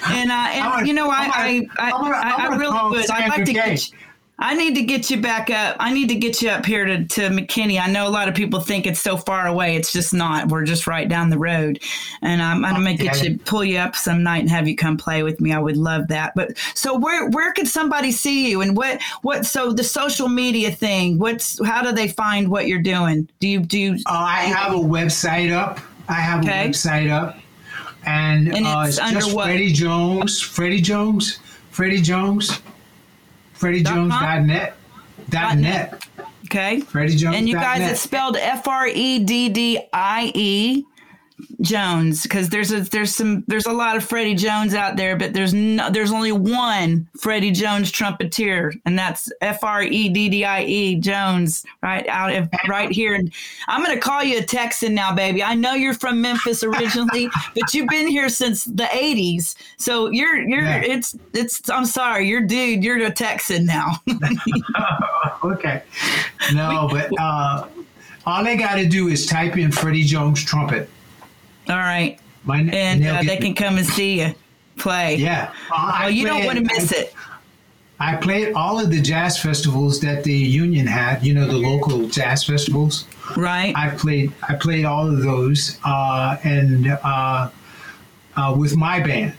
and 0.10 0.32
uh, 0.32 0.34
and 0.34 0.64
gonna- 0.64 0.88
you 0.88 0.94
know, 0.94 1.10
I 1.10 1.30
I, 1.34 1.68
I, 1.80 1.92
I, 1.92 2.34
I 2.34 2.38
gonna 2.48 2.58
really 2.58 2.90
would. 2.90 3.10
I'd 3.12 3.30
like 3.30 3.46
to 3.46 3.54
get 3.54 3.92
you, 3.92 3.98
I 4.44 4.56
need 4.56 4.74
to 4.76 4.82
get 4.82 5.12
you 5.12 5.22
back 5.22 5.52
up. 5.52 5.78
I 5.80 5.94
need 5.94 6.10
to 6.10 6.16
get 6.16 6.42
you 6.42 6.50
up 6.50 6.66
here 6.66 6.84
to, 6.84 7.06
to 7.06 7.22
McKinney. 7.30 7.80
I 7.80 7.92
know 7.92 8.08
a 8.08 8.10
lot 8.10 8.28
of 8.28 8.34
people 8.34 8.60
think 8.60 8.88
it's 8.88 9.00
so 9.00 9.16
far 9.16 9.46
away. 9.46 9.76
It's 9.76 9.94
just 9.94 10.14
not. 10.14 10.48
We're 10.48 10.66
just 10.66 10.88
right 10.88 11.08
down 11.08 11.30
the 11.30 11.38
road. 11.38 11.80
And 12.24 12.42
I'm, 12.42 12.66
I'm 12.66 12.84
going 12.84 12.98
to 12.98 13.04
get 13.04 13.24
you, 13.24 13.38
pull 13.38 13.64
you 13.64 13.78
up 13.78 13.96
some 13.96 14.24
night 14.24 14.40
and 14.42 14.50
have 14.50 14.68
you 14.68 14.76
come 14.76 14.98
play 14.98 15.22
with 15.22 15.40
me. 15.40 15.54
I 15.54 15.60
would 15.60 15.78
love 15.78 16.08
that. 16.08 16.34
But 16.36 16.58
so 16.74 16.98
where, 16.98 17.30
where 17.30 17.54
could 17.54 17.68
somebody 17.68 18.12
see 18.12 18.50
you 18.50 18.62
and 18.62 18.76
what, 18.76 19.00
what, 19.22 19.46
so 19.46 19.74
the 19.74 19.84
social 19.84 20.28
media 20.28 20.72
thing, 20.72 21.20
what's, 21.20 21.64
how 21.66 21.84
do 21.84 21.92
they 21.92 22.08
find 22.08 22.50
what 22.50 22.68
you're 22.68 22.82
doing? 22.82 23.30
Do 23.40 23.48
you, 23.48 23.60
do 23.60 23.78
you, 23.78 23.94
Uh, 24.08 24.14
I 24.14 24.40
have 24.46 24.74
a 24.74 24.78
website 24.78 25.54
up. 25.54 25.80
I 26.10 26.16
have 26.16 26.44
Okay. 26.44 26.66
a 26.66 26.70
website 26.70 27.12
up, 27.12 27.38
and, 28.06 28.54
And 28.56 28.66
uh, 28.66 28.86
it's 28.88 28.98
it's 28.98 29.00
under 29.00 29.20
just 29.20 29.36
what? 29.36 29.46
Freddie 29.46 29.72
Jones, 29.72 30.42
Freddie 30.42 30.82
Jones, 30.82 31.38
Freddie 31.70 32.02
Jones, 32.02 32.60
FreddieJones.net, 33.62 34.76
dot 35.30 35.58
net, 35.58 36.04
okay? 36.46 36.82
Freddie 36.82 37.16
Jones. 37.16 37.36
And 37.36 37.48
you 37.48 37.56
guys, 37.56 37.80
net. 37.80 37.92
it's 37.92 38.02
spelled 38.02 38.36
F 38.38 38.68
R 38.68 38.88
E 38.88 39.20
D 39.20 39.50
D 39.50 39.80
I 39.94 40.32
E 40.34 40.86
Jones 41.62 42.24
because 42.24 42.50
there's 42.50 42.72
a 42.72 42.82
there's 42.82 43.16
some 43.16 43.44
there's 43.48 43.66
a 43.66 43.72
lot 43.72 43.96
of 43.96 44.04
Freddie 44.04 44.36
Jones 44.36 44.74
out 44.74 44.96
there, 44.98 45.16
but 45.16 45.34
there's 45.34 45.54
no 45.54 45.90
there's 45.90 46.12
only 46.12 46.32
one 46.32 47.08
Freddie 47.20 47.52
Jones 47.52 47.92
trumpeter, 47.92 48.74
and 48.86 48.98
that's 48.98 49.32
F 49.42 49.64
R 49.64 49.84
E 49.84 50.10
D 50.10 50.30
D 50.30 50.44
I 50.46 50.64
E 50.64 50.96
Jones 50.96 51.66
right 51.82 52.08
out 52.08 52.34
of 52.34 52.50
right 52.68 52.92
here. 52.92 53.14
And 53.14 53.32
I'm 53.68 53.84
gonna 53.84 54.00
call 54.00 54.24
you 54.24 54.40
a 54.40 54.44
Texan 54.44 54.94
now, 54.96 55.14
baby. 55.14 55.44
I 55.44 55.54
know 55.56 55.74
you're 55.74 55.94
from 55.94 56.22
Memphis 56.22 56.64
originally, 56.64 57.30
but 57.56 57.74
you've 57.74 57.90
been 57.90 58.08
here 58.08 58.30
since 58.30 58.66
the 58.66 58.86
'80s, 58.86 59.56
so 59.78 60.10
you're 60.10 60.42
you're 60.42 60.64
Yeah. 60.64 60.82
it's 60.84 61.16
it's. 61.34 61.70
I'm 61.70 61.86
sorry, 61.86 62.28
you're 62.28 62.42
dude. 62.42 62.84
You're 62.84 62.98
a 63.06 63.12
Texan 63.12 63.66
now. 63.66 64.02
okay. 65.44 65.84
No, 66.54 66.88
but 66.92 67.10
uh, 67.20 67.68
all 68.26 68.44
they 68.44 68.56
got 68.58 68.76
to 68.76 68.88
do 68.88 69.08
is 69.08 69.26
type 69.26 69.58
in 69.58 69.72
Freddie 69.72 70.04
Jones 70.04 70.44
trumpet. 70.44 70.90
All 71.72 71.78
right. 71.78 72.20
My, 72.44 72.60
and 72.60 73.06
uh, 73.06 73.22
they 73.22 73.40
me. 73.40 73.46
can 73.46 73.56
come 73.56 73.78
and 73.78 73.86
see 73.88 74.20
you 74.22 74.36
play. 74.78 75.16
Yeah. 75.16 75.54
Uh, 75.74 75.98
Well, 76.02 76.12
you 76.12 76.26
don't 76.26 76.46
want 76.46 76.58
to 76.58 76.64
miss 76.64 76.92
I- 76.94 76.98
it. 76.98 77.14
I 78.00 78.16
played 78.16 78.54
all 78.56 78.80
of 78.80 78.90
the 78.90 79.00
jazz 79.00 79.38
festivals 79.40 80.00
that 80.00 80.24
the 80.24 80.34
union 80.34 80.88
had. 80.88 81.24
You 81.24 81.36
know, 81.36 81.46
the 81.46 81.58
local 81.58 82.08
jazz 82.08 82.44
festivals. 82.44 83.06
Right. 83.38 83.74
I 83.78 83.90
played. 83.90 84.34
I 84.50 84.56
played 84.56 84.86
all 84.86 85.08
of 85.08 85.22
those, 85.22 85.78
uh, 85.86 86.38
and 86.44 86.88
uh, 86.88 87.50
uh, 88.36 88.56
with 88.58 88.76
my 88.76 89.00
band. 89.02 89.34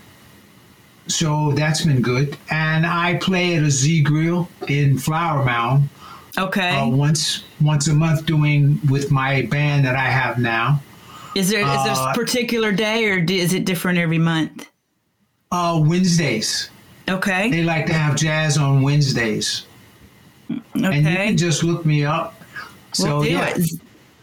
So 1.09 1.51
that's 1.53 1.85
been 1.85 2.03
good. 2.03 2.37
And 2.51 2.87
I 2.87 3.16
play 3.16 3.57
at 3.57 3.64
a 3.64 3.70
Z 3.70 4.03
Grill 4.05 4.49
in 4.68 4.97
Flower 4.97 5.45
Mound 5.45 5.89
okay. 6.39 6.76
uh, 6.76 6.87
once 6.87 7.43
once 7.61 7.89
a 7.89 7.95
month, 7.95 8.26
doing 8.26 8.78
with 8.89 9.11
my 9.11 9.43
band 9.47 9.85
that 9.87 9.97
I 9.97 10.09
have 10.09 10.39
now. 10.39 10.80
Is 11.35 11.49
there 11.49 11.61
is 11.61 11.85
there 11.85 11.95
uh, 11.95 12.12
a 12.12 12.14
particular 12.14 12.72
day 12.72 13.11
or 13.11 13.18
is 13.18 13.55
it 13.55 13.64
different 13.64 13.99
every 13.99 14.18
month? 14.18 14.68
Uh, 15.51 15.83
Wednesdays. 15.85 16.70
Okay. 17.09 17.51
They 17.51 17.62
like 17.62 17.87
to 17.87 17.93
have 17.93 18.16
jazz 18.16 18.57
on 18.57 18.83
Wednesdays, 18.83 19.66
and 20.49 20.61
you 20.74 21.03
can 21.03 21.37
just 21.37 21.62
look 21.62 21.85
me 21.85 22.05
up. 22.05 22.41
So 22.93 23.18
we'll 23.18 23.22
do 23.24 23.30
yeah. 23.33 23.55
it. 23.57 23.70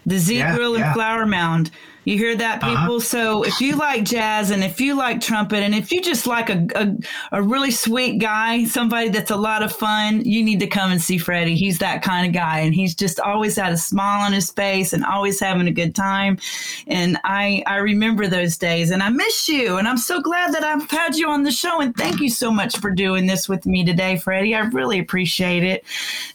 The 0.10 0.20
Z 0.20 0.38
Yeah, 0.40 0.56
Grill 0.56 0.74
and 0.76 0.82
yeah. 0.82 0.94
Flower 0.94 1.26
Mound. 1.26 1.72
You 2.06 2.18
hear 2.18 2.36
that, 2.38 2.64
Uh-huh. 2.64 2.76
people? 2.82 3.02
So 3.02 3.44
if 3.44 3.62
you 3.62 3.76
like 3.76 4.04
jazz 4.04 4.50
and 4.50 4.64
if 4.64 4.82
you 4.82 4.96
like 4.96 5.22
trumpet 5.22 5.62
and 5.62 5.76
if 5.76 5.92
you 5.92 6.02
just 6.02 6.26
like 6.26 6.50
a, 6.50 6.66
a, 6.74 6.96
a 7.34 7.42
really 7.44 7.70
sweet 7.70 8.18
guy, 8.20 8.64
somebody 8.66 9.10
that's 9.10 9.30
a 9.30 9.36
lot 9.36 9.62
of 9.62 9.72
fun, 9.72 10.22
you 10.26 10.42
need 10.44 10.60
to 10.62 10.66
come 10.68 10.92
and 10.92 11.00
see 11.00 11.20
Freddie. 11.20 11.56
He's 11.56 11.78
that 11.80 12.02
kind 12.02 12.26
of 12.26 12.34
guy. 12.34 12.60
And 12.60 12.74
he's 12.74 12.96
just 12.96 13.20
always 13.20 13.58
had 13.58 13.74
a 13.74 13.78
smile 13.78 14.26
on 14.26 14.34
his 14.34 14.50
face 14.50 14.92
and 14.94 15.06
always 15.06 15.40
having 15.40 15.68
a 15.68 15.72
good 15.72 15.94
time. 15.94 16.40
And 16.88 17.20
I, 17.26 17.62
I 17.68 17.76
remember 17.76 18.26
those 18.28 18.58
days 18.58 18.90
and 18.90 19.04
I 19.04 19.10
miss 19.10 19.48
you. 19.48 19.78
And 19.78 19.88
I'm 19.88 19.98
so 19.98 20.20
glad 20.20 20.54
that 20.56 20.64
I've 20.64 20.90
had 20.90 21.16
you 21.16 21.30
on 21.30 21.44
the 21.44 21.52
show. 21.52 21.80
And 21.80 21.96
thank 21.96 22.22
you 22.22 22.30
so 22.30 22.50
much 22.50 22.78
for 22.80 22.90
doing 22.90 23.28
this 23.28 23.48
with 23.48 23.68
me 23.68 23.86
today, 23.86 24.18
Freddie. 24.18 24.56
I 24.56 24.62
really 24.62 24.98
appreciate 24.98 25.64
it. 25.64 25.84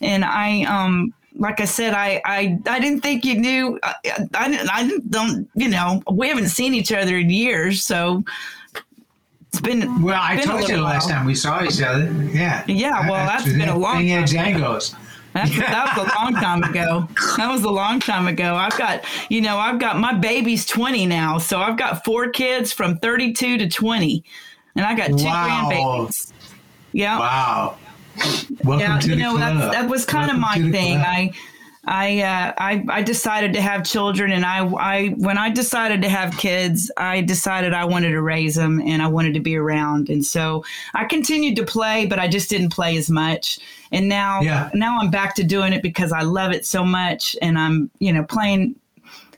And 0.01 0.25
I, 0.25 0.63
um, 0.65 1.13
like 1.37 1.61
I 1.61 1.65
said, 1.65 1.95
I, 1.95 2.21
I, 2.25 2.59
I 2.67 2.79
didn't 2.81 3.01
think 3.01 3.25
you 3.25 3.39
knew. 3.39 3.79
I, 3.83 3.95
I, 4.35 4.67
I 4.73 4.99
don't, 5.11 5.49
you 5.55 5.69
know, 5.69 6.03
we 6.11 6.29
haven't 6.29 6.49
seen 6.49 6.75
each 6.75 6.93
other 6.93 7.17
in 7.19 7.31
years, 7.31 7.83
so 7.85 8.25
it's 9.49 9.61
been. 9.61 10.03
Well, 10.03 10.21
I 10.21 10.37
been 10.37 10.47
told 10.47 10.69
you 10.69 10.77
the 10.77 10.83
last 10.83 11.07
while. 11.07 11.17
time 11.17 11.27
we 11.27 11.35
saw 11.35 11.63
each 11.65 11.81
other. 11.83 12.11
Yeah. 12.33 12.65
Yeah, 12.69 13.09
well, 13.11 13.27
that's 13.27 13.45
been 13.45 13.69
a 13.69 13.77
long 13.79 14.07
time 14.07 14.25
ago. 14.25 14.33
Django's. 14.33 14.95
That's, 15.33 15.51
That 15.59 15.97
was 15.97 16.07
a 16.07 16.15
long 16.23 16.35
time 16.35 16.63
ago. 16.63 17.09
That 17.37 17.51
was 17.51 17.65
a 17.65 17.71
long 17.71 17.99
time 17.99 18.29
ago. 18.29 18.55
I've 18.55 18.77
got, 18.79 19.05
you 19.29 19.41
know, 19.41 19.59
I've 19.59 19.81
got 19.81 19.99
my 19.99 20.13
baby's 20.15 20.65
20 20.65 21.07
now. 21.07 21.39
So 21.39 21.59
I've 21.59 21.77
got 21.77 22.05
four 22.05 22.29
kids 22.29 22.73
from 22.73 22.99
32 22.99 23.59
to 23.59 23.69
20. 23.69 24.23
And 24.77 24.87
I 24.87 24.95
got 24.95 25.09
two 25.19 25.25
Wow. 25.25 25.69
grandbabies. 25.73 26.33
Yeah. 26.93 27.19
Wow. 27.19 27.77
Welcome 28.65 28.81
yeah, 28.81 29.01
you 29.03 29.17
know, 29.17 29.37
that 29.39 29.89
was 29.89 30.05
kind 30.05 30.31
of 30.31 30.39
my 30.39 30.55
thing. 30.55 30.99
club. 30.99 31.07
I, 31.07 31.33
I, 31.87 32.23
uh, 32.23 32.53
I 32.57 32.85
I 32.89 33.03
decided 33.03 33.53
to 33.55 33.61
have 33.61 33.85
children, 33.85 34.33
and 34.33 34.45
I 34.45 34.65
I 34.67 35.09
when 35.19 35.37
I 35.37 35.51
decided 35.51 36.01
to 36.03 36.09
have 36.09 36.37
kids, 36.39 36.91
I 36.97 37.21
decided 37.21 37.75
I 37.75 37.85
wanted 37.85 38.11
to 38.13 38.23
raise 38.23 38.55
them, 38.55 38.81
and 38.81 39.03
I 39.03 39.07
wanted 39.07 39.35
to 39.35 39.41
be 39.41 39.57
around, 39.57 40.09
and 40.09 40.25
so 40.25 40.65
I 40.95 41.05
continued 41.05 41.57
to 41.57 41.65
play, 41.65 42.07
but 42.07 42.19
I 42.19 42.27
just 42.27 42.49
didn't 42.49 42.71
play 42.71 42.97
as 42.97 43.11
much. 43.11 43.59
And 43.93 44.09
now 44.09 44.41
Yeah. 44.41 44.71
now 44.73 44.99
I'm 44.99 45.11
back 45.11 45.35
to 45.37 45.45
doing 45.45 45.73
it 45.75 45.83
because 45.83 46.11
I 46.11 46.23
love 46.23 46.53
it 46.53 46.65
so 46.65 46.85
much, 46.85 47.37
and 47.43 47.59
I'm 47.59 47.91
you 47.99 48.13
know 48.15 48.25
playing 48.25 48.77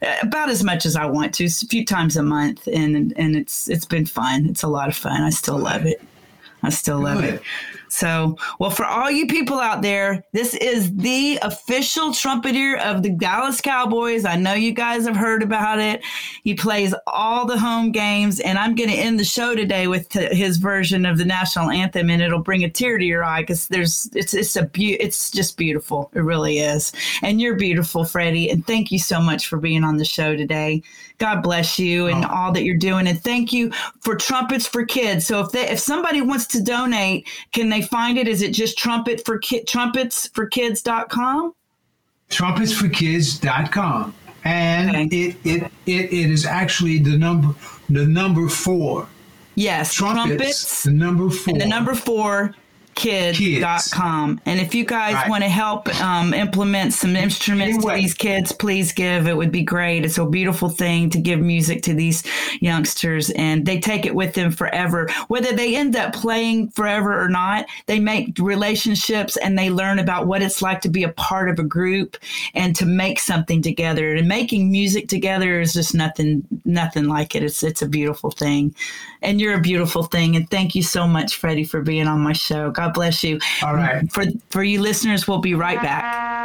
uh, 0.01 0.15
about 0.23 0.49
as 0.49 0.63
much 0.63 0.87
as 0.87 0.95
I 0.95 1.07
want 1.07 1.35
to, 1.35 1.47
a 1.47 1.49
few 1.49 1.85
times 1.85 2.17
a 2.17 2.23
month, 2.23 2.69
and 2.69 3.13
and 3.17 3.35
it's 3.35 3.69
it's 3.69 3.87
been 3.87 4.07
fun. 4.07 4.47
It's 4.47 4.63
a 4.63 4.69
lot 4.69 4.89
of 4.89 4.97
fun. 4.97 5.21
I 5.21 5.31
still 5.31 5.59
love 5.59 5.85
it. 5.85 6.01
I 6.63 6.71
still 6.71 7.01
love 7.01 7.21
Good. 7.21 7.35
it. 7.35 7.43
So, 7.97 8.37
well, 8.59 8.69
for 8.69 8.85
all 8.85 9.11
you 9.11 9.27
people 9.27 9.59
out 9.59 9.81
there, 9.81 10.23
this 10.33 10.53
is 10.53 10.95
the 10.97 11.39
official 11.41 12.13
trumpeter 12.13 12.77
of 12.77 13.03
the 13.03 13.09
Dallas 13.09 13.63
Cowboys. 13.63 14.27
I 14.27 14.37
know 14.37 14.53
you 14.53 14.73
guys 14.73 15.07
have 15.07 15.17
heard 15.17 15.43
about 15.43 15.79
it. 15.79 16.05
He 16.45 16.53
plays 16.53 16.95
all 17.07 17.47
the 17.47 17.59
home 17.59 17.93
games, 17.93 18.39
and 18.39 18.59
I'm 18.59 18.75
going 18.75 18.91
to 18.91 18.97
end 18.97 19.19
the 19.19 19.25
show 19.25 19.55
today 19.55 19.87
with 19.87 20.11
t- 20.11 20.35
his 20.35 20.59
version 20.59 21.07
of 21.07 21.17
the 21.17 21.25
national 21.25 21.71
anthem, 21.71 22.11
and 22.11 22.21
it'll 22.21 22.41
bring 22.43 22.65
a 22.65 22.69
tear 22.69 22.99
to 22.99 23.05
your 23.05 23.25
eye 23.25 23.41
because 23.41 23.69
there's 23.69 24.11
it's 24.15 24.35
it's 24.35 24.57
a 24.57 24.65
beau- 24.65 25.01
it's 25.01 25.31
just 25.31 25.57
beautiful. 25.57 26.11
It 26.13 26.21
really 26.21 26.59
is, 26.59 26.93
and 27.23 27.41
you're 27.41 27.57
beautiful, 27.57 28.05
Freddie. 28.05 28.51
And 28.51 28.67
thank 28.67 28.93
you 28.93 28.99
so 28.99 29.21
much 29.23 29.47
for 29.47 29.57
being 29.57 29.85
on 29.85 29.97
the 29.97 30.05
show 30.05 30.37
today. 30.37 30.83
God 31.17 31.41
bless 31.41 31.79
you 31.79 32.09
and 32.09 32.27
oh. 32.27 32.29
all 32.29 32.53
that 32.53 32.65
you're 32.65 32.77
doing, 32.77 33.07
and 33.07 33.19
thank 33.19 33.55
you 33.55 33.73
for 34.01 34.17
Trumpets 34.17 34.67
for 34.67 34.85
Kids. 34.85 35.27
So 35.27 35.41
if 35.41 35.51
they 35.53 35.67
if 35.71 35.79
somebody 35.79 36.21
wants 36.21 36.47
to 36.49 36.63
donate, 36.63 37.27
can 37.53 37.71
they 37.71 37.86
find 37.87 38.19
it? 38.19 38.29
Is 38.29 38.43
it 38.43 38.53
just 38.53 38.77
trumpet 38.79 39.25
for 39.25 39.39
ki- 39.39 39.65
trumpetsforkids.com? 39.65 41.53
trumpetsforkids.com 42.31 44.15
and 44.45 44.91
Okay. 44.91 45.05
it, 45.05 45.37
it 45.45 45.63
it 45.87 46.13
it 46.13 46.31
is 46.31 46.45
actually 46.45 46.99
the 46.99 47.17
number 47.17 47.55
the 47.89 48.07
number 48.07 48.49
four 48.49 49.09
Yes, 49.55 49.95
trumpets, 49.95 50.83
the 50.83 50.91
number 50.91 51.31
four 51.31 51.53
and 51.55 51.61
the 51.63 51.67
number 51.67 51.95
four 51.95 52.55
kids.com 52.97 54.41
and 54.47 54.61
if 54.61 54.75
you 54.75 54.85
guys 54.85 55.15
Right. 55.15 55.29
want 55.31 55.45
to 55.45 55.49
help 55.51 55.89
um, 56.03 56.35
implement 56.35 56.93
some 56.93 57.15
instruments 57.15 57.85
to 57.85 57.93
these 57.95 58.15
kids 58.15 58.53
please 58.53 58.93
give. 58.93 59.29
It 59.29 59.37
would 59.37 59.53
be 59.53 59.63
great. 59.63 60.05
It's 60.05 60.19
a 60.19 60.27
beautiful 60.27 60.69
thing 60.69 61.11
to 61.11 61.21
give 61.21 61.39
music 61.41 61.83
to 61.85 61.95
these 61.95 62.25
youngsters 62.61 63.31
and 63.31 63.65
they 63.65 63.79
take 63.79 64.05
it 64.07 64.15
with 64.15 64.35
them 64.35 64.51
forever. 64.51 65.09
Whether 65.29 65.53
they 65.55 65.77
end 65.77 65.95
up 65.95 66.13
playing 66.15 66.71
forever 66.71 67.23
or 67.23 67.29
not 67.29 67.67
they 67.87 68.01
make 68.01 68.37
relationships 68.39 69.37
and 69.37 69.59
they 69.59 69.71
learn 69.71 69.99
about 69.99 70.27
what 70.27 70.43
it's 70.43 70.63
like 70.63 70.81
to 70.81 70.89
be 70.89 71.03
a 71.05 71.11
part 71.11 71.49
of 71.49 71.59
a 71.59 71.63
group 71.65 72.17
and 72.55 72.75
to 72.77 72.87
make 72.87 73.21
something 73.21 73.63
together. 73.63 74.15
And 74.15 74.27
making 74.27 74.71
music 74.71 75.09
together 75.09 75.61
is 75.61 75.73
just 75.73 75.95
nothing 75.95 76.47
nothing 76.65 77.05
like 77.05 77.35
it. 77.37 77.43
It's 77.43 77.63
it's 77.63 77.83
a 77.83 77.89
beautiful 77.89 78.31
thing. 78.31 78.75
And 79.23 79.41
you're 79.41 79.55
a 79.55 79.61
beautiful 79.61 80.05
thing. 80.05 80.37
And 80.37 80.49
thank 80.51 80.75
you 80.75 80.83
so 80.83 81.07
much 81.07 81.37
freddie 81.37 81.65
for 81.65 81.81
being 81.83 82.07
on 82.09 82.21
my 82.21 82.33
show 82.33 82.71
god 82.87 82.95
bless 82.95 83.23
you 83.25 83.39
All 83.63 83.75
right. 83.75 84.11
for 84.13 84.25
for 84.51 84.63
you 84.63 84.81
listeners 84.81 85.27
we'll 85.29 85.39
be 85.39 85.55
right 85.55 85.81
back 85.83 86.36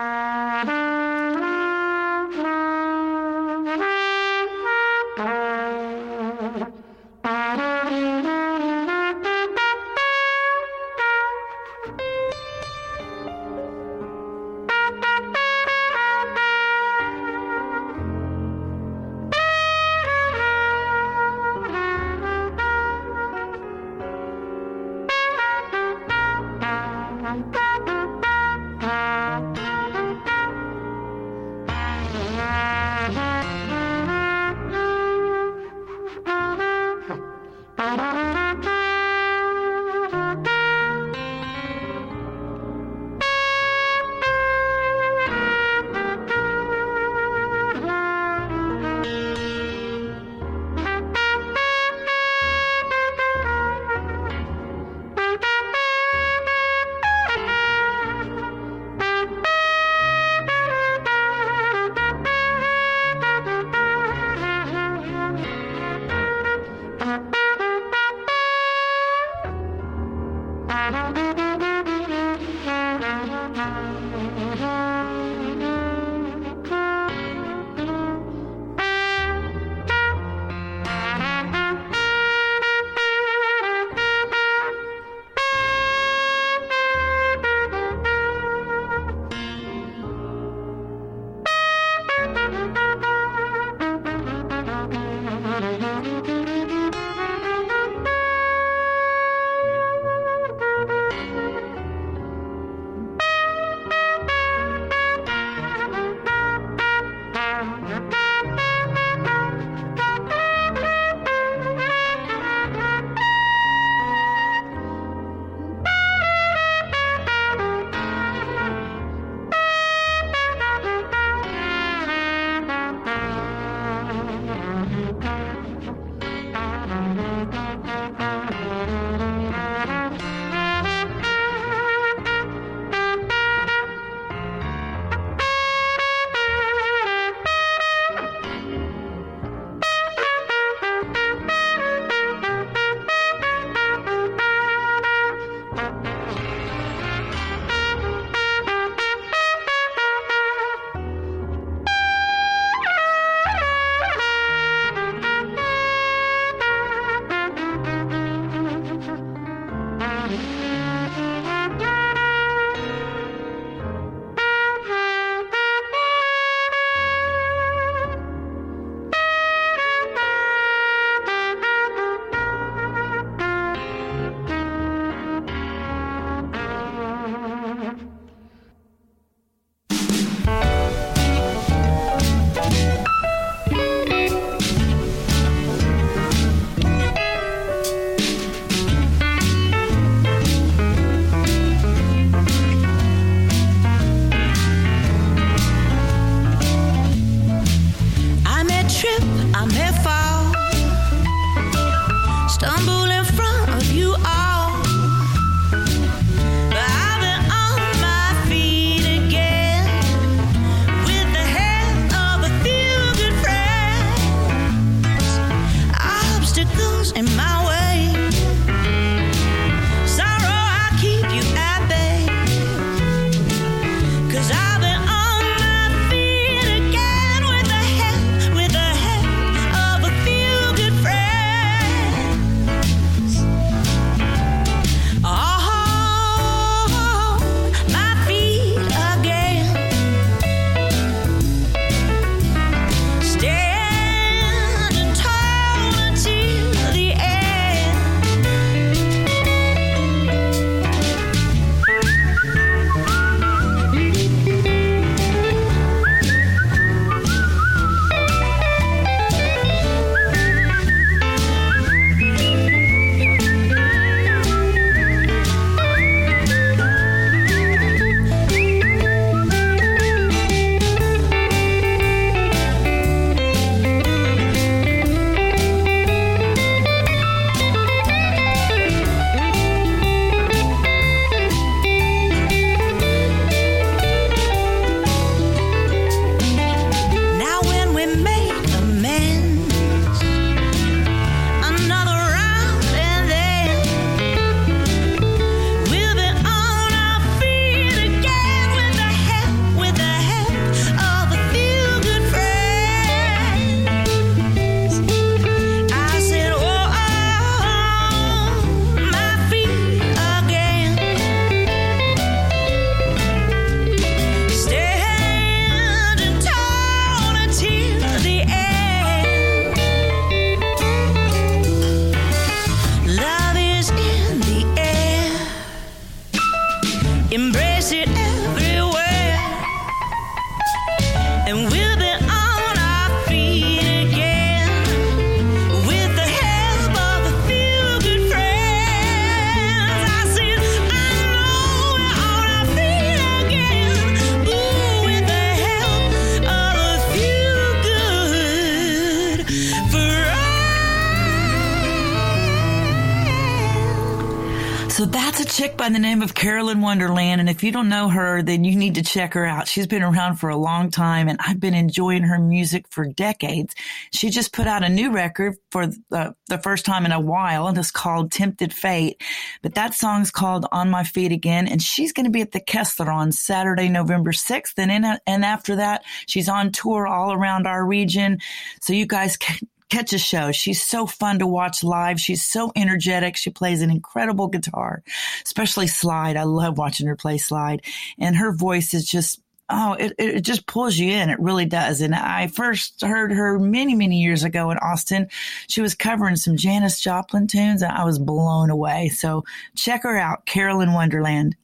So 354.91 355.05
that's 355.05 355.39
a 355.39 355.45
chick 355.45 355.77
by 355.77 355.87
the 355.87 355.99
name 355.99 356.21
of 356.21 356.35
Carolyn 356.35 356.81
Wonderland. 356.81 357.39
And 357.39 357.49
if 357.49 357.63
you 357.63 357.71
don't 357.71 357.87
know 357.87 358.09
her, 358.09 358.43
then 358.43 358.65
you 358.65 358.75
need 358.75 358.95
to 358.95 359.01
check 359.01 359.35
her 359.35 359.45
out. 359.45 359.69
She's 359.69 359.87
been 359.87 360.03
around 360.03 360.35
for 360.35 360.49
a 360.49 360.57
long 360.57 360.91
time 360.91 361.29
and 361.29 361.39
I've 361.41 361.61
been 361.61 361.73
enjoying 361.73 362.23
her 362.23 362.37
music 362.37 362.87
for 362.89 363.07
decades. 363.07 363.73
She 364.11 364.29
just 364.29 364.51
put 364.51 364.67
out 364.67 364.83
a 364.83 364.89
new 364.89 365.11
record 365.11 365.55
for 365.71 365.87
the, 365.87 366.35
the 366.49 366.57
first 366.57 366.85
time 366.85 367.05
in 367.05 367.13
a 367.13 367.21
while 367.21 367.67
and 367.67 367.77
it's 367.77 367.89
called 367.89 368.33
Tempted 368.33 368.73
Fate. 368.73 369.23
But 369.61 369.75
that 369.75 369.93
song's 369.93 370.29
called 370.29 370.65
On 370.73 370.89
My 370.89 371.05
Feet 371.05 371.31
Again. 371.31 371.69
And 371.69 371.81
she's 371.81 372.11
going 372.11 372.25
to 372.25 372.29
be 372.29 372.41
at 372.41 372.51
the 372.51 372.59
Kessler 372.59 373.09
on 373.09 373.31
Saturday, 373.31 373.87
November 373.87 374.33
6th. 374.33 374.73
And 374.77 374.91
in, 374.91 375.05
and 375.25 375.45
after 375.45 375.77
that, 375.77 376.03
she's 376.27 376.49
on 376.49 376.73
tour 376.73 377.07
all 377.07 377.31
around 377.31 377.65
our 377.65 377.83
region. 377.83 378.39
So 378.81 378.91
you 378.91 379.05
guys 379.05 379.37
can 379.37 379.57
catch 379.91 380.13
a 380.13 380.17
show. 380.17 380.51
She's 380.51 380.81
so 380.81 381.05
fun 381.05 381.39
to 381.39 381.47
watch 381.47 381.83
live. 381.83 382.19
She's 382.19 382.43
so 382.43 382.71
energetic. 382.75 383.35
She 383.35 383.49
plays 383.49 383.81
an 383.81 383.91
incredible 383.91 384.47
guitar, 384.47 385.03
especially 385.45 385.87
slide. 385.87 386.37
I 386.37 386.43
love 386.43 386.77
watching 386.77 387.07
her 387.07 387.15
play 387.15 387.37
slide. 387.37 387.83
And 388.17 388.37
her 388.37 388.53
voice 388.53 388.93
is 388.93 389.05
just 389.05 389.41
oh, 389.73 389.93
it, 389.93 390.13
it 390.17 390.41
just 390.41 390.67
pulls 390.67 390.97
you 390.97 391.11
in. 391.11 391.29
It 391.29 391.39
really 391.39 391.65
does. 391.65 392.01
And 392.01 392.13
I 392.13 392.47
first 392.47 393.01
heard 393.01 393.31
her 393.31 393.57
many, 393.57 393.95
many 393.95 394.19
years 394.21 394.43
ago 394.43 394.69
in 394.69 394.77
Austin. 394.79 395.29
She 395.67 395.81
was 395.81 395.95
covering 395.95 396.35
some 396.35 396.57
Janis 396.57 396.99
Joplin 396.99 397.47
tunes 397.47 397.81
and 397.81 397.91
I 397.91 398.03
was 398.03 398.19
blown 398.19 398.69
away. 398.69 399.09
So 399.09 399.45
check 399.75 400.03
her 400.03 400.17
out, 400.17 400.45
Carolyn 400.45 400.93
Wonderland. 400.93 401.55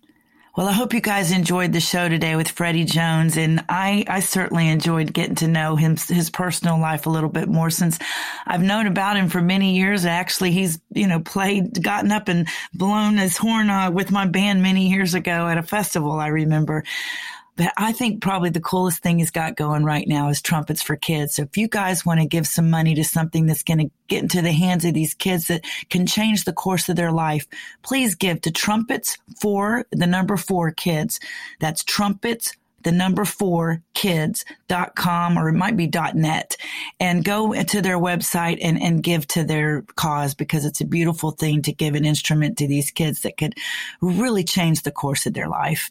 Well, 0.58 0.68
I 0.68 0.72
hope 0.72 0.96
you 0.96 1.02
guys 1.02 1.32
enjoyed 1.32 1.72
the 1.72 1.80
show 1.80 2.10
today 2.10 2.36
with 2.36 2.48
Freddie 2.48 2.84
Jones, 2.84 3.38
and 3.38 3.64
I, 3.70 4.04
I 4.08 4.22
certainly 4.22 4.70
enjoyed 4.70 5.14
getting 5.14 5.36
to 5.36 5.48
know 5.48 5.76
him, 5.76 5.98
his 5.98 6.32
personal 6.32 6.80
life 6.80 7.06
a 7.06 7.12
little 7.12 7.30
bit 7.30 7.48
more 7.48 7.70
since 7.70 8.00
I've 8.44 8.64
known 8.64 8.88
about 8.88 9.18
him 9.18 9.30
for 9.30 9.40
many 9.40 9.76
years. 9.76 10.04
Actually, 10.04 10.54
he's, 10.54 10.80
you 10.90 11.06
know, 11.06 11.20
played, 11.20 11.84
gotten 11.84 12.12
up 12.12 12.28
and 12.28 12.48
blown 12.74 13.18
his 13.18 13.38
horn 13.38 13.70
uh, 13.70 13.92
with 13.92 14.10
my 14.10 14.26
band 14.26 14.64
many 14.64 14.90
years 14.90 15.14
ago 15.14 15.48
at 15.48 15.60
a 15.60 15.62
festival, 15.62 16.14
I 16.14 16.30
remember. 16.30 16.84
But 17.58 17.74
I 17.76 17.92
think 17.92 18.22
probably 18.22 18.52
the 18.52 18.62
coolest 18.62 19.02
thing 19.02 19.18
he's 19.18 19.32
got 19.32 19.56
going 19.56 19.84
right 19.84 20.08
now 20.08 20.30
is 20.30 20.42
Trumpets 20.42 20.82
for 20.82 20.96
Kids. 20.96 21.36
So 21.36 21.42
if 21.42 21.58
you 21.58 21.68
guys 21.68 22.06
want 22.06 22.20
to 22.22 22.26
give 22.26 22.48
some 22.48 22.70
money 22.70 22.96
to 22.96 23.04
something 23.04 23.48
that's 23.48 23.64
going 23.64 23.80
to 23.80 23.90
get 24.08 24.22
into 24.22 24.42
the 24.42 24.52
hands 24.54 24.86
of 24.86 24.94
these 24.94 25.16
kids 25.16 25.48
that 25.48 25.66
can 25.90 26.06
change 26.06 26.46
the 26.46 26.54
course 26.54 26.88
of 26.88 26.96
their 26.96 27.12
life, 27.12 27.48
please 27.82 28.16
give 28.16 28.42
to 28.42 28.52
Trumpets 28.52 29.18
for 29.42 29.86
the 29.92 30.08
number 30.08 30.38
four 30.38 30.72
kids. 30.72 31.20
That's 31.60 31.84
Trumpets 31.84 32.56
the 32.88 32.92
number 32.94 33.26
four 33.26 33.84
kids.com 33.94 35.38
or 35.38 35.50
it 35.50 35.54
might 35.54 35.76
be 35.76 35.92
net 36.14 36.56
and 37.02 37.26
go 37.26 37.54
to 37.54 37.82
their 37.82 37.98
website 37.98 38.60
and, 38.62 38.82
and 38.82 39.04
give 39.04 39.28
to 39.28 39.44
their 39.44 39.82
cause 39.98 40.34
because 40.34 40.64
it's 40.64 40.80
a 40.80 40.86
beautiful 40.86 41.32
thing 41.32 41.62
to 41.62 41.74
give 41.74 41.96
an 41.96 42.06
instrument 42.06 42.58
to 42.58 42.66
these 42.66 42.90
kids 42.92 43.24
that 43.24 43.36
could 43.36 43.56
really 44.00 44.46
change 44.46 44.84
the 44.84 44.92
course 44.92 45.26
of 45.26 45.34
their 45.34 45.50
life. 45.50 45.90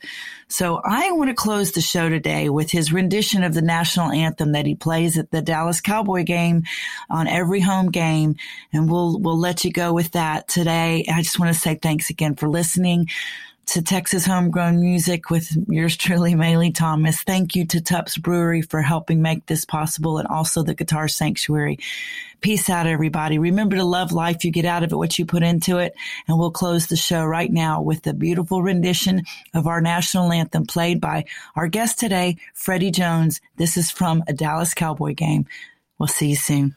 So 0.48 0.80
I 0.82 1.12
want 1.12 1.28
to 1.28 1.34
close 1.34 1.72
the 1.72 1.82
show 1.82 2.08
today 2.08 2.48
with 2.48 2.70
his 2.70 2.94
rendition 2.94 3.44
of 3.44 3.52
the 3.52 3.60
national 3.60 4.10
anthem 4.10 4.52
that 4.52 4.64
he 4.64 4.74
plays 4.74 5.18
at 5.18 5.30
the 5.30 5.42
Dallas 5.42 5.82
Cowboy 5.82 6.24
game 6.24 6.62
on 7.10 7.28
every 7.28 7.60
home 7.60 7.90
game. 7.90 8.36
And 8.72 8.90
we'll, 8.90 9.18
we'll 9.18 9.38
let 9.38 9.66
you 9.66 9.70
go 9.70 9.92
with 9.92 10.12
that 10.12 10.48
today. 10.48 11.04
I 11.12 11.20
just 11.20 11.38
want 11.38 11.52
to 11.52 11.60
say 11.60 11.74
thanks 11.74 12.08
again 12.08 12.36
for 12.36 12.48
listening 12.48 13.08
to 13.66 13.82
Texas 13.82 14.24
Homegrown 14.24 14.80
Music 14.80 15.28
with 15.28 15.50
yours 15.68 15.96
truly, 15.96 16.34
Maylee 16.34 16.74
Thomas. 16.74 17.22
Thank 17.22 17.56
you 17.56 17.66
to 17.66 17.80
TUPPS 17.80 18.16
Brewery 18.16 18.62
for 18.62 18.80
helping 18.80 19.20
make 19.20 19.46
this 19.46 19.64
possible 19.64 20.18
and 20.18 20.28
also 20.28 20.62
the 20.62 20.74
Guitar 20.74 21.08
Sanctuary. 21.08 21.78
Peace 22.40 22.70
out, 22.70 22.86
everybody. 22.86 23.38
Remember 23.38 23.74
to 23.76 23.84
love 23.84 24.12
life. 24.12 24.44
You 24.44 24.52
get 24.52 24.66
out 24.66 24.84
of 24.84 24.92
it 24.92 24.96
what 24.96 25.18
you 25.18 25.26
put 25.26 25.42
into 25.42 25.78
it. 25.78 25.94
And 26.28 26.38
we'll 26.38 26.52
close 26.52 26.86
the 26.86 26.96
show 26.96 27.24
right 27.24 27.50
now 27.50 27.82
with 27.82 28.02
the 28.02 28.14
beautiful 28.14 28.62
rendition 28.62 29.24
of 29.52 29.66
our 29.66 29.80
national 29.80 30.32
anthem 30.32 30.64
played 30.64 31.00
by 31.00 31.24
our 31.56 31.66
guest 31.66 31.98
today, 31.98 32.36
Freddie 32.54 32.92
Jones. 32.92 33.40
This 33.56 33.76
is 33.76 33.90
from 33.90 34.22
a 34.28 34.32
Dallas 34.32 34.74
Cowboy 34.74 35.14
game. 35.14 35.46
We'll 35.98 36.06
see 36.06 36.28
you 36.28 36.36
soon. 36.36 36.76